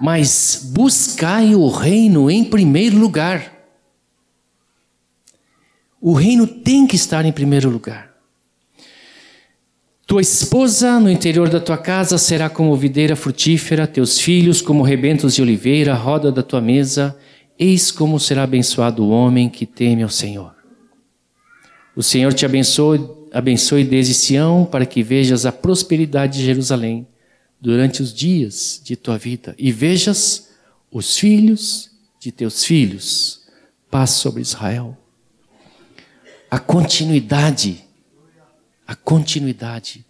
Mas 0.00 0.60
buscai 0.72 1.56
o 1.56 1.68
reino 1.68 2.30
em 2.30 2.44
primeiro 2.44 2.96
lugar. 2.96 3.57
O 6.00 6.12
reino 6.12 6.46
tem 6.46 6.86
que 6.86 6.96
estar 6.96 7.24
em 7.24 7.32
primeiro 7.32 7.68
lugar. 7.68 8.08
Tua 10.06 10.22
esposa 10.22 10.98
no 10.98 11.10
interior 11.10 11.50
da 11.50 11.60
tua 11.60 11.76
casa 11.76 12.16
será 12.16 12.48
como 12.48 12.74
videira 12.76 13.14
frutífera, 13.14 13.86
teus 13.86 14.18
filhos 14.18 14.62
como 14.62 14.82
rebentos 14.82 15.34
de 15.34 15.42
oliveira, 15.42 15.92
roda 15.92 16.32
da 16.32 16.42
tua 16.42 16.62
mesa. 16.62 17.14
Eis 17.58 17.90
como 17.90 18.18
será 18.18 18.44
abençoado 18.44 19.04
o 19.04 19.10
homem 19.10 19.50
que 19.50 19.66
teme 19.66 20.02
ao 20.02 20.08
Senhor. 20.08 20.54
O 21.94 22.02
Senhor 22.02 22.32
te 22.32 22.46
abençoe, 22.46 23.06
abençoe 23.32 23.84
desde 23.84 24.14
Sião, 24.14 24.64
para 24.64 24.86
que 24.86 25.02
vejas 25.02 25.44
a 25.44 25.52
prosperidade 25.52 26.38
de 26.38 26.44
Jerusalém 26.46 27.06
durante 27.60 28.00
os 28.00 28.14
dias 28.14 28.80
de 28.82 28.96
tua 28.96 29.18
vida 29.18 29.54
e 29.58 29.72
vejas 29.72 30.48
os 30.90 31.18
filhos 31.18 31.90
de 32.18 32.32
teus 32.32 32.64
filhos. 32.64 33.42
Paz 33.90 34.10
sobre 34.10 34.40
Israel. 34.40 34.96
A 36.50 36.58
continuidade 36.58 37.88
a 38.88 38.94
continuidade. 38.94 40.02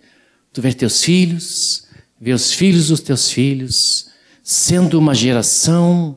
Tu 0.53 0.63
ver 0.63 0.73
teus 0.73 1.03
filhos, 1.03 1.89
ver 2.21 2.33
os 2.33 2.53
filhos 2.53 2.87
dos 2.89 3.01
teus 3.01 3.29
filhos, 3.29 4.11
sendo 4.41 4.97
uma 4.97 5.17
geração 5.17 6.17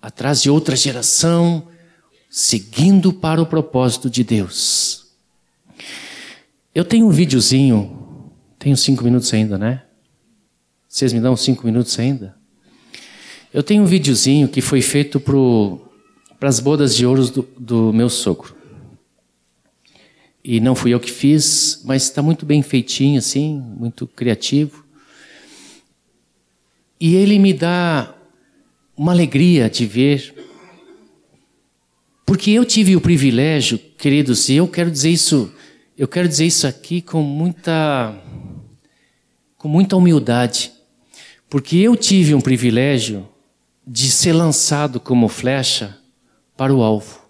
atrás 0.00 0.42
de 0.42 0.50
outra 0.50 0.76
geração, 0.76 1.68
seguindo 2.28 3.12
para 3.12 3.40
o 3.40 3.46
propósito 3.46 4.10
de 4.10 4.22
Deus. 4.22 5.06
Eu 6.74 6.84
tenho 6.84 7.06
um 7.06 7.10
videozinho, 7.10 8.30
tenho 8.58 8.76
cinco 8.76 9.02
minutos 9.02 9.32
ainda, 9.32 9.56
né? 9.56 9.82
Vocês 10.86 11.14
me 11.14 11.20
dão 11.20 11.34
cinco 11.34 11.64
minutos 11.64 11.98
ainda? 11.98 12.36
Eu 13.54 13.62
tenho 13.62 13.82
um 13.82 13.86
videozinho 13.86 14.48
que 14.48 14.60
foi 14.60 14.82
feito 14.82 15.18
para 15.18 16.48
as 16.48 16.60
bodas 16.60 16.94
de 16.94 17.06
ouro 17.06 17.26
do, 17.26 17.48
do 17.58 17.92
meu 17.92 18.10
sogro. 18.10 18.61
E 20.44 20.58
não 20.58 20.74
fui 20.74 20.92
eu 20.92 20.98
que 20.98 21.10
fiz, 21.10 21.82
mas 21.84 22.02
está 22.02 22.20
muito 22.20 22.44
bem 22.44 22.62
feitinho, 22.62 23.18
assim, 23.18 23.60
muito 23.78 24.06
criativo. 24.06 24.84
E 26.98 27.14
ele 27.14 27.38
me 27.38 27.52
dá 27.52 28.14
uma 28.96 29.12
alegria 29.12 29.70
de 29.70 29.86
ver, 29.86 30.34
porque 32.26 32.50
eu 32.50 32.64
tive 32.64 32.96
o 32.96 33.00
privilégio, 33.00 33.78
queridos, 33.78 34.48
e 34.48 34.56
eu 34.56 34.66
quero 34.66 34.90
dizer 34.90 35.10
isso, 35.10 35.52
eu 35.96 36.08
quero 36.08 36.28
dizer 36.28 36.46
isso 36.46 36.66
aqui 36.66 37.00
com 37.00 37.22
muita, 37.22 38.16
com 39.56 39.68
muita 39.68 39.96
humildade, 39.96 40.72
porque 41.48 41.76
eu 41.76 41.96
tive 41.96 42.34
um 42.34 42.40
privilégio 42.40 43.28
de 43.86 44.10
ser 44.10 44.32
lançado 44.32 44.98
como 44.98 45.28
flecha 45.28 45.98
para 46.56 46.74
o 46.74 46.82
alvo. 46.82 47.21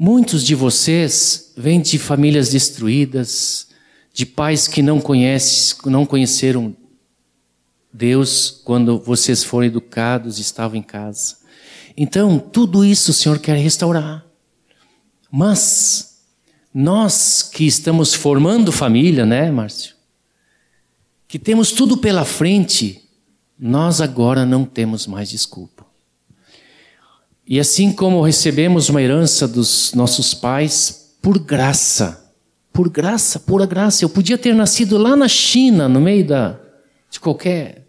Muitos 0.00 0.44
de 0.44 0.54
vocês 0.54 1.52
vêm 1.56 1.80
de 1.80 1.98
famílias 1.98 2.50
destruídas, 2.50 3.66
de 4.12 4.24
pais 4.24 4.68
que 4.68 4.80
não 4.80 5.00
conhecem, 5.00 5.76
não 5.86 6.06
conheceram 6.06 6.76
Deus 7.92 8.62
quando 8.64 9.00
vocês 9.00 9.42
foram 9.42 9.66
educados 9.66 10.38
e 10.38 10.42
estavam 10.42 10.78
em 10.78 10.82
casa. 10.82 11.38
Então, 11.96 12.38
tudo 12.38 12.84
isso 12.84 13.10
o 13.10 13.12
Senhor 13.12 13.40
quer 13.40 13.56
restaurar. 13.58 14.24
Mas 15.32 16.22
nós 16.72 17.42
que 17.42 17.66
estamos 17.66 18.14
formando 18.14 18.70
família, 18.70 19.26
né, 19.26 19.50
Márcio? 19.50 19.96
Que 21.26 21.40
temos 21.40 21.72
tudo 21.72 21.98
pela 21.98 22.24
frente, 22.24 23.02
nós 23.58 24.00
agora 24.00 24.46
não 24.46 24.64
temos 24.64 25.08
mais 25.08 25.28
desculpa. 25.28 25.87
E 27.48 27.58
assim 27.58 27.90
como 27.90 28.20
recebemos 28.20 28.90
uma 28.90 29.00
herança 29.00 29.48
dos 29.48 29.94
nossos 29.94 30.34
pais, 30.34 31.16
por 31.22 31.38
graça, 31.38 32.32
por 32.72 32.90
graça, 32.90 33.40
pura 33.40 33.64
graça. 33.64 34.04
Eu 34.04 34.10
podia 34.10 34.36
ter 34.36 34.54
nascido 34.54 34.98
lá 34.98 35.16
na 35.16 35.26
China, 35.26 35.88
no 35.88 36.00
meio 36.00 36.26
da, 36.26 36.60
de 37.10 37.18
qualquer. 37.18 37.86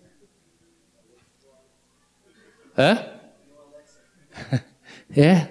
Hã? 2.77 3.05
É. 5.17 5.47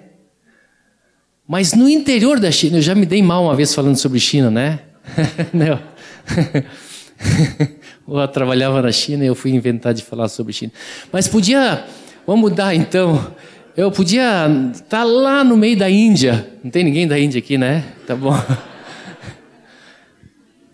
Mas 1.45 1.73
no 1.73 1.89
interior 1.89 2.39
da 2.39 2.49
China, 2.49 2.77
eu 2.77 2.81
já 2.81 2.95
me 2.95 3.05
dei 3.05 3.21
mal 3.21 3.43
uma 3.43 3.55
vez 3.57 3.73
falando 3.73 3.97
sobre 3.97 4.17
China, 4.17 4.49
né? 4.49 4.79
Eu 8.07 8.27
trabalhava 8.29 8.81
na 8.81 8.91
China 8.91 9.23
e 9.23 9.27
eu 9.27 9.35
fui 9.35 9.51
inventar 9.51 9.93
de 9.93 10.03
falar 10.03 10.29
sobre 10.29 10.53
China. 10.53 10.71
Mas 11.11 11.27
podia, 11.27 11.85
vamos 12.25 12.49
mudar 12.49 12.73
então. 12.73 13.33
Eu 13.79 13.89
podia 13.93 14.45
estar 14.73 14.89
tá 14.89 15.03
lá 15.05 15.41
no 15.41 15.55
meio 15.55 15.77
da 15.77 15.89
Índia. 15.89 16.53
Não 16.61 16.69
tem 16.69 16.83
ninguém 16.83 17.07
da 17.07 17.17
Índia 17.17 17.39
aqui, 17.39 17.57
né? 17.57 17.95
Tá 18.05 18.13
bom. 18.13 18.33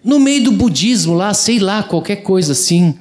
No 0.03 0.19
meio 0.19 0.43
do 0.43 0.51
budismo 0.51 1.15
lá, 1.15 1.33
sei 1.33 1.57
lá, 1.57 1.81
qualquer 1.81 2.17
coisa 2.17 2.51
assim. 2.51 2.95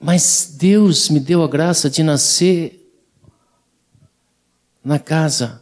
Mas 0.00 0.54
Deus 0.56 1.08
me 1.08 1.18
deu 1.18 1.42
a 1.42 1.48
graça 1.48 1.90
de 1.90 2.00
nascer 2.02 2.92
na 4.84 5.00
casa 5.00 5.60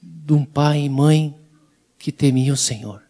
de 0.00 0.32
um 0.32 0.44
pai 0.44 0.82
e 0.82 0.88
mãe 0.88 1.36
que 1.98 2.10
temia 2.10 2.52
o 2.52 2.56
Senhor. 2.56 3.02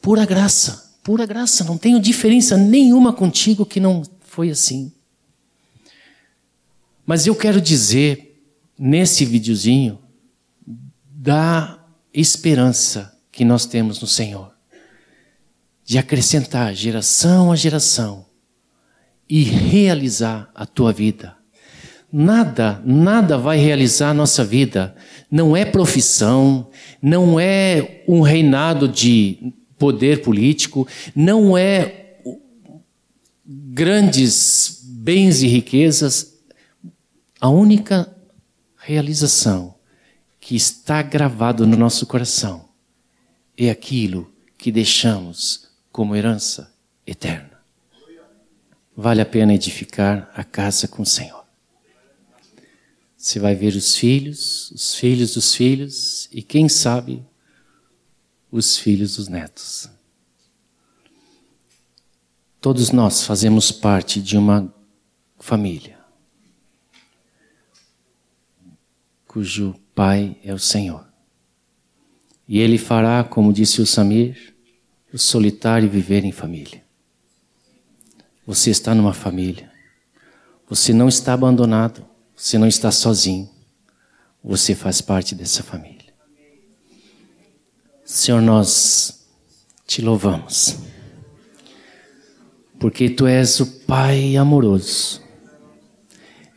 Pura 0.00 0.24
graça, 0.24 0.98
pura 1.02 1.26
graça. 1.26 1.62
Não 1.64 1.76
tenho 1.76 2.00
diferença 2.00 2.56
nenhuma 2.56 3.12
contigo 3.12 3.66
que 3.66 3.80
não 3.80 4.02
foi 4.20 4.48
assim. 4.48 4.90
Mas 7.10 7.26
eu 7.26 7.34
quero 7.34 7.60
dizer, 7.60 8.40
nesse 8.78 9.24
videozinho, 9.24 9.98
da 11.04 11.84
esperança 12.14 13.18
que 13.32 13.44
nós 13.44 13.66
temos 13.66 14.00
no 14.00 14.06
Senhor. 14.06 14.54
de 15.84 15.98
acrescentar 15.98 16.72
geração 16.72 17.50
a 17.50 17.56
geração 17.56 18.26
e 19.28 19.42
realizar 19.42 20.48
a 20.54 20.64
tua 20.64 20.92
vida. 20.92 21.36
Nada, 22.12 22.80
nada 22.86 23.36
vai 23.36 23.58
realizar 23.58 24.10
a 24.10 24.14
nossa 24.14 24.44
vida. 24.44 24.94
Não 25.28 25.56
é 25.56 25.64
profissão, 25.64 26.70
não 27.02 27.40
é 27.40 28.04
um 28.06 28.20
reinado 28.20 28.86
de 28.86 29.52
poder 29.76 30.22
político, 30.22 30.86
não 31.12 31.58
é 31.58 32.20
grandes 33.44 34.80
bens 34.84 35.42
e 35.42 35.48
riquezas. 35.48 36.29
A 37.40 37.48
única 37.48 38.14
realização 38.76 39.74
que 40.38 40.54
está 40.54 41.00
gravado 41.00 41.66
no 41.66 41.74
nosso 41.74 42.06
coração 42.06 42.68
é 43.56 43.70
aquilo 43.70 44.30
que 44.58 44.70
deixamos 44.70 45.70
como 45.90 46.14
herança 46.14 46.70
eterna. 47.06 47.58
Vale 48.94 49.22
a 49.22 49.26
pena 49.26 49.54
edificar 49.54 50.30
a 50.34 50.44
casa 50.44 50.86
com 50.86 51.02
o 51.02 51.06
Senhor. 51.06 51.42
Você 53.16 53.38
vai 53.38 53.54
ver 53.54 53.74
os 53.74 53.96
filhos, 53.96 54.70
os 54.72 54.94
filhos 54.94 55.32
dos 55.32 55.54
filhos 55.54 56.28
e 56.30 56.42
quem 56.42 56.68
sabe 56.68 57.24
os 58.52 58.76
filhos 58.76 59.16
dos 59.16 59.28
netos. 59.28 59.88
Todos 62.60 62.90
nós 62.90 63.24
fazemos 63.24 63.72
parte 63.72 64.20
de 64.20 64.36
uma 64.36 64.70
família 65.38 65.99
cujo 69.30 69.76
pai 69.94 70.36
é 70.42 70.52
o 70.52 70.58
Senhor. 70.58 71.06
E 72.48 72.58
ele 72.58 72.76
fará, 72.76 73.22
como 73.22 73.52
disse 73.52 73.80
o 73.80 73.86
Samir, 73.86 74.56
o 75.12 75.18
solitário 75.18 75.88
viver 75.88 76.24
em 76.24 76.32
família. 76.32 76.82
Você 78.44 78.70
está 78.70 78.92
numa 78.92 79.12
família. 79.12 79.70
Você 80.68 80.92
não 80.92 81.08
está 81.08 81.32
abandonado. 81.32 82.04
Você 82.34 82.58
não 82.58 82.66
está 82.66 82.90
sozinho. 82.90 83.48
Você 84.42 84.74
faz 84.74 85.00
parte 85.00 85.32
dessa 85.32 85.62
família. 85.62 86.12
Senhor, 88.04 88.42
nós 88.42 89.28
te 89.86 90.02
louvamos. 90.02 90.76
Porque 92.80 93.08
tu 93.08 93.28
és 93.28 93.60
o 93.60 93.66
Pai 93.82 94.36
amoroso. 94.36 95.22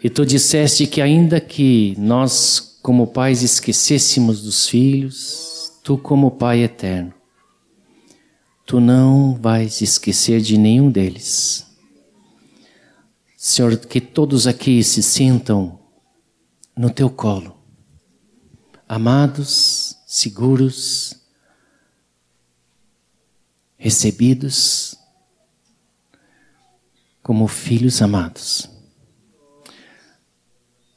E 0.04 0.10
tu 0.10 0.26
disseste 0.26 0.86
que, 0.86 1.02
ainda 1.02 1.40
que 1.40 1.96
nós, 1.98 2.78
como 2.82 3.08
pais, 3.08 3.42
esquecêssemos 3.42 4.42
dos 4.42 4.68
filhos, 4.68 5.72
tu, 5.82 5.98
como 5.98 6.32
Pai 6.32 6.60
eterno, 6.60 7.14
tu 8.66 8.82
não 8.82 9.36
vais 9.36 9.80
esquecer 9.80 10.42
de 10.42 10.58
nenhum 10.58 10.92
deles. 10.92 11.66
Senhor, 13.38 13.78
que 13.78 14.02
todos 14.02 14.46
aqui 14.46 14.84
se 14.84 15.02
sintam 15.02 15.80
no 16.76 16.90
teu 16.90 17.10
colo, 17.10 17.58
amados, 18.90 19.96
seguros, 20.06 21.16
recebidos 23.78 24.98
como 27.22 27.48
filhos 27.48 28.02
amados. 28.02 28.73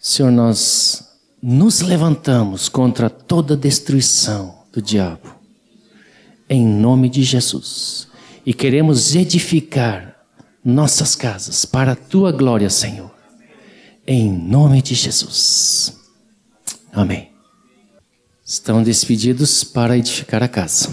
Senhor, 0.09 0.31
nós 0.31 1.03
nos 1.43 1.81
levantamos 1.81 2.69
contra 2.69 3.11
toda 3.11 3.57
destruição 3.57 4.63
do 4.73 4.81
diabo, 4.81 5.35
em 6.49 6.65
nome 6.65 7.09
de 7.09 7.25
Jesus, 7.25 8.07
e 8.47 8.55
queremos 8.55 9.17
edificar 9.17 10.17
nossas 10.65 11.17
casas 11.17 11.65
para 11.65 11.91
a 11.91 11.97
tua 11.97 12.31
glória, 12.31 12.71
Senhor, 12.71 13.11
em 14.07 14.33
nome 14.33 14.81
de 14.81 14.95
Jesus. 14.95 15.99
Amém. 16.93 17.33
Estão 18.45 18.85
despedidos 18.85 19.65
para 19.65 19.99
edificar 19.99 20.41
a 20.41 20.47
casa. 20.47 20.89